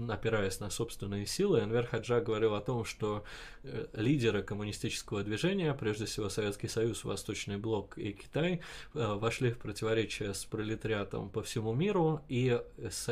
[0.10, 1.60] опираясь на собственные силы.
[1.60, 3.24] Энвер Хаджа говорил о том, что
[3.64, 8.62] э, лидеры коммунистического движения, прежде всего Советский Союз, Восточный Блок и Китай,
[8.94, 12.60] э, вошли в противоречие с пролетариатом по всему миру, и,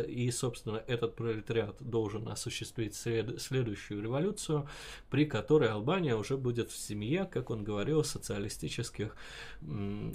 [0.07, 4.67] и собственно, этот пролетариат должен осуществить след, следующую революцию,
[5.09, 9.15] при которой Албания уже будет в семье как он говорил, социалистических,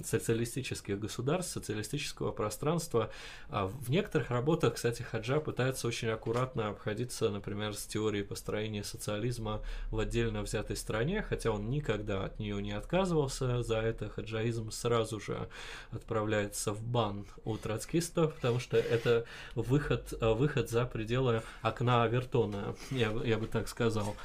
[0.03, 3.09] социалистических государств, социалистического пространства.
[3.49, 9.61] А в некоторых работах, кстати, Хаджа пытается очень аккуратно обходиться, например, с теорией построения социализма
[9.91, 13.63] в отдельно взятой стране, хотя он никогда от нее не отказывался.
[13.63, 15.49] За это хаджаизм сразу же
[15.91, 23.11] отправляется в бан у троцкистов, потому что это выход, выход за пределы окна Авертона, я,
[23.25, 24.15] я бы так сказал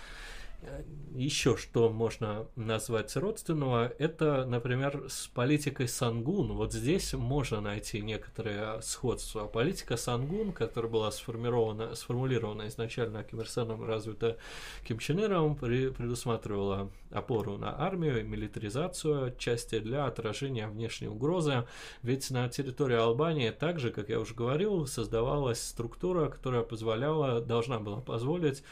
[1.14, 6.52] еще что можно назвать родственного, это, например, с политикой Сангун.
[6.52, 9.46] Вот здесь можно найти некоторые сходства.
[9.46, 14.38] Политика Сангун, которая была сформирована, сформулирована изначально Ким Ир Сеном, развита
[14.86, 21.66] Ким Чен Иром, предусматривала опору на армию, милитаризацию отчасти для отражения внешней угрозы.
[22.02, 28.00] Ведь на территории Албании также, как я уже говорил, создавалась структура, которая позволяла, должна была
[28.00, 28.62] позволить,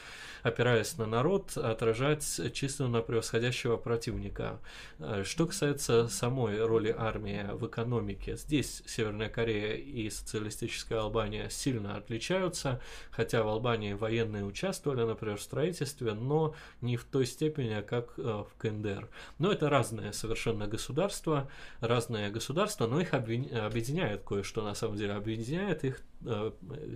[0.43, 4.61] опираясь на народ, отражать численно превосходящего противника.
[4.98, 11.97] Э, что касается самой роли армии в экономике, здесь Северная Корея и социалистическая Албания сильно
[11.97, 18.12] отличаются, хотя в Албании военные участвовали, например, в строительстве, но не в той степени, как
[18.19, 19.09] э, в КНДР.
[19.39, 21.48] Но это разные совершенно государства,
[21.81, 26.02] разные государства, но их объединяет кое-что, на самом деле, объединяет их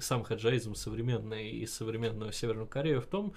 [0.01, 3.35] сам хаджаизм современный и современную Северную Корею в том,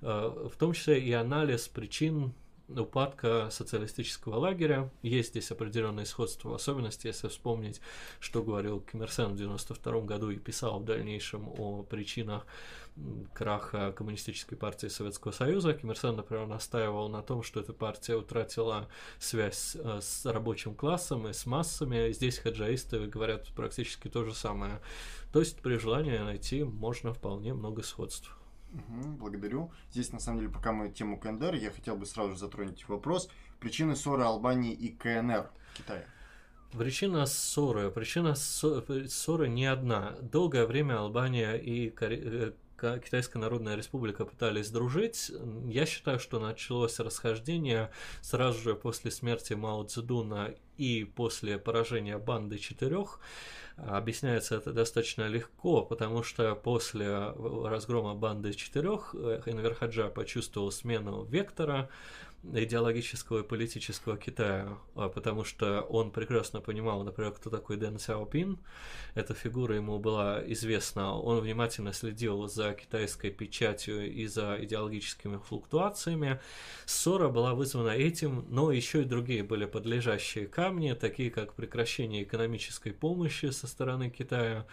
[0.00, 2.32] в том числе и анализ причин
[2.68, 4.90] упадка социалистического лагеря.
[5.02, 7.80] Есть здесь определенные сходства, в особенности, если вспомнить,
[8.20, 12.46] что говорил Ким Ир Сен в 1992 году и писал в дальнейшем о причинах
[13.32, 15.74] краха Коммунистической партии Советского Союза.
[15.74, 18.88] Ким Ир Сен, например, настаивал на том, что эта партия утратила
[19.18, 22.12] связь э, с рабочим классом и с массами.
[22.12, 24.80] Здесь хаджаисты говорят практически то же самое.
[25.32, 28.36] То есть при желании найти можно вполне много сходств.
[28.72, 29.72] Угу, благодарю.
[29.90, 33.30] Здесь, на самом деле, пока мы тему КНДР, я хотел бы сразу же затронуть вопрос.
[33.60, 36.04] Причины ссоры Албании и КНР Китая.
[36.76, 37.90] Причина ссоры.
[37.90, 40.16] Причина ссоры не одна.
[40.20, 45.32] Долгое время Албания и э, Китайская Народная Республика пытались дружить.
[45.66, 47.90] Я считаю, что началось расхождение
[48.20, 53.20] сразу же после смерти Мао Цзэдуна и после поражения банды четырех.
[53.76, 61.24] Объясняется это достаточно легко, потому что после разгрома банды четырех э, Энвер Хаджа почувствовал смену
[61.24, 61.88] вектора,
[62.44, 68.58] идеологического и политического Китая, а потому что он прекрасно понимал, например, кто такой Дэн Сяопин.
[69.14, 71.14] Эта фигура ему была известна.
[71.14, 76.40] Он внимательно следил за китайской печатью и за идеологическими флуктуациями.
[76.86, 82.92] Ссора была вызвана этим, но еще и другие были подлежащие камни, такие как прекращение экономической
[82.92, 84.66] помощи со стороны Китая,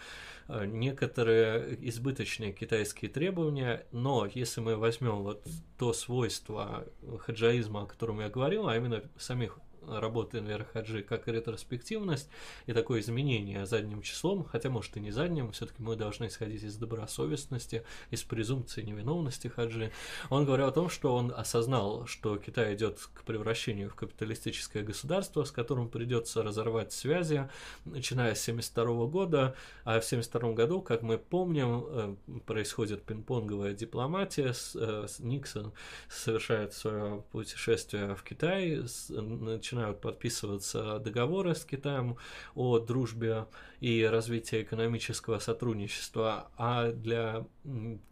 [0.48, 5.44] некоторые избыточные китайские требования, но если мы возьмем вот
[5.78, 6.86] то свойство
[7.20, 12.28] хаджаизма, о котором я говорил, а именно самих работы Энвера Хаджи как ретроспективность
[12.66, 16.76] и такое изменение задним числом, хотя может и не задним, все-таки мы должны исходить из
[16.76, 19.92] добросовестности, из презумпции невиновности Хаджи.
[20.30, 25.44] Он говорил о том, что он осознал, что Китай идет к превращению в капиталистическое государство,
[25.44, 27.48] с которым придется разорвать связи,
[27.84, 29.54] начиная с 1972 года,
[29.84, 35.72] а в 1972 году, как мы помним, э, происходит пинг-понговая дипломатия, э, Никсон
[36.08, 42.16] совершает свое путешествие в Китай, начинает начинают подписываться договоры с Китаем
[42.54, 43.46] о дружбе
[43.80, 47.46] и развитии экономического сотрудничества, а для,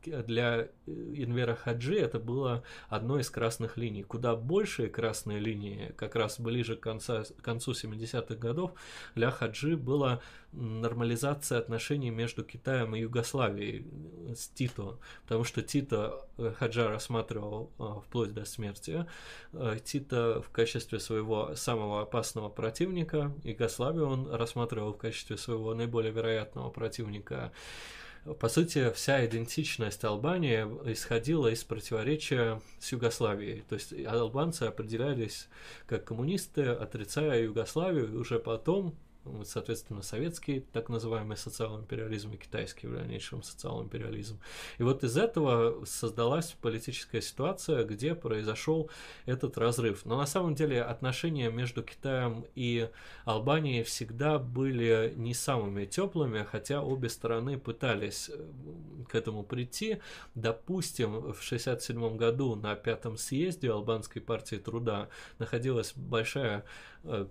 [0.05, 4.02] для Инвера Хаджи это было одной из красных линий.
[4.02, 8.72] Куда большие красные линии, как раз ближе к, конца, к концу 70-х годов,
[9.14, 10.20] для Хаджи была
[10.52, 13.86] нормализация отношений между Китаем и Югославией
[14.35, 19.06] с Тито, потому что Тито э, Хаджа рассматривал э, вплоть до смерти.
[19.52, 26.12] Э, Тито в качестве своего самого опасного противника, Югославию он рассматривал в качестве своего наиболее
[26.12, 27.52] вероятного противника.
[28.24, 33.62] По сути, вся идентичность Албании исходила из противоречия с Югославией.
[33.68, 35.48] То есть албанцы определялись
[35.86, 38.94] как коммунисты, отрицая Югославию, и уже потом
[39.44, 44.40] соответственно, советский так называемый социал-империализм и китайский в дальнейшем социал-империализм.
[44.78, 48.90] И вот из этого создалась политическая ситуация, где произошел
[49.26, 50.05] этот разрыв.
[50.05, 52.88] Но на самом деле отношения между Китаем и
[53.24, 58.44] Албанией всегда были не самыми теплыми, хотя обе стороны пытались э,
[59.09, 59.98] к этому прийти.
[60.34, 66.64] Допустим, в 1967 году на пятом съезде Албанской партии труда находилась большая
[67.06, 67.26] Э,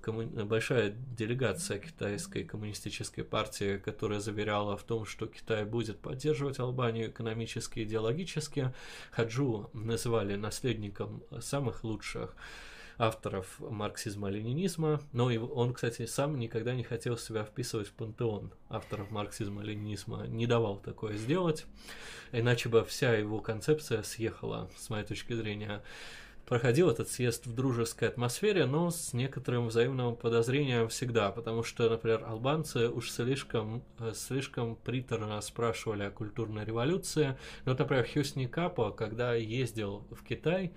[0.46, 7.80] большая делегация китайской коммунистической партии, которая заверяла в том, что Китай будет поддерживать Албанию экономически
[7.80, 8.72] и идеологически.
[9.12, 12.36] Хаджу называли наследником самых лучших
[13.00, 20.28] авторов марксизма-ленинизма, но он, кстати, сам никогда не хотел себя вписывать в пантеон авторов марксизма-ленинизма,
[20.28, 21.66] не давал такое сделать,
[22.32, 25.82] иначе бы вся его концепция съехала, с моей точки зрения
[26.46, 32.24] проходил этот съезд в дружеской атмосфере, но с некоторым взаимным подозрением всегда, потому что, например,
[32.26, 37.38] албанцы уж слишком, э, слишком приторно спрашивали о культурной революции.
[37.66, 40.74] Но, ну, например, Хьюсни Капо, когда ездил в Китай,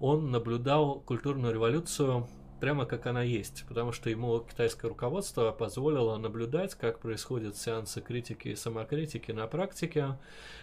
[0.00, 2.28] он наблюдал культурную революцию
[2.62, 8.46] прямо как она есть, потому что ему китайское руководство позволило наблюдать, как происходят сеансы критики
[8.50, 10.16] и самокритики на практике.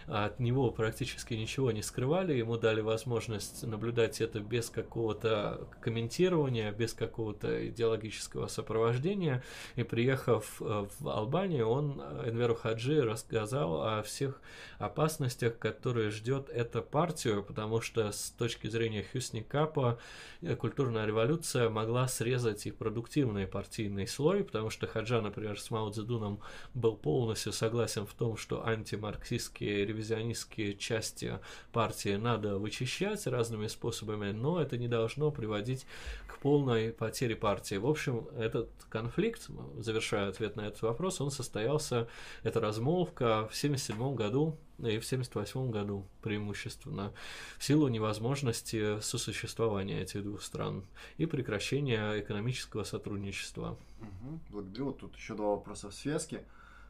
[0.06, 6.94] От него практически ничего не скрывали, ему дали возможность наблюдать это без какого-то комментирования, без
[6.94, 9.44] какого-то идеологического сопровождения.
[9.76, 14.40] И приехав э, в Албанию, он Энверу Хаджи рассказал о всех
[14.78, 20.00] опасностях, которые ждет эта партию, потому что с точки зрения Хюсни Капа
[20.40, 25.72] э, культурная революция могла могла срезать и продуктивный партийный слой, потому что Хаджа, например, с
[25.72, 26.38] Мао Цзэдуном
[26.72, 31.40] был полностью согласен в том, что антимарксистские, ревизионистские части
[31.72, 35.84] партии надо вычищать разными способами, но это не должно приводить
[36.28, 37.74] к полной потере партии.
[37.74, 42.06] В общем, этот конфликт, завершая ответ на этот вопрос, он состоялся,
[42.44, 44.56] эта размолвка в 1977 году
[44.88, 47.12] и в 1978 году преимущественно,
[47.58, 50.84] в силу невозможности сосуществования этих двух стран
[51.18, 53.78] и прекращения экономического сотрудничества.
[54.00, 54.84] Угу, благодарю.
[54.86, 56.44] Вот тут еще два вопроса в связке.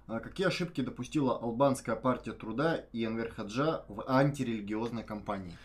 [0.06, 5.56] А какие ошибки допустила албанская партия труда и Энвер Хаджа в антирелигиозной кампании?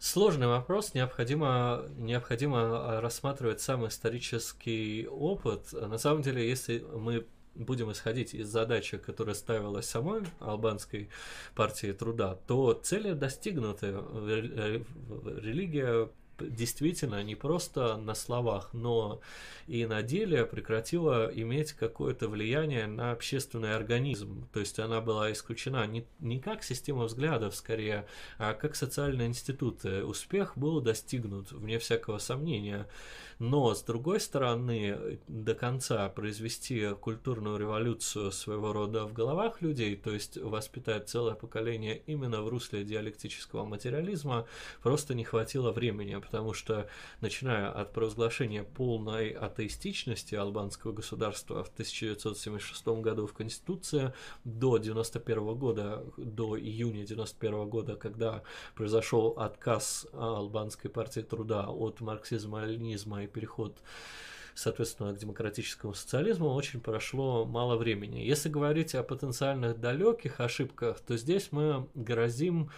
[0.00, 5.72] Сложный вопрос, необходимо, необходимо рассматривать сам исторический опыт.
[5.72, 7.26] На самом деле, если мы
[7.60, 11.08] будем исходить из задачи, которая ставилась самой албанской
[11.54, 13.88] партией труда, то цели достигнуты.
[15.42, 16.08] Религия
[16.48, 19.20] действительно не просто на словах, но
[19.66, 24.48] и на деле прекратила иметь какое-то влияние на общественный организм.
[24.52, 28.06] То есть она была исключена не, не как система взглядов скорее,
[28.38, 30.04] а как социальные институты.
[30.04, 32.86] Успех был достигнут, вне всякого сомнения.
[33.40, 40.10] Но, с другой стороны, до конца произвести культурную революцию своего рода в головах людей, то
[40.10, 44.46] есть воспитать целое поколение именно в русле диалектического материализма,
[44.82, 46.90] просто не хватило времени, потому что,
[47.22, 54.12] начиная от провозглашения полной атеистичности албанского государства в 1976 году в Конституции
[54.44, 58.42] до 91 года, до июня 91 года, когда
[58.74, 63.78] произошел отказ албанской партии труда от марксизма-ленизма и переход
[64.54, 68.20] соответственно, к демократическому социализму очень прошло мало времени.
[68.20, 72.70] Если говорить о потенциальных далеких ошибках, то здесь мы грозим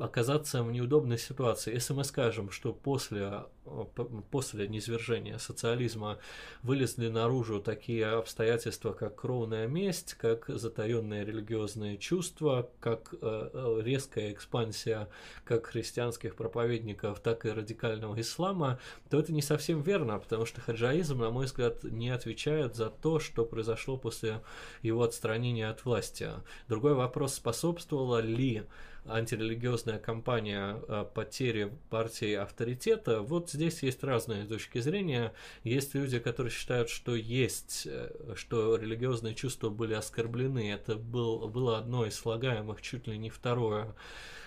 [0.00, 1.74] оказаться в неудобной ситуации.
[1.74, 3.84] Если мы скажем, что после, э,
[4.30, 6.18] после низвержения социализма
[6.62, 14.32] вылезли наружу такие обстоятельства, как кровная месть, как затаенные религиозные чувства, как э, э, резкая
[14.32, 15.08] экспансия
[15.44, 21.18] как христианских проповедников, так и радикального ислама, то это не совсем верно, потому что хаджаизм,
[21.18, 24.40] на мой взгляд, не отвечает за то, что произошло после
[24.82, 26.30] его отстранения от власти.
[26.68, 28.64] Другой вопрос, способствовало ли
[29.06, 35.32] антирелигиозная кампания э, потери партии авторитета, вот здесь есть разные точки зрения.
[35.64, 40.70] Есть люди, которые считают, что есть, э, что религиозные чувства были оскорблены.
[40.72, 43.94] Это был, было одно из слагаемых, чуть ли не второе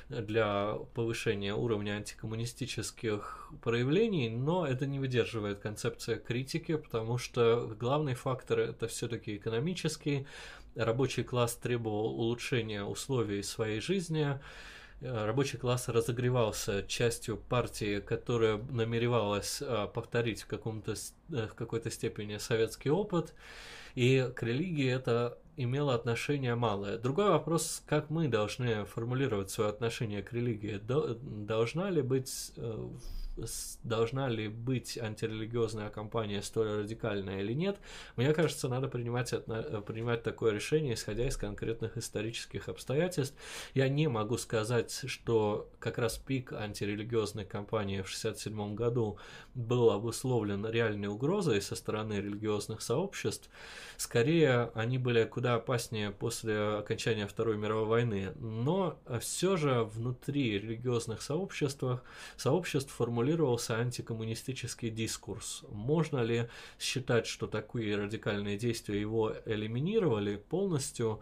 [0.09, 8.59] для повышения уровня антикоммунистических проявлений, но это не выдерживает концепция критики, потому что главный фактор
[8.59, 10.27] это все-таки экономический,
[10.75, 14.39] рабочий класс требовал улучшения условий своей жизни,
[15.01, 20.93] э, рабочий класс разогревался частью партии, которая намеревалась э, повторить в, каком-то,
[21.31, 23.33] э, в какой-то степени советский опыт,
[23.95, 26.97] и к религии это имело отношение малое.
[26.97, 30.81] Другой вопрос, как мы должны формулировать свое отношение к религии.
[30.81, 32.51] Должна ли быть
[33.83, 37.79] должна ли быть антирелигиозная кампания столь радикальная или нет,
[38.15, 43.35] мне кажется, надо принимать, принимать такое решение, исходя из конкретных исторических обстоятельств.
[43.73, 49.17] Я не могу сказать, что как раз пик антирелигиозной кампании в 1967 году
[49.55, 53.49] был обусловлен реальной угрозой со стороны религиозных сообществ.
[53.97, 58.33] Скорее, они были куда опаснее после окончания Второй мировой войны.
[58.39, 61.83] Но все же внутри религиозных сообществ,
[62.37, 65.63] сообществ формулируются формулировался антикоммунистический дискурс.
[65.71, 71.21] Можно ли считать, что такие радикальные действия его элиминировали полностью?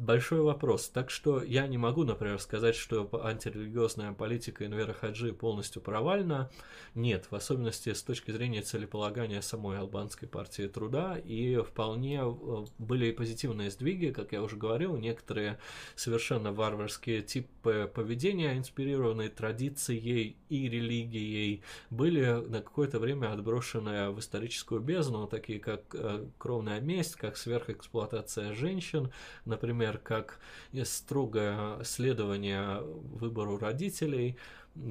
[0.00, 0.88] Большой вопрос.
[0.88, 6.50] Так что я не могу, например, сказать, что антирелигиозная политика Инвера Хаджи полностью провальна.
[6.94, 11.18] Нет, в особенности с точки зрения целеполагания самой албанской партии труда.
[11.18, 15.58] И вполне э, были и позитивные сдвиги, как я уже говорил, некоторые
[15.96, 24.80] совершенно варварские типы поведения, инспирированные традицией и религией, были на какое-то время отброшены в историческую
[24.80, 29.12] бездну, такие как э, кровная месть, как сверхэксплуатация женщин,
[29.44, 30.38] например, например, как
[30.84, 34.36] строгое следование выбору родителей,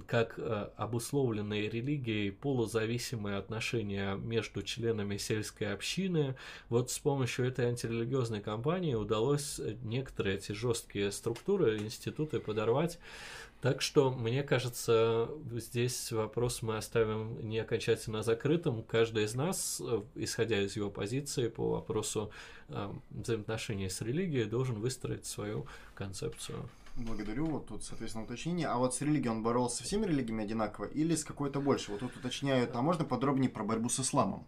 [0.08, 6.36] как э, обусловленные религией полузависимые отношения между членами сельской общины.
[6.68, 13.00] Вот с помощью этой антирелигиозной кампании удалось некоторые эти жесткие структуры, институты подорвать.
[13.62, 18.84] Так что, мне кажется, здесь вопрос мы оставим не окончательно закрытым.
[18.84, 22.32] Каждый из нас, э, исходя из его позиции по вопросу
[22.70, 26.70] э, взаимоотношений с религией, должен выстроить свою концепцию.
[26.96, 27.48] Благодарю.
[27.48, 28.68] Вот тут, соответственно, уточнение.
[28.68, 31.92] А вот с религией он боролся со всеми религиями одинаково или с какой-то больше?
[31.92, 34.46] Вот тут уточняют, а можно подробнее про борьбу с исламом?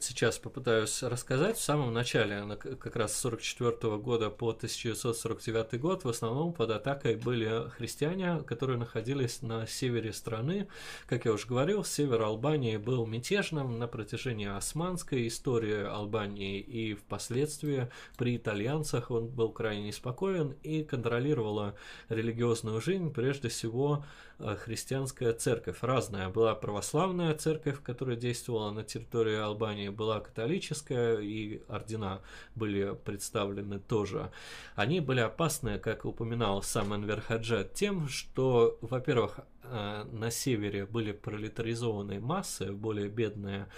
[0.00, 1.56] Сейчас попытаюсь рассказать.
[1.56, 7.16] В самом начале, как раз с 44 года по 1949 год, в основном под атакой
[7.16, 10.68] были христиане, которые находились на севере страны.
[11.06, 17.88] Как я уже говорил, север Албании был мятежным на протяжении османской истории Албании и впоследствии
[18.16, 21.74] при итальянцах он был крайне неспокоен и контролировала
[22.08, 24.04] религиозную жизнь прежде всего
[24.64, 25.78] христианская церковь.
[25.80, 26.28] Разная.
[26.28, 32.20] Была православная церковь, которая действовала на территории Албании, была католическая, и ордена
[32.54, 34.30] были представлены тоже.
[34.74, 41.12] Они были опасны, как упоминал сам Энвер Хаджат, тем, что, во-первых, Э, на севере были
[41.12, 43.68] пролетаризованные массы, более бедные,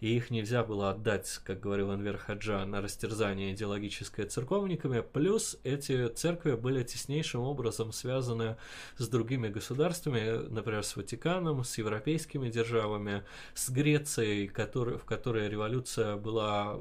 [0.00, 6.08] и их нельзя было отдать, как говорил Анвер Хаджа, на растерзание идеологическое церковниками, плюс эти
[6.08, 8.56] церкви были теснейшим образом связаны
[8.96, 13.22] с другими государствами, например, с Ватиканом, с европейскими державами,
[13.54, 16.78] с Грецией, который, в которой революция была,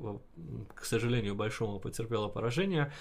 [0.73, 2.91] к сожалению, большому потерпела поражение,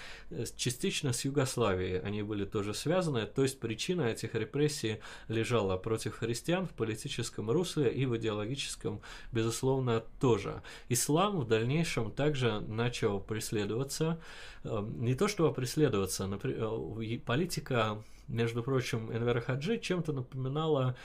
[0.55, 1.99] частично с Югославией.
[1.99, 7.51] Они были тоже связаны, то есть причина этих репрессий лежала лежала против христиан в политическом
[7.51, 9.01] русле и в идеологическом,
[9.31, 10.63] безусловно, тоже.
[10.89, 14.19] Ислам в дальнейшем также начал преследоваться,
[14.63, 20.95] эм, не то чтобы преследоваться, например, политика между прочим, Энвер Хаджи чем-то напоминала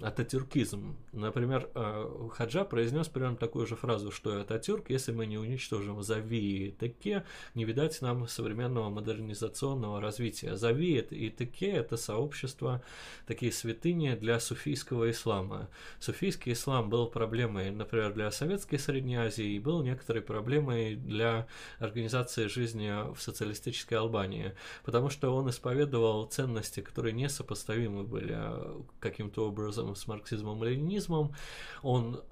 [0.00, 0.96] ататюркизм.
[1.12, 6.68] Например, э, Хаджа произнес примерно такую же фразу, что Ататюрк, если мы не уничтожим Зави
[6.68, 7.24] и Теке,
[7.54, 10.56] не видать нам современного модернизационного развития.
[10.56, 12.82] Зави и Теке– это сообщество,
[13.26, 15.68] такие святыни для суфийского ислама.
[16.00, 21.46] Суфийский ислам был проблемой, например, для Советской Средней Азии и был некоторой проблемой для
[21.78, 24.54] организации жизни в социалистической Албании,
[24.84, 31.34] потому что он использовал исповедовал ценности, которые несопоставимы были а, каким-то образом с марксизмом-ленинизмом.
[31.82, 32.22] Он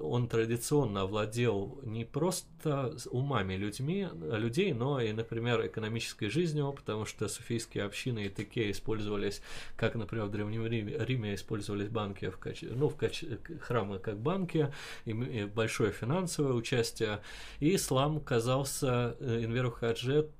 [0.00, 7.28] он традиционно владел не просто умами людьми, людей, но и, например, экономической жизнью, потому что
[7.28, 9.42] суфийские общины и таки использовались,
[9.76, 14.18] как, например, в Древнем Риме, Риме использовались банки, в каче, ну, в каче, храмы как
[14.18, 14.72] банки,
[15.04, 17.20] и, большое финансовое участие.
[17.60, 20.30] И ислам казался э, Инверу Хадже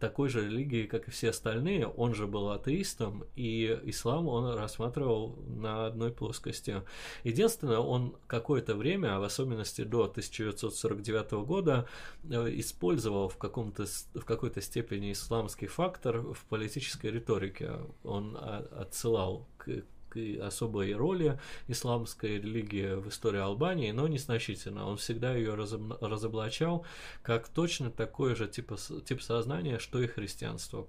[0.00, 1.86] такой же религией, как и все остальные.
[1.86, 6.82] Он же был атеистом, и ислам он рассматривал на одной плоскости.
[7.24, 11.86] Единственное, он какое-то время, а в особенности до 1949 года,
[12.24, 17.72] э, использовал в, каком-то, в какой-то степени исламский фактор в политической риторике.
[18.04, 19.82] Он а, отсылал к
[20.16, 24.86] особой роли исламской религии в истории Албании, но незначительно.
[24.86, 26.86] Он всегда ее разоблачал
[27.22, 28.72] как точно такое же тип,
[29.04, 30.86] тип сознания, что и христианство.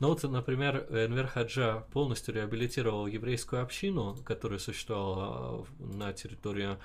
[0.00, 6.76] Но вот, например, Энвер Хаджа полностью реабилитировал еврейскую общину, которая существовала на территории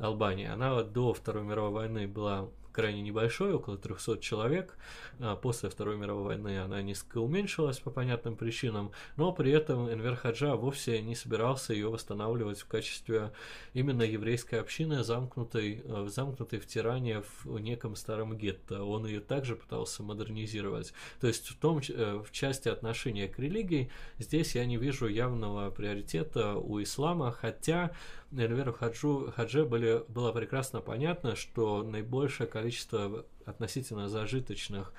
[0.00, 0.46] Албании.
[0.46, 2.48] Она до Второй мировой войны была
[2.78, 4.76] крайне небольшой, около 300 человек.
[5.18, 10.14] А после Второй мировой войны она несколько уменьшилась по понятным причинам, но при этом Энвер
[10.14, 13.32] Хаджа вовсе не собирался ее восстанавливать в качестве
[13.74, 18.84] именно еврейской общины, замкнутой, э, замкнутой в тиране в неком старом гетто.
[18.84, 20.92] Он ее также пытался модернизировать.
[21.20, 25.68] То есть в том, э, в части отношения к религии, здесь я не вижу явного
[25.72, 27.90] приоритета у ислама, хотя
[28.36, 34.92] Эльверу Хаджу, Хадже были, было прекрасно понятно, что наибольшее количество относительно зажиточных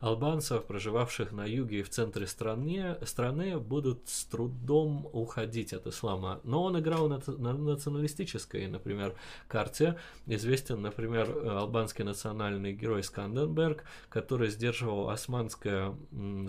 [0.00, 6.40] албанцев, проживавших на юге и в центре страны, страны будут с трудом уходить от ислама.
[6.44, 9.14] Но он играл на, на националистической, например,
[9.48, 9.98] карте.
[10.26, 15.94] Известен, например, албанский национальный герой Сканденберг, который сдерживал османское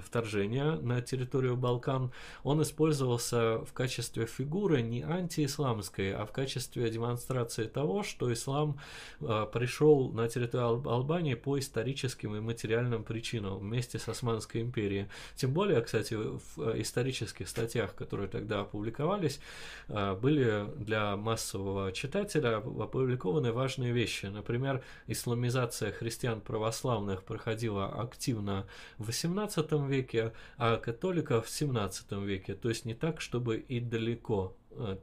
[0.05, 2.11] вторжение на территорию Балкан.
[2.43, 8.79] Он использовался в качестве фигуры не антиисламской, а в качестве демонстрации того, что ислам
[9.21, 15.07] э, пришел на территорию Албании по историческим и материальным причинам причину вместе с Османской империей.
[15.35, 19.39] Тем более, кстати, в э, исторических статьях, которые тогда опубликовались,
[19.87, 24.25] э, были для массового читателя опубликованы важные вещи.
[24.27, 28.65] Например, исламизация христиан православных проходила активно
[28.97, 32.55] в XVIII веке, а католиков в XVII веке.
[32.55, 34.53] То есть не так, чтобы и далеко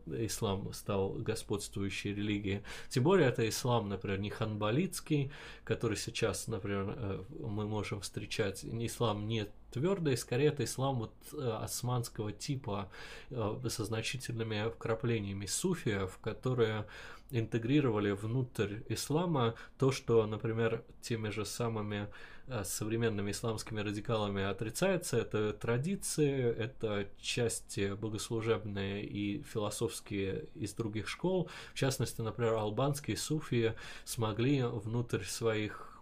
[0.06, 2.62] ислам стал господствующей религией.
[2.88, 5.30] Тем более это ислам, например, не ханбалитский,
[5.64, 8.64] который сейчас, например, э, мы можем встречать.
[8.64, 12.90] Ислам не твердый, скорее это ислам вот э, османского типа
[13.30, 16.86] со значительными вкраплениями суфиев, которые
[17.30, 22.09] интегрировали внутрь ислама то, что, например, теми же самыми
[22.48, 25.16] с современными исламскими радикалами отрицается.
[25.16, 31.48] Это традиции, это части богослужебные и философские из других школ.
[31.72, 35.93] В частности, например, албанские суфии смогли внутрь своих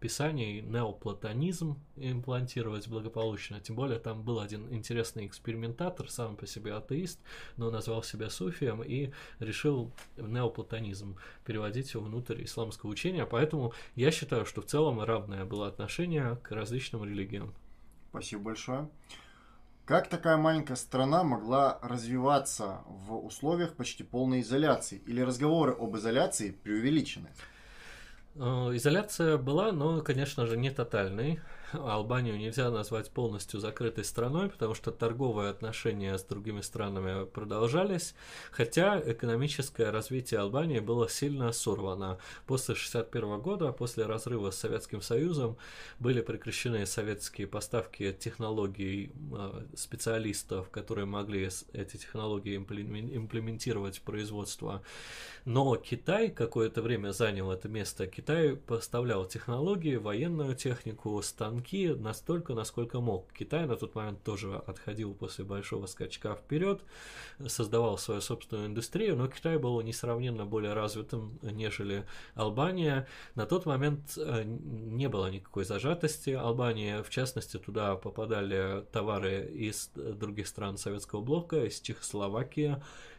[0.00, 3.60] писаний неоплатонизм имплантировать благополучно.
[3.60, 7.20] Тем более там был один интересный экспериментатор, сам по себе атеист,
[7.56, 13.26] но назвал себя суфием и решил неоплатонизм переводить его внутрь исламского учения.
[13.26, 17.54] Поэтому я считаю, что в целом равное было отношение к различным религиям.
[18.10, 18.88] Спасибо большое.
[19.86, 25.00] Как такая маленькая страна могла развиваться в условиях почти полной изоляции?
[25.06, 27.28] Или разговоры об изоляции преувеличены?
[28.38, 31.40] Э, изоляция была, но, конечно же, не тотальной.
[31.76, 38.14] Албанию нельзя назвать полностью закрытой страной, потому что торговые отношения с другими странами продолжались,
[38.50, 42.18] хотя экономическое развитие Албании было сильно сорвано.
[42.46, 45.56] После 1961 года, после разрыва с Советским Союзом,
[45.98, 54.82] были прекращены советские поставки технологий э, специалистов, которые могли эти технологии имплементировать в производство.
[55.44, 58.06] Но Китай какое-то время занял это место.
[58.06, 63.32] Китай поставлял технологии, военную технику, станки, станки настолько, насколько мог.
[63.32, 66.80] Китай на тот момент тоже отходил после большого скачка вперед,
[67.46, 73.06] создавал свою собственную индустрию, но Китай был несравненно более развитым, нежели Албания.
[73.34, 79.90] На тот момент э, не было никакой зажатости Албании, в частности, туда попадали товары из
[79.94, 82.76] других стран Советского блока, из Чехословакии,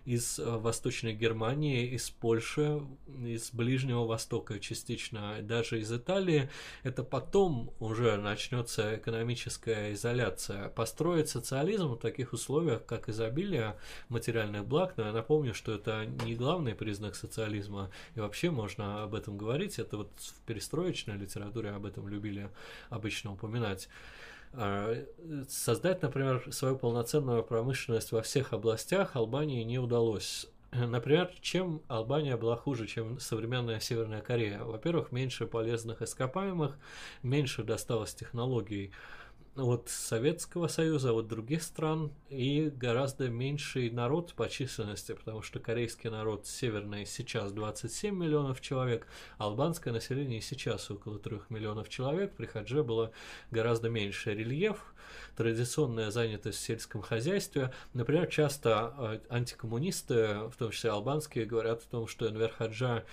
[0.07, 2.81] из э, Восточной Германии, из Польши,
[3.25, 6.49] из Ближнего Востока частично, даже из Италии.
[6.83, 10.69] Это потом уже начнется экономическая изоляция.
[10.69, 13.75] Построить социализм в таких условиях, как изобилие
[14.07, 19.13] материальных благ, но я напомню, что это не главный признак социализма, и вообще можно об
[19.13, 22.49] этом говорить, это вот в перестроечной литературе об этом любили
[22.89, 23.89] обычно упоминать.
[24.59, 25.05] А,
[25.47, 30.47] создать, например, свою полноценную промышленность во всех областях Албании не удалось.
[30.71, 34.63] Например, чем Албания была хуже, чем современная Северная Корея?
[34.63, 36.75] Во-первых, меньше полезных ископаемых,
[37.21, 38.91] меньше досталось технологий
[39.57, 46.09] от Советского Союза, от других стран и гораздо меньший народ по численности, потому что корейский
[46.09, 49.07] народ северный сейчас 27 миллионов человек,
[49.37, 53.11] албанское население сейчас около 3 миллионов человек, при Хадже было
[53.51, 54.33] гораздо меньше.
[54.33, 54.93] Рельеф
[55.35, 57.71] традиционная занятость в сельском хозяйстве.
[57.93, 63.03] Например, часто э, антикоммунисты, в том числе албанские, говорят о том, что Энвер Хаджа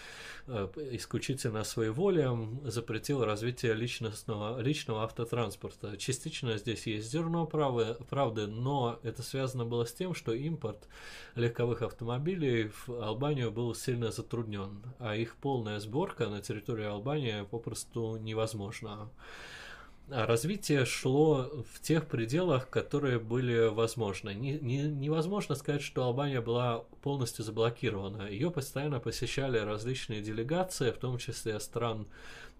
[0.46, 2.24] э, исключительно своей волей
[2.64, 5.96] запретил развитие личностного, личного автотранспорта.
[5.96, 10.88] Частично здесь есть зерно правы, правды, но это связано было с тем, что импорт
[11.34, 18.16] легковых автомобилей в Албанию был сильно затруднен, а их полная сборка на территории Албании попросту
[18.16, 19.08] невозможна.
[20.10, 24.34] А развитие шло в тех пределах, которые были возможны.
[24.34, 28.28] Не, не, невозможно сказать, что Албания была полностью заблокирована.
[28.28, 32.06] Ее постоянно посещали различные делегации, в том числе стран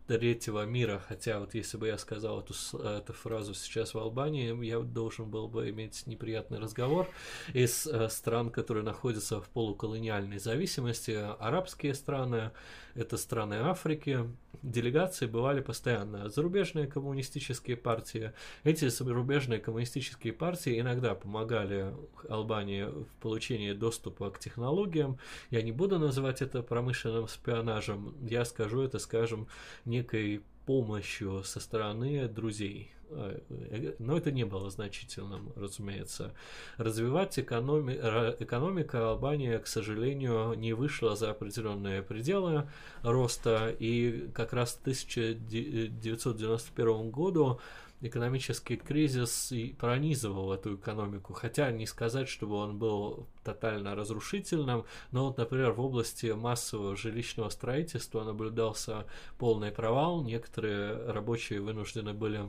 [0.07, 4.81] третьего мира, хотя вот если бы я сказал эту, эту фразу сейчас в Албании, я
[4.81, 7.09] должен был бы иметь неприятный разговор
[7.55, 11.13] из э, стран, которые находятся в полуколониальной зависимости.
[11.39, 12.51] Арабские страны,
[12.95, 14.29] это страны Африки,
[14.63, 16.29] делегации бывали постоянно.
[16.29, 21.95] Зарубежные коммунистические партии, эти зарубежные коммунистические партии иногда помогали
[22.29, 25.19] Албании в получении доступа к технологиям.
[25.51, 29.49] Я не буду называть это промышленным шпионажем, я скажу это, скажем,
[29.85, 32.94] некой помощью со стороны друзей.
[33.11, 36.33] А, э, но это не было значительным, разумеется.
[36.77, 37.93] Развивать экономи...
[38.39, 42.69] экономика Албании, к сожалению, не вышла за определенные пределы
[43.03, 47.61] роста, и как раз в 1991 году
[48.07, 55.27] экономический кризис и пронизывал эту экономику, хотя не сказать, чтобы он был тотально разрушительным, но
[55.27, 59.07] вот, например, в области массового жилищного строительства наблюдался
[59.39, 62.43] полный провал, некоторые рабочие вынуждены были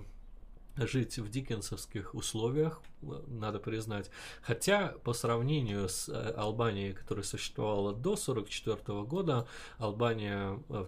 [0.77, 2.81] жить в диккенсовских условиях,
[3.27, 4.10] надо признать.
[4.41, 10.86] Хотя по сравнению с э, Албанией, которая существовала до 1944 года, Албания э,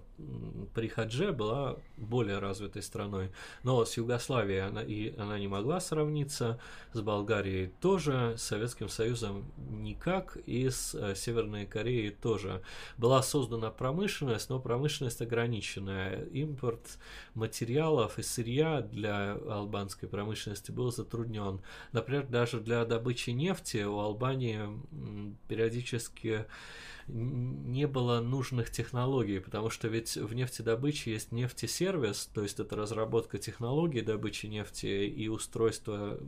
[0.73, 3.31] при Хадже была более развитой страной.
[3.63, 6.59] Но с Югославией она, и она не могла сравниться,
[6.93, 12.61] с Болгарией тоже, с Советским Союзом никак, и с э, Северной Кореей тоже.
[12.97, 16.25] Была создана промышленность, но промышленность ограниченная.
[16.25, 16.97] Импорт
[17.33, 21.61] материалов и сырья для албанской промышленности был затруднен.
[21.91, 24.59] Например, даже для добычи нефти у Албании
[25.47, 26.45] периодически
[27.07, 33.37] не было нужных технологий, потому что ведь в нефтедобыче есть нефтесервис, то есть это разработка
[33.37, 36.19] технологий добычи нефти и устройство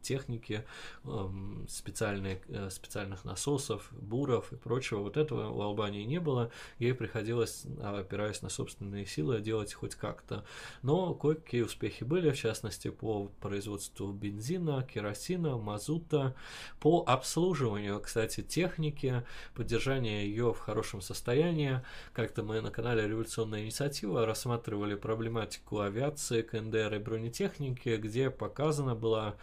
[0.00, 0.64] техники,
[1.04, 5.00] эм, специальные, э, специальных насосов, буров и прочего.
[5.00, 10.44] Вот этого у Албании не было, ей приходилось, опираясь на собственные силы, делать хоть как-то.
[10.82, 16.34] Но кое-какие успехи были, в частности, по производству бензина, керосина, мазута,
[16.80, 21.80] по обслуживанию, кстати, техники, поддержание ее в хорошем состоянии.
[22.12, 29.36] Как-то мы на канале «Революционная инициатива» рассматривали проблематику авиации, КНДР и бронетехники, где показана была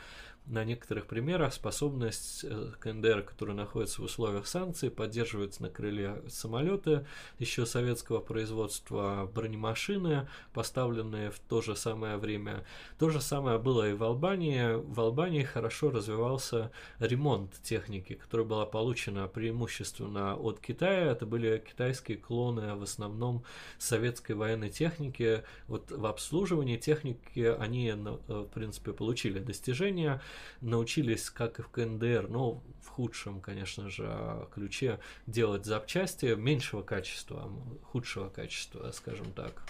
[0.50, 7.06] на некоторых примерах способность э, КНДР, который находится в условиях санкций, поддерживать на крыле самолеты
[7.38, 12.66] еще советского производства, бронемашины, поставленные в то же самое время.
[12.98, 14.74] То же самое было и в Албании.
[14.74, 21.12] В Албании хорошо развивался ремонт техники, которая была получена преимущественно от Китая.
[21.12, 23.44] Это были китайские клоны в основном
[23.78, 25.44] советской военной техники.
[25.68, 30.22] Вот в обслуживании техники они, э, в принципе, получили достижения
[30.62, 37.52] научились, как и в КНДР, но в худшем, конечно же, ключе делать запчасти меньшего качества,
[37.92, 39.64] худшего качества, скажем так.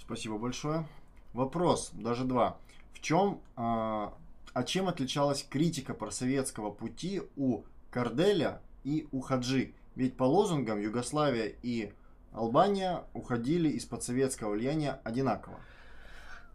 [0.00, 0.86] Спасибо большое.
[1.32, 2.56] Вопрос, даже два.
[2.92, 4.14] В чем, а,
[4.52, 9.74] а чем отличалась критика просоветского пути у Карделя и у Хаджи?
[9.96, 11.92] Ведь по лозунгам Югославия и
[12.32, 15.58] Албания уходили из-под советского влияния одинаково.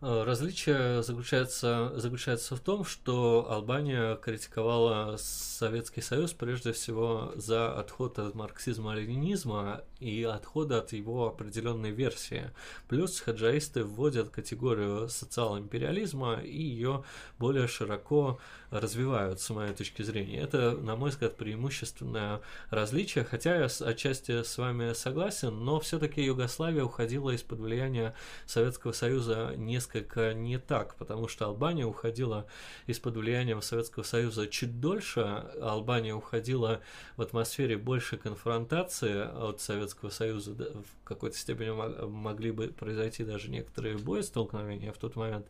[0.03, 8.17] Э, различие заключается, заключается в том, что Албания критиковала Советский Союз прежде всего за отход
[8.17, 12.49] от марксизма-ленинизма и отхода от его определенной версии.
[12.87, 17.03] Плюс хаджаисты вводят категорию социал-империализма и ее
[17.37, 18.39] более широко
[18.71, 20.39] развивают, с моей точки зрения.
[20.39, 22.41] Это, на мой взгляд, преимущественное
[22.71, 28.15] различие, хотя я отчасти с вами согласен, но все-таки Югославия уходила из-под влияния
[28.47, 32.47] Советского Союза несколько не так, потому что Албания уходила
[32.87, 35.21] из-под влияния Советского Союза чуть дольше,
[35.61, 36.81] Албания уходила
[37.17, 41.69] в атмосфере большей конфронтации от Советского Союза, в какой-то степени
[42.07, 45.45] могли бы произойти даже некоторые боестолкновения в тот момент.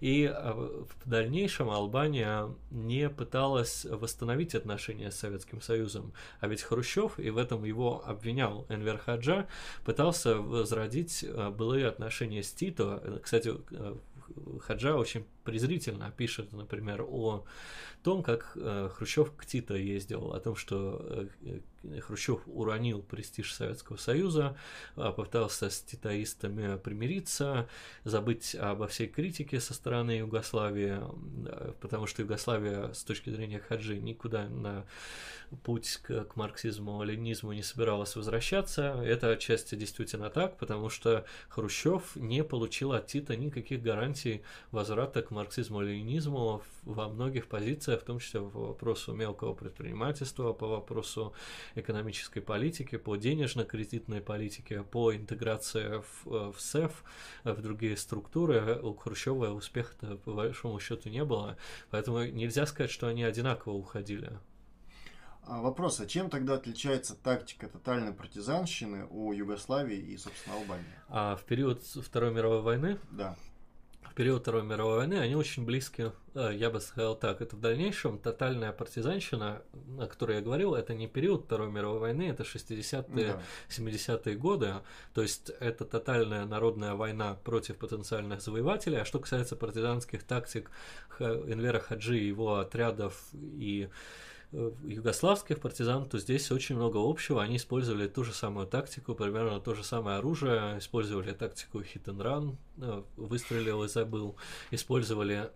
[0.00, 6.12] И а, в дальнейшем Албания не пыталась восстановить отношения с Советским Союзом.
[6.40, 9.46] А ведь Хрущев, и в этом его обвинял Энвер Хаджа,
[9.84, 13.20] пытался возродить а, былые отношения с Тито.
[13.22, 13.54] Кстати,
[14.60, 17.46] Хаджа очень презрительно пишет, например, о
[18.02, 21.60] том, как э, Хрущев к Тито ездил, о том, что э,
[22.00, 24.58] Хрущев уронил престиж Советского Союза,
[24.96, 27.66] э, попытался с титаистами примириться,
[28.04, 30.98] забыть обо всей критике со стороны Югославии,
[31.46, 34.84] э, потому что Югославия с точки зрения Хаджи никуда на
[35.62, 39.02] путь к, к марксизму, ленизму не собиралась возвращаться.
[39.02, 45.30] Это отчасти действительно так, потому что Хрущев не получил от Тита никаких гарантий возврата к
[45.38, 51.32] марксизму, ленинизму во многих позициях, в том числе по вопросу мелкого предпринимательства, по вопросу
[51.76, 57.04] экономической политики, по денежно-кредитной политике, по интеграции в, в СЭФ,
[57.44, 58.80] в другие структуры.
[58.82, 59.94] У Хрущева успеха
[60.24, 61.56] по большому счету не было,
[61.90, 64.38] поэтому нельзя сказать, что они одинаково уходили.
[65.42, 70.84] А вопрос, а чем тогда отличается тактика тотальной партизанщины у Югославии и, собственно, Албании?
[71.08, 72.98] А в период Второй мировой войны?
[73.10, 73.34] Да.
[74.18, 78.18] Период Второй мировой войны они очень близки, э, я бы сказал так, это в дальнейшем
[78.18, 79.62] тотальная партизанщина,
[79.96, 83.04] о которой я говорил, это не период Второй мировой войны, это 60-е,
[83.34, 83.42] да.
[83.68, 84.74] 70-е годы,
[85.14, 90.68] то есть это тотальная народная война против потенциальных завоевателей, а что касается партизанских тактик
[91.20, 93.88] Энвера Хаджи, его отрядов и
[94.52, 97.42] югославских партизан, то здесь очень много общего.
[97.42, 102.22] Они использовали ту же самую тактику, примерно то же самое оружие, использовали тактику hit and
[102.22, 104.36] run, э, выстрелил и забыл,
[104.70, 105.50] использовали,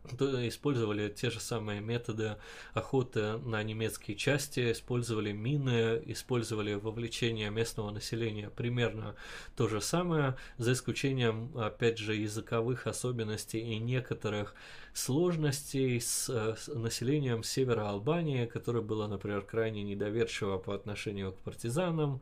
[0.47, 2.37] использовали те же самые методы
[2.75, 9.15] охоты на немецкие части, использовали мины, использовали вовлечение местного населения примерно
[9.57, 14.55] то же самое, за исключением, опять же, языковых особенностей и некоторых
[14.93, 21.39] сложностей с, э, с населением севера Албании, которое было, например, крайне недоверчиво по отношению к
[21.39, 22.21] партизанам,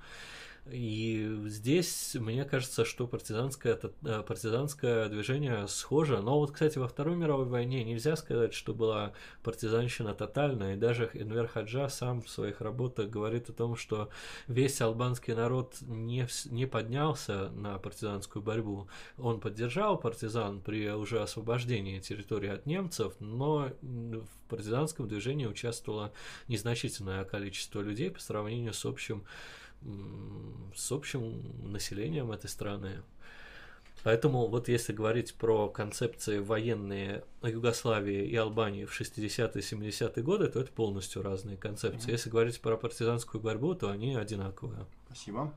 [0.72, 6.20] и здесь, мне кажется, что партизанское, э, партизанское движение схоже.
[6.20, 10.74] Но вот, кстати, во Второй мировой войне нельзя сказать, что была партизанщина тотальная.
[10.74, 14.10] И даже Энвер Хаджа сам в своих работах говорит о том, что
[14.46, 18.88] весь албанский народ не, не поднялся на партизанскую борьбу.
[19.18, 26.12] Он поддержал партизан при уже освобождении территории от немцев, но в партизанском движении участвовало
[26.48, 29.24] незначительное количество людей по сравнению с общим
[30.74, 33.02] с общим населением этой страны.
[34.02, 40.60] Поэтому вот если говорить про концепции военные Югославии и Албании в 60-е 70-е годы, то
[40.60, 42.08] это полностью разные концепции.
[42.08, 42.12] Mm-hmm.
[42.12, 44.86] Если говорить про партизанскую борьбу, то они одинаковые.
[45.06, 45.52] Спасибо.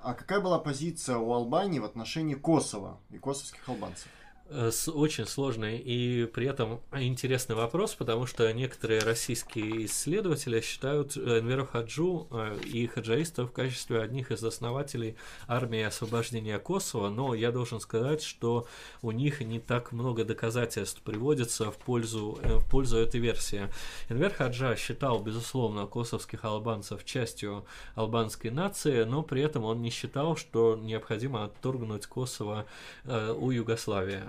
[0.00, 4.08] А какая была позиция у Албании в отношении Косово и косовских албанцев?
[4.50, 11.40] Э, очень сложный и при этом интересный вопрос, потому что некоторые российские исследователи считают э,
[11.40, 15.16] Энверу Хаджу э, и хаджаистов в качестве одних из основателей
[15.48, 18.66] армии освобождения Косово, но я должен сказать, что
[19.02, 23.68] у них не так много доказательств приводится в пользу, в пользу этой версии.
[24.08, 30.36] Энвер Хаджа считал, безусловно, косовских албанцев частью албанской нации, но при этом он не считал,
[30.36, 32.64] что необходимо отторгнуть Косово
[33.04, 34.22] у Югославии.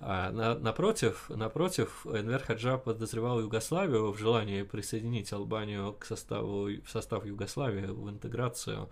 [0.00, 6.90] А на, напротив, напротив, Энвер Хаджа подозревал Югославию в желании присоединить Албанию к составу, в
[6.90, 8.88] состав Югославии, в интеграцию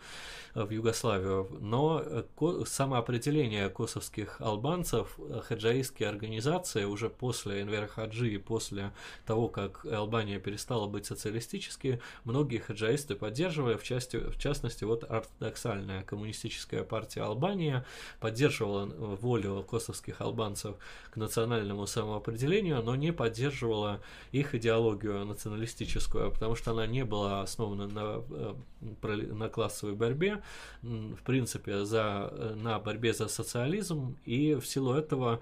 [0.54, 1.48] в Югославию.
[1.60, 5.18] Но ко, самоопределение косовских албанцев
[5.48, 8.92] хаджаистские организации уже после Энвера Хаджи и после
[9.26, 16.02] того, как Албания перестала быть социалистической, многие хаджаисты поддерживали, в, части, в частности, вот ортодоксальная
[16.02, 17.84] коммунистическая партия Албании
[18.20, 20.76] поддерживала волю косовских албанцев
[21.10, 24.00] к национальному самоопределению, но не поддерживала
[24.32, 28.54] их идеологию националистическую, потому что она не была основана на, э,
[29.32, 30.42] на классовой борьбе,
[30.82, 35.40] в принципе, за, э, на борьбе за социализм, и в силу этого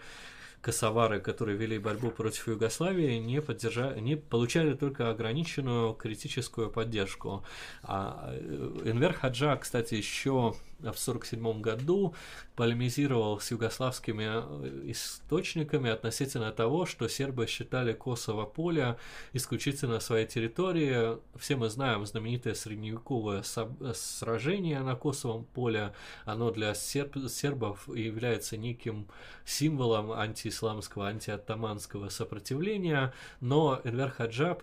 [0.62, 7.44] косовары, которые вели борьбу против Югославии, не, поддержали, не получали только ограниченную критическую поддержку.
[7.82, 10.54] А э, Энвер Хаджа, кстати, еще
[10.90, 12.14] в 1947 году
[12.56, 18.96] полемизировал с югославскими э, источниками относительно того, что сербы считали Косово поле
[19.32, 21.18] исключительно своей территории.
[21.36, 23.42] Все мы знаем знаменитое средневековое
[23.94, 25.92] сражение на Косовом поле.
[26.24, 29.08] Оно для серб сербов является неким
[29.44, 34.56] символом антиисламского, антиоттаманского сопротивления, но Энвер Хаджа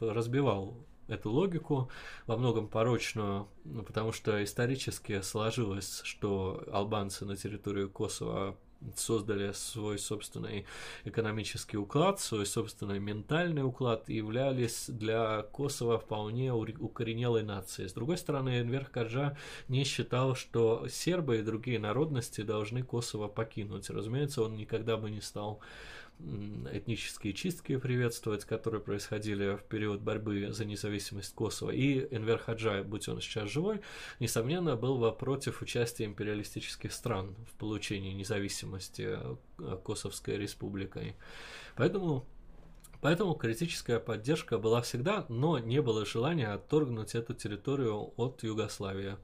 [0.00, 0.76] разбивал
[1.08, 1.90] эту логику,
[2.26, 8.56] во многом порочную, ну, потому что исторически сложилось, что албанцы на территории Косово
[8.94, 10.66] создали свой собственный
[11.04, 17.88] экономический уклад, свой собственный ментальный уклад и являлись для Косово вполне укоренелой нацией.
[17.88, 19.36] С другой стороны, Энвер Каджа
[19.68, 23.90] не считал, что сербы и другие народности должны Косово покинуть.
[23.90, 25.60] Разумеется, он никогда бы не стал
[26.18, 31.70] этнические чистки приветствовать, которые происходили в период борьбы за независимость Косово.
[31.70, 33.80] И Энвер Хаджай, будь он сейчас живой,
[34.18, 41.16] несомненно, был бы против участия империалистических стран в получении независимости э, Косовской республикой.
[41.76, 42.26] Поэтому
[43.02, 49.16] Поэтому критическая поддержка была всегда, но не было желания отторгнуть эту территорию от Югославии.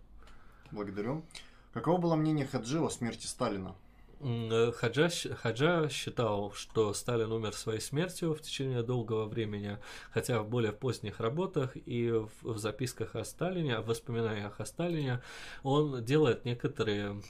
[0.70, 1.24] Благодарю.
[1.72, 3.74] Каково было мнение Хаджи о смерти Сталина?
[4.22, 9.78] Э, Хаджа, Хаджа считал, что Сталин умер своей смертью в течение долгого времени,
[10.12, 15.22] хотя в более поздних работах и в, в записках о Сталине, в воспоминаниях о Сталине,
[15.64, 17.20] он делает некоторые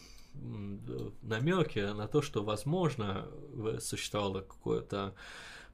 [1.22, 3.28] намеки на то, что, возможно,
[3.80, 5.14] существовало какое-то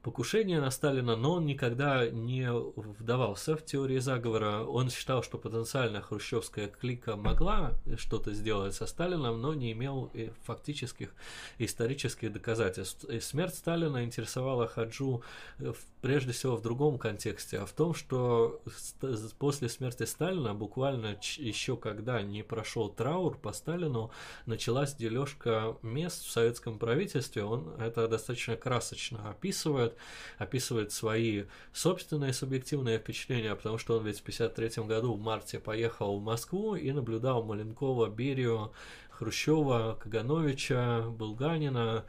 [0.01, 4.63] покушение на Сталина, но он никогда не вдавался в теории заговора.
[4.63, 10.11] Он считал, что потенциально хрущевская клика могла что-то сделать со Сталином, но не имел
[10.43, 11.09] фактических
[11.57, 13.03] исторических доказательств.
[13.05, 15.21] И смерть Сталина интересовала Хаджу
[15.59, 18.61] э, прежде всего в другом контексте, а в том, что
[19.37, 24.11] после смерти Сталина, буквально еще когда не прошел траур по Сталину,
[24.45, 27.43] началась дележка мест в советском правительстве.
[27.43, 29.88] Он это достаточно красочно описывает
[30.37, 31.43] описывает, описывает свои
[31.73, 36.75] собственные субъективные впечатления, потому что он ведь в 1953 году в марте поехал в Москву
[36.75, 38.71] и наблюдал Маленкова, Берию,
[39.09, 42.05] Хрущева, Кагановича, Булганина,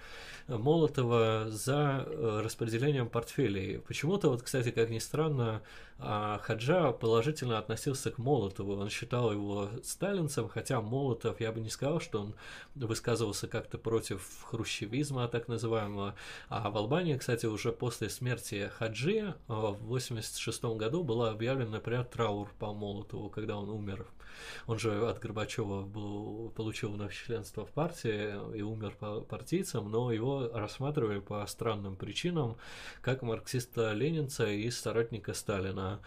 [0.48, 3.78] Молотова за э, распределением портфелей.
[3.80, 5.62] Почему-то, вот, кстати, как ни странно,
[6.02, 8.76] а, Хаджа положительно относился к Молотову.
[8.76, 12.34] Он считал его сталинцем, хотя Молотов, я бы не сказал, что он
[12.74, 16.14] высказывался как-то против хрущевизма, так называемого.
[16.48, 22.50] А в Албании, кстати, уже после смерти Хаджи в 1986 году была объявлена, например, траур
[22.58, 24.06] по Молотову, когда он умер.
[24.66, 28.96] Он же от Горбачева был, получил вновь членство в партии и умер
[29.28, 32.56] партийцем, но его рассматривали по странным причинам
[33.02, 35.89] как марксиста-ленинца и соратника Сталина.
[35.90, 35.98] А,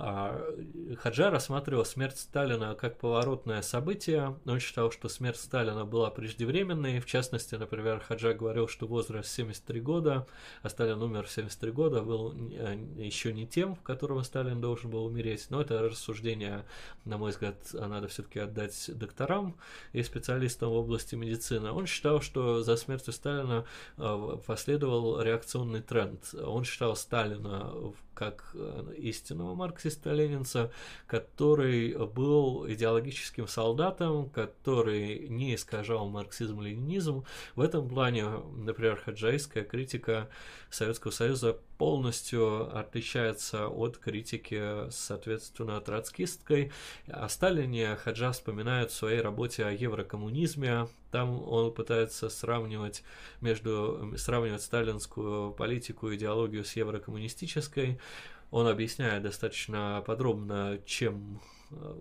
[0.00, 4.38] Хаджа рассматривал смерть Сталина как поворотное событие.
[4.46, 7.00] Он считал, что смерть Сталина была преждевременной.
[7.00, 10.26] В частности, например, Хаджа говорил, что возраст 73 года,
[10.62, 14.90] а Сталин умер в 73 года, был э, еще не тем, в котором Сталин должен
[14.90, 15.46] был умереть.
[15.50, 16.64] Но это рассуждение,
[17.04, 19.56] на мой взгляд, надо все-таки отдать докторам
[19.92, 21.72] и специалистам в области медицины.
[21.72, 23.66] Он считал, что за смертью Сталина
[23.98, 26.34] э, последовал реакционный тренд.
[26.34, 27.70] Он считал Сталина
[28.20, 29.54] как э, истинного
[29.90, 30.70] марксиста-ленинца,
[31.06, 37.24] который был идеологическим солдатом, который не искажал марксизм-ленинизм.
[37.56, 38.26] В этом плане,
[38.56, 40.28] например, хаджайская критика
[40.70, 46.72] Советского Союза полностью отличается от критики, соответственно, троцкистской.
[47.08, 50.88] О Сталине Хаджа вспоминает в своей работе о еврокоммунизме.
[51.10, 53.02] Там он пытается сравнивать
[53.40, 57.98] между сравнивать сталинскую политику и идеологию с еврокоммунистической.
[58.50, 61.40] Он объясняет достаточно подробно, чем
[61.70, 61.94] э,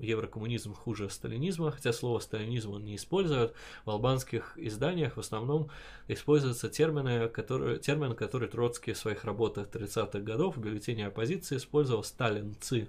[0.00, 3.54] еврокоммунизм хуже сталинизма, хотя слово сталинизм он не использует.
[3.84, 5.70] В албанских изданиях в основном
[6.08, 12.04] используются термины, которые, термин, который Троцкий в своих работах 30-х годов в бюллетене оппозиции использовал
[12.04, 12.88] «сталинцы»,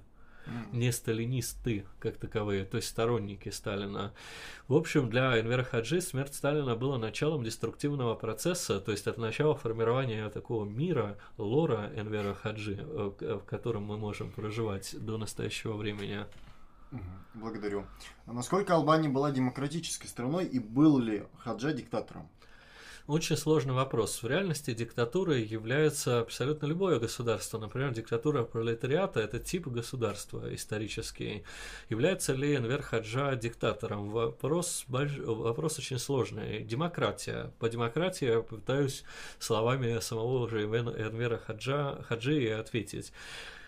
[0.72, 4.14] не сталинисты как таковые, то есть сторонники Сталина.
[4.68, 9.56] В общем, для Энвера Хаджи смерть Сталина была началом деструктивного процесса, то есть это начало
[9.56, 16.26] формирования такого мира, лора Энвера Хаджи, э, в котором мы можем проживать до настоящего времени.
[17.34, 17.86] Благодарю.
[18.28, 22.30] А насколько Албания была демократической страной и был ли Хаджа диктатором?
[23.06, 24.24] Очень сложный вопрос.
[24.24, 27.58] В реальности диктатурой является абсолютно любое государство.
[27.58, 31.44] Например, диктатура пролетариата– это тип государства исторический.
[31.90, 34.10] Является ли Энвер Хаджа диктатором?
[34.10, 35.18] Вопрос, больш...
[35.18, 36.64] вопрос очень сложный.
[36.64, 37.52] Демократия.
[37.60, 39.04] По демократии я попытаюсь
[39.38, 43.12] словами самого же Энвера Хаджа, Хаджи ответить.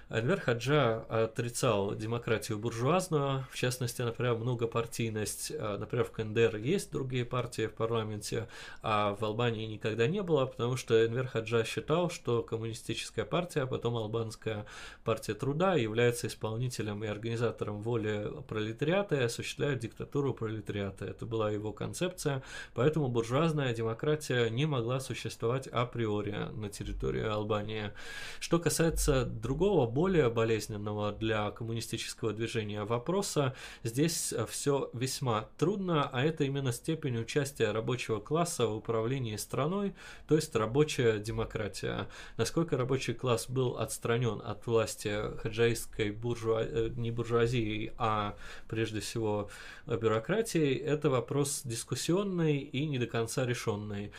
[0.07, 5.52] Анвер Хаджа отрицал демократию буржуазную, в частности, например, многопартийность.
[5.57, 8.48] А, например, в КНДР есть другие партии в парламенте,
[8.84, 13.65] а в Албании никогда не было, потому что Энвер Хаджа считал, что коммунистическая партия, а
[13.68, 14.68] потом албанская
[15.03, 21.06] партия труда является исполнителем и организатором воли пролетариата и осуществляет диктатуру пролетариата.
[21.06, 22.44] Это была его концепция,
[22.76, 27.91] поэтому буржуазная демократия не могла существовать априори на территории Албании.
[28.40, 36.22] Что касается другого более болезненного для коммунистического движения вопроса, здесь э, все весьма трудно, а
[36.22, 39.95] это именно степень участия рабочего класса в управлении страной,
[40.27, 42.09] то есть рабочая демократия.
[42.35, 46.63] Насколько рабочий класс был отстранен от власти хаджаистской буржуа...
[46.63, 48.35] Э, не буржуазии, а
[48.67, 49.49] прежде всего
[49.88, 54.11] бюрократии, это вопрос дискуссионный и не до конца решенный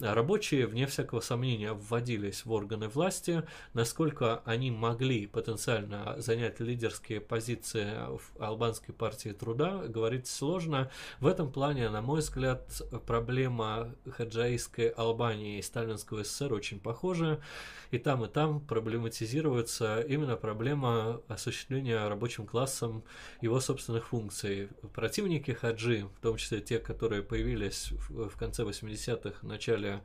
[0.00, 7.92] рабочие, вне всякого сомнения, вводились в органы власти, насколько они могли потенциально занять лидерские позиции
[8.08, 10.90] в албанской партии труда, говорить сложно.
[11.20, 17.40] В этом плане, на мой взгляд, проблема хаджаистской Албании и сталинского СССР очень похожа.
[17.90, 23.04] И там, и там проблематизируется именно проблема осуществления рабочим классом
[23.40, 24.68] его собственных функций.
[24.92, 30.02] Противники хаджи, в том числе те, которые появились в конце 80-х, начале начале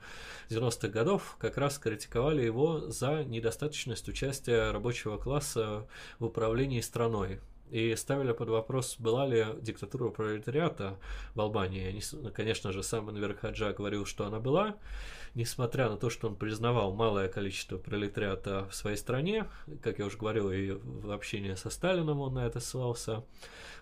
[0.49, 5.87] 90-х годов как раз критиковали его за недостаточность участия рабочего класса
[6.17, 7.39] в управлении страной
[7.69, 10.97] и ставили под вопрос, была ли диктатура пролетариата
[11.35, 11.87] в Албании.
[11.87, 14.75] Они, конечно же, сам Энвер Хаджа говорил, что она была,
[15.35, 19.45] несмотря на то, что он признавал малое количество пролетариата в своей стране,
[19.83, 23.23] как я уже говорил, и в общении со Сталином он на это ссылался,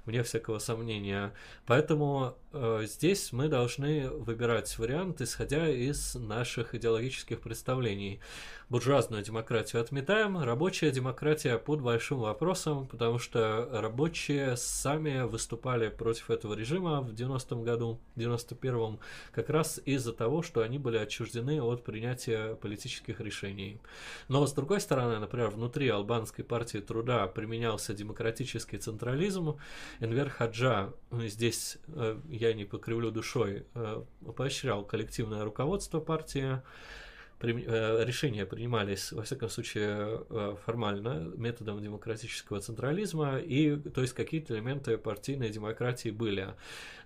[0.04, 1.34] вне всякого сомнения.
[1.66, 2.36] Поэтому
[2.84, 8.20] здесь мы должны выбирать вариант, исходя из наших идеологических представлений.
[8.70, 16.54] Буржуазную демократию отметаем, рабочая демократия под большим вопросом, потому что рабочие сами выступали против этого
[16.54, 19.00] режима в 90-м году, в 91-м,
[19.32, 23.80] как раз из-за того, что они были отчуждены от принятия политических решений.
[24.28, 29.58] Но, с другой стороны, например, внутри албанской партии труда применялся демократический централизм,
[30.02, 34.04] Энвер Хаджа, ну, здесь э, я не покривлю душой, э,
[34.36, 36.62] поощрял коллективное руководство партии,
[37.46, 44.98] решения принимались, во всяком случае, э, формально, методом демократического централизма, и, то есть, какие-то элементы
[44.98, 46.56] партийной демократии были.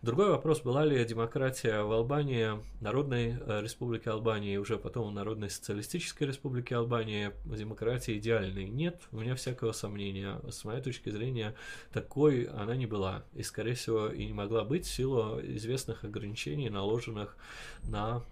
[0.01, 6.27] Другой вопрос, была ли демократия в Албании, Народной э, Республике Албании, уже потом Народной Социалистической
[6.27, 8.69] Республике Албании, демократия идеальной?
[8.69, 10.39] Нет, у меня всякого сомнения.
[10.49, 11.55] С моей точки зрения,
[11.91, 16.69] такой она не была, и, скорее всего, и не могла быть в силу известных ограничений,
[16.69, 17.35] наложенных
[17.83, 18.23] на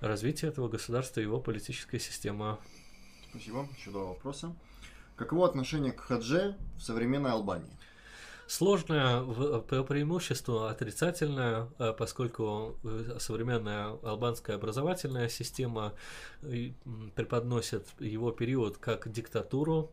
[0.00, 2.58] развитие этого государства и его политическая система.
[3.30, 3.68] Спасибо.
[3.78, 4.54] Еще два вопроса.
[5.16, 7.78] Каково отношение к хадже в современной Албании?
[8.46, 9.22] Сложное
[9.60, 15.92] по преимуществу отрицательное, э, поскольку э, современная албанская образовательная система
[17.14, 19.90] преподносит его период как диктатуру.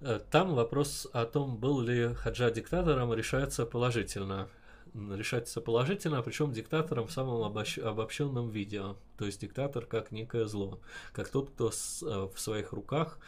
[0.00, 4.48] Э, там вопрос о том, был ли Хаджа диктатором, решается положительно
[4.94, 7.78] решается положительно, причем диктатором в самом обобщ...
[7.78, 8.82] обобщенном виде.
[9.18, 10.80] То есть диктатор как некое зло,
[11.12, 13.18] как тот, кто с, в своих руках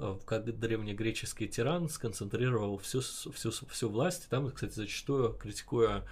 [0.00, 4.28] Э, как древнегреческий тиран сконцентрировал всю, всю, всю власть.
[4.28, 6.04] Там, кстати, зачастую критикуя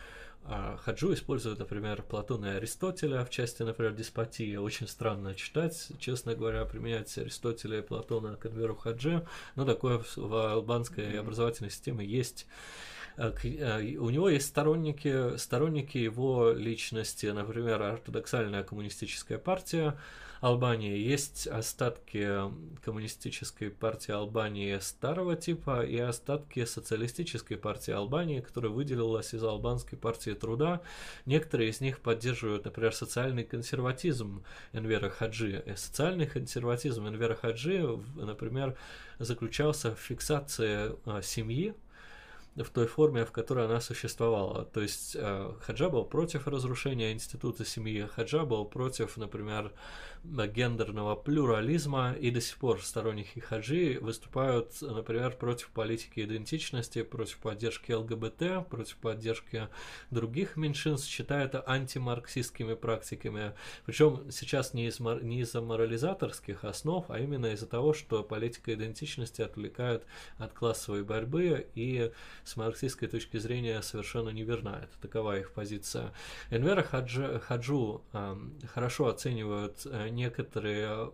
[0.44, 4.56] а, Хаджу используют, например, Платона и Аристотеля в части, например, деспотии.
[4.56, 10.52] Очень странно читать, честно говоря, применять Аристотеля и Платона к Энверу Хаджи, но такое в
[10.52, 12.46] албанской образовательной системе есть.
[13.16, 19.96] Э, э, у него есть сторонники, сторонники его личности, например, ортодоксальная коммунистическая партия,
[20.40, 20.98] Албании.
[20.98, 22.28] Есть остатки
[22.84, 30.32] коммунистической партии Албании старого типа и остатки социалистической партии Албании, которая выделилась из албанской партии
[30.32, 30.82] труда.
[31.24, 35.62] Некоторые из них поддерживают, например, социальный консерватизм Энвера Хаджи.
[35.64, 38.76] И социальный консерватизм Энвера Хаджи, например,
[39.18, 41.74] заключался в фиксации семьи
[42.56, 44.64] в той форме, в которой она существовала.
[44.64, 49.72] То есть э, Хаджа был против разрушения института семьи, Хаджа был против, например,
[50.46, 57.92] гендерного плюрализма, и до сих пор сторонники Хаджи выступают, например, против политики идентичности, против поддержки
[57.92, 59.68] ЛГБТ, против поддержки
[60.10, 63.52] других меньшинств, считая это антимарксистскими практиками.
[63.84, 69.42] Причем сейчас не, из, не из-за морализаторских основ, а именно из-за того, что политика идентичности
[69.42, 70.04] отвлекает
[70.38, 72.12] от классовой борьбы и
[72.44, 74.80] с марксистской точки зрения совершенно неверна.
[74.82, 76.12] Это такова их позиция.
[76.50, 78.36] Энвера Хаджи, Хаджу э,
[78.72, 81.12] хорошо оценивают э, некоторые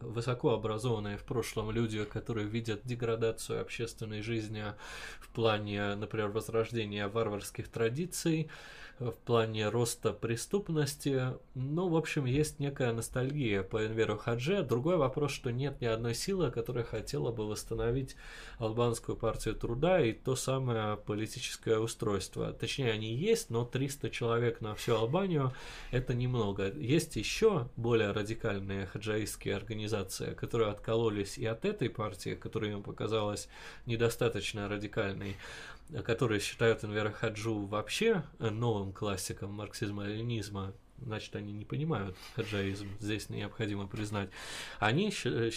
[0.00, 4.64] высоко образованные в прошлом люди, которые видят деградацию общественной жизни
[5.20, 8.48] в плане, например, возрождения варварских традиций,
[8.98, 11.34] в плане роста преступности.
[11.54, 14.62] Ну, в общем, есть некая ностальгия по Энверу Хадже.
[14.62, 18.16] Другой вопрос, что нет ни одной силы, которая хотела бы восстановить
[18.58, 22.52] албанскую партию труда и то самое политическое устройство.
[22.52, 25.52] Точнее, они есть, но 300 человек на всю Албанию–
[25.90, 26.72] это немного.
[26.72, 33.48] Есть еще более радикальные хаджаистские организации, которые откололись и от этой партии, которая им показалась
[33.84, 35.36] недостаточно радикальной
[36.04, 43.86] которые считают Энвера Хаджу вообще новым классиком марксизма-ленинизма, значит, они не понимают хаджаизм, здесь необходимо
[43.86, 44.30] признать,
[44.78, 45.12] они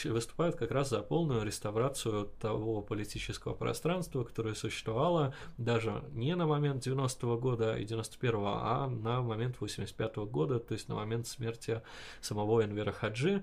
[0.06, 6.86] выступают как раз за полную реставрацию того политического пространства, которое существовало даже не на момент
[6.86, 11.82] 90-го года и 91-го, а на момент 85-го года, то есть на момент смерти
[12.22, 13.42] самого Энвера Хаджи.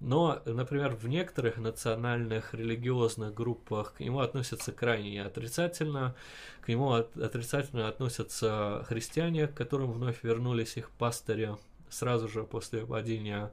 [0.00, 6.14] Но, например, в некоторых национальных религиозных группах к нему относятся крайне отрицательно.
[6.60, 11.56] К нему от, отрицательно относятся христиане, к которым вновь вернулись их пастыри
[11.90, 13.50] сразу же после падения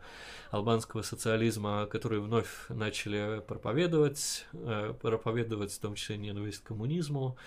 [0.51, 7.37] албанского социализма, которые вновь начали проповедовать, э, проповедовать в том числе ненависть к коммунизму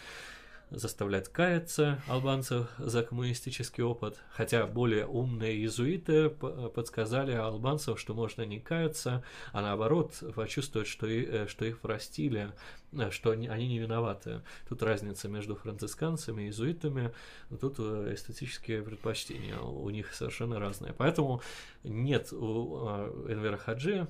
[0.71, 8.61] заставлять каяться албанцев за коммунистический опыт, хотя более умные иезуиты подсказали албанцам, что можно не
[8.61, 9.23] каяться,
[9.53, 12.53] а наоборот почувствовать, что, и, э, что их простили,
[12.88, 14.43] э, что они, они не виноваты.
[14.69, 17.13] Тут разница между францисканцами и иезуитами,
[17.61, 20.93] тут э, эстетические предпочтения у них совершенно разные.
[20.93, 21.43] Поэтому
[21.85, 22.89] нет у
[23.29, 24.07] Энвера Хаджи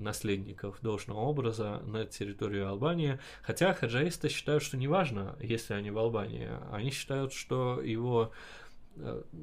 [0.00, 6.48] наследников должного образа на территории Албании, хотя хаджаисты считают, что неважно, если они в Албании,
[6.70, 8.32] они считают, что его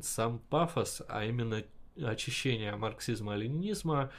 [0.01, 1.63] сам пафос, а именно
[2.03, 4.11] очищение марксизма-ленинизма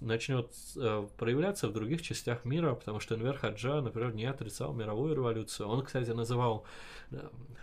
[0.00, 5.14] начнет э, проявляться в других частях мира, потому что Энвер Хаджа, например, не отрицал мировую
[5.14, 5.68] революцию.
[5.68, 6.64] Он, кстати, называл,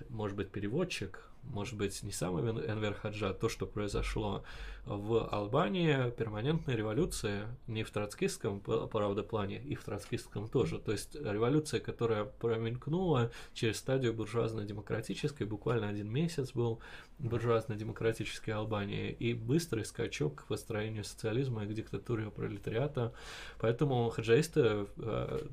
[0.10, 4.44] может быть, переводчик, может быть, не самый Энвер Хаджа, то, что произошло
[4.86, 10.80] в Албании, перманентная революция, не в троцкистском, правда, плане, и в троцкистском тоже.
[10.80, 16.82] То есть революция, которая промелькнула через стадию буржуазно-демократической, буквально один месяц был
[17.20, 23.14] буржуазно-демократической Албании, и быстрый скачок к построению социализма и к диктатуре пролетариата.
[23.60, 25.48] Поэтому хаджаисты э,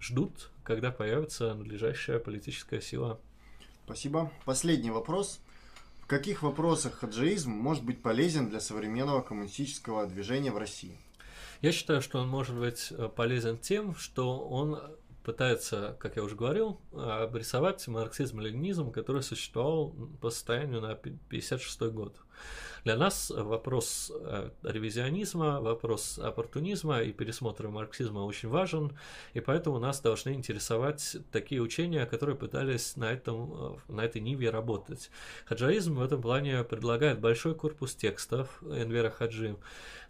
[0.00, 3.20] ждут, когда появится надлежащая политическая сила
[3.86, 4.32] Спасибо.
[4.44, 5.38] Последний вопрос.
[6.00, 10.98] В каких вопросах хаджаизм может быть полезен для современного коммунистического движения в России?
[11.62, 14.80] Я считаю, что он может быть э, полезен тем, что он
[15.22, 22.16] пытается, как я уже говорил, обрисовать марксизм-ленинизм, который существовал по состоянию на 1956 год.
[22.86, 28.96] Для нас вопрос э, ревизионизма, вопрос оппортунизма и пересмотра марксизма очень важен,
[29.34, 35.10] и поэтому нас должны интересовать такие учения, которые пытались на, этом, на этой ниве работать.
[35.46, 39.56] Хаджаизм в этом плане предлагает большой корпус текстов Энвера Хаджи.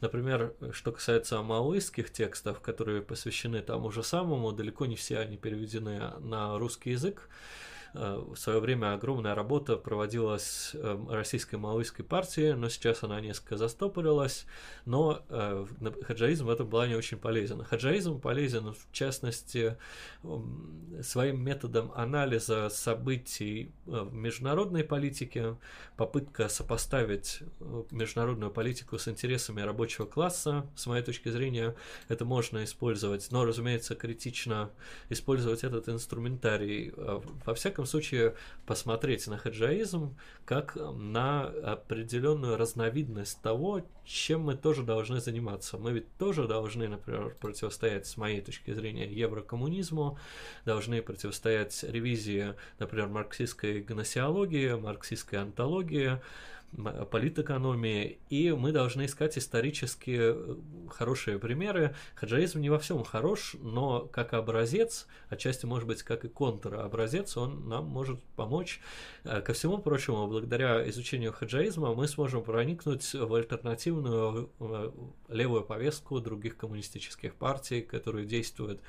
[0.03, 6.13] Например, что касается маоистских текстов, которые посвящены тому же самому, далеко не все они переведены
[6.21, 7.31] на русский язык.
[7.99, 13.57] Э, в свое время огромная работа проводилась эм, российской маоистской партией, но сейчас она несколько
[13.57, 14.45] застопорилась.
[14.85, 15.67] Но э,
[16.03, 17.65] хаджаизм в этом плане очень полезен.
[17.65, 19.79] Хаджаизм полезен, в частности,
[21.03, 25.57] своим методом анализа событий э, в международной политике,
[25.97, 27.41] попытка сопоставить
[27.91, 31.75] международную политику с интересами рабочего класса, с моей точки зрения,
[32.09, 34.71] это можно использовать, но, разумеется, критично
[35.09, 36.93] использовать этот инструментарий.
[37.47, 38.35] Во всяком случае
[38.67, 45.79] посмотреть на хаджаизм как на определенную разновидность того, чем мы тоже должны заниматься.
[45.79, 50.19] Мы ведь тоже должны, например, противостоять, с моей точки зрения, еврокоммунизму,
[50.65, 56.21] должны противостоять ревизии, например, марксистской гносеологии, марксистской антологии,
[57.11, 60.57] политэкономии, и мы должны искать исторически э,
[60.91, 61.95] хорошие примеры.
[62.15, 67.69] Хаджаизм не во всем хорош, но как образец, отчасти, может быть, как и контр-образец, он
[67.69, 68.81] нам может помочь.
[69.25, 74.91] Э, ко всему прочему, благодаря изучению хаджаизма мы сможем проникнуть в альтернативную э,
[75.29, 78.81] левую повестку других коммунистических партий, которые действуют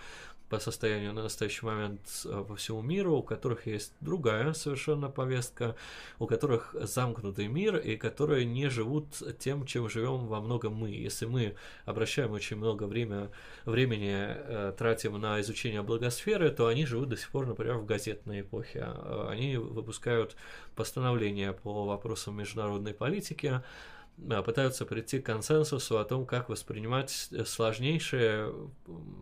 [0.49, 5.76] по состоянию на настоящий момент э, по всему миру, у которых есть другая совершенно повестка,
[6.19, 9.06] у которых замкнутый мир и которые не живут
[9.40, 10.90] тем, чем живем во многом мы.
[10.90, 11.56] Если мы
[11.86, 13.30] обращаем очень много время,
[13.65, 18.41] времени, э, тратим на изучение благосферы, то они живут до сих пор, например, в газетной
[18.41, 18.86] эпохе.
[18.86, 20.36] Э, они выпускают
[20.76, 23.61] постановления по вопросам международной политики,
[24.18, 28.52] пытаются прийти к консенсусу о том, как воспринимать сложнейшие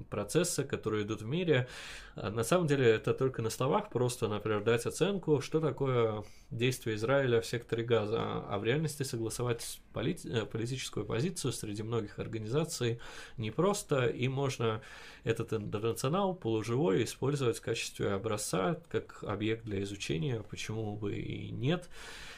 [0.10, 1.68] процессы, которые идут в мире.
[2.16, 6.96] А на самом деле это только на словах просто, например, дать оценку, что такое действие
[6.96, 10.26] Израиля в секторе Газа, а в реальности согласовать полит...
[10.26, 13.00] Э, политическую позицию среди многих организаций
[13.38, 14.82] непросто, и можно
[15.26, 21.90] этот интернационал полуживой использовать в качестве образца, как объект для изучения, почему бы и нет.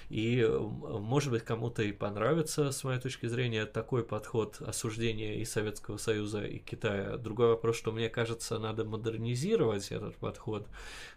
[0.09, 5.97] И, может быть, кому-то и понравится, с моей точки зрения, такой подход осуждения и Советского
[5.97, 7.17] Союза, и Китая.
[7.17, 10.67] Другой вопрос, что мне кажется, надо модернизировать этот подход,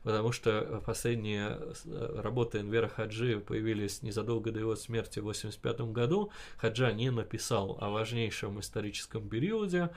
[0.02, 6.32] потому что последние э, работы Энвера Хаджи появились незадолго до его смерти в 1985 году.
[6.56, 9.90] Хаджа не написал о важнейшем историческом периоде,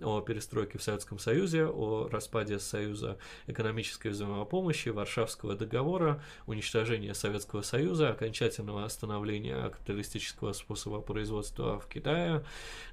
[0.00, 8.10] о перестройке в Советском Союзе, о распаде Союза экономической взаимопомощи, Варшавского договора, уничтожения Советского Союза,
[8.10, 12.44] окончательного остановления капиталистического способа производства в Китае.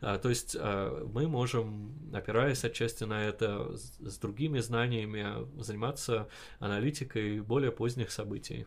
[0.01, 6.27] А, то есть а, мы можем, опираясь отчасти на это, с другими знаниями заниматься
[6.59, 8.65] аналитикой более поздних событий.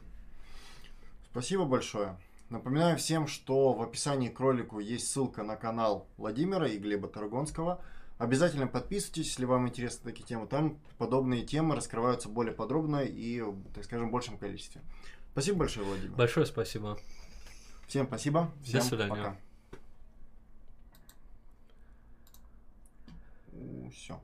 [1.31, 2.19] Спасибо большое.
[2.51, 7.83] Напоминаю всем, что в описании к ролику есть ссылка на канал Владимира и Глеба Таргонского–
[8.19, 10.47] Обязательно подписывайтесь, если вам интересны такие темы.
[10.49, 13.43] Там подобные темы раскрываются более подробно и,
[13.75, 14.83] так скажем, в большем количестве.
[15.33, 16.17] Спасибо большое, Владимир.
[16.17, 16.99] Большое спасибо.
[17.87, 18.53] Всем спасибо.
[18.63, 19.11] Всем До свидания.
[19.11, 19.37] Пока.
[23.93, 24.21] Все.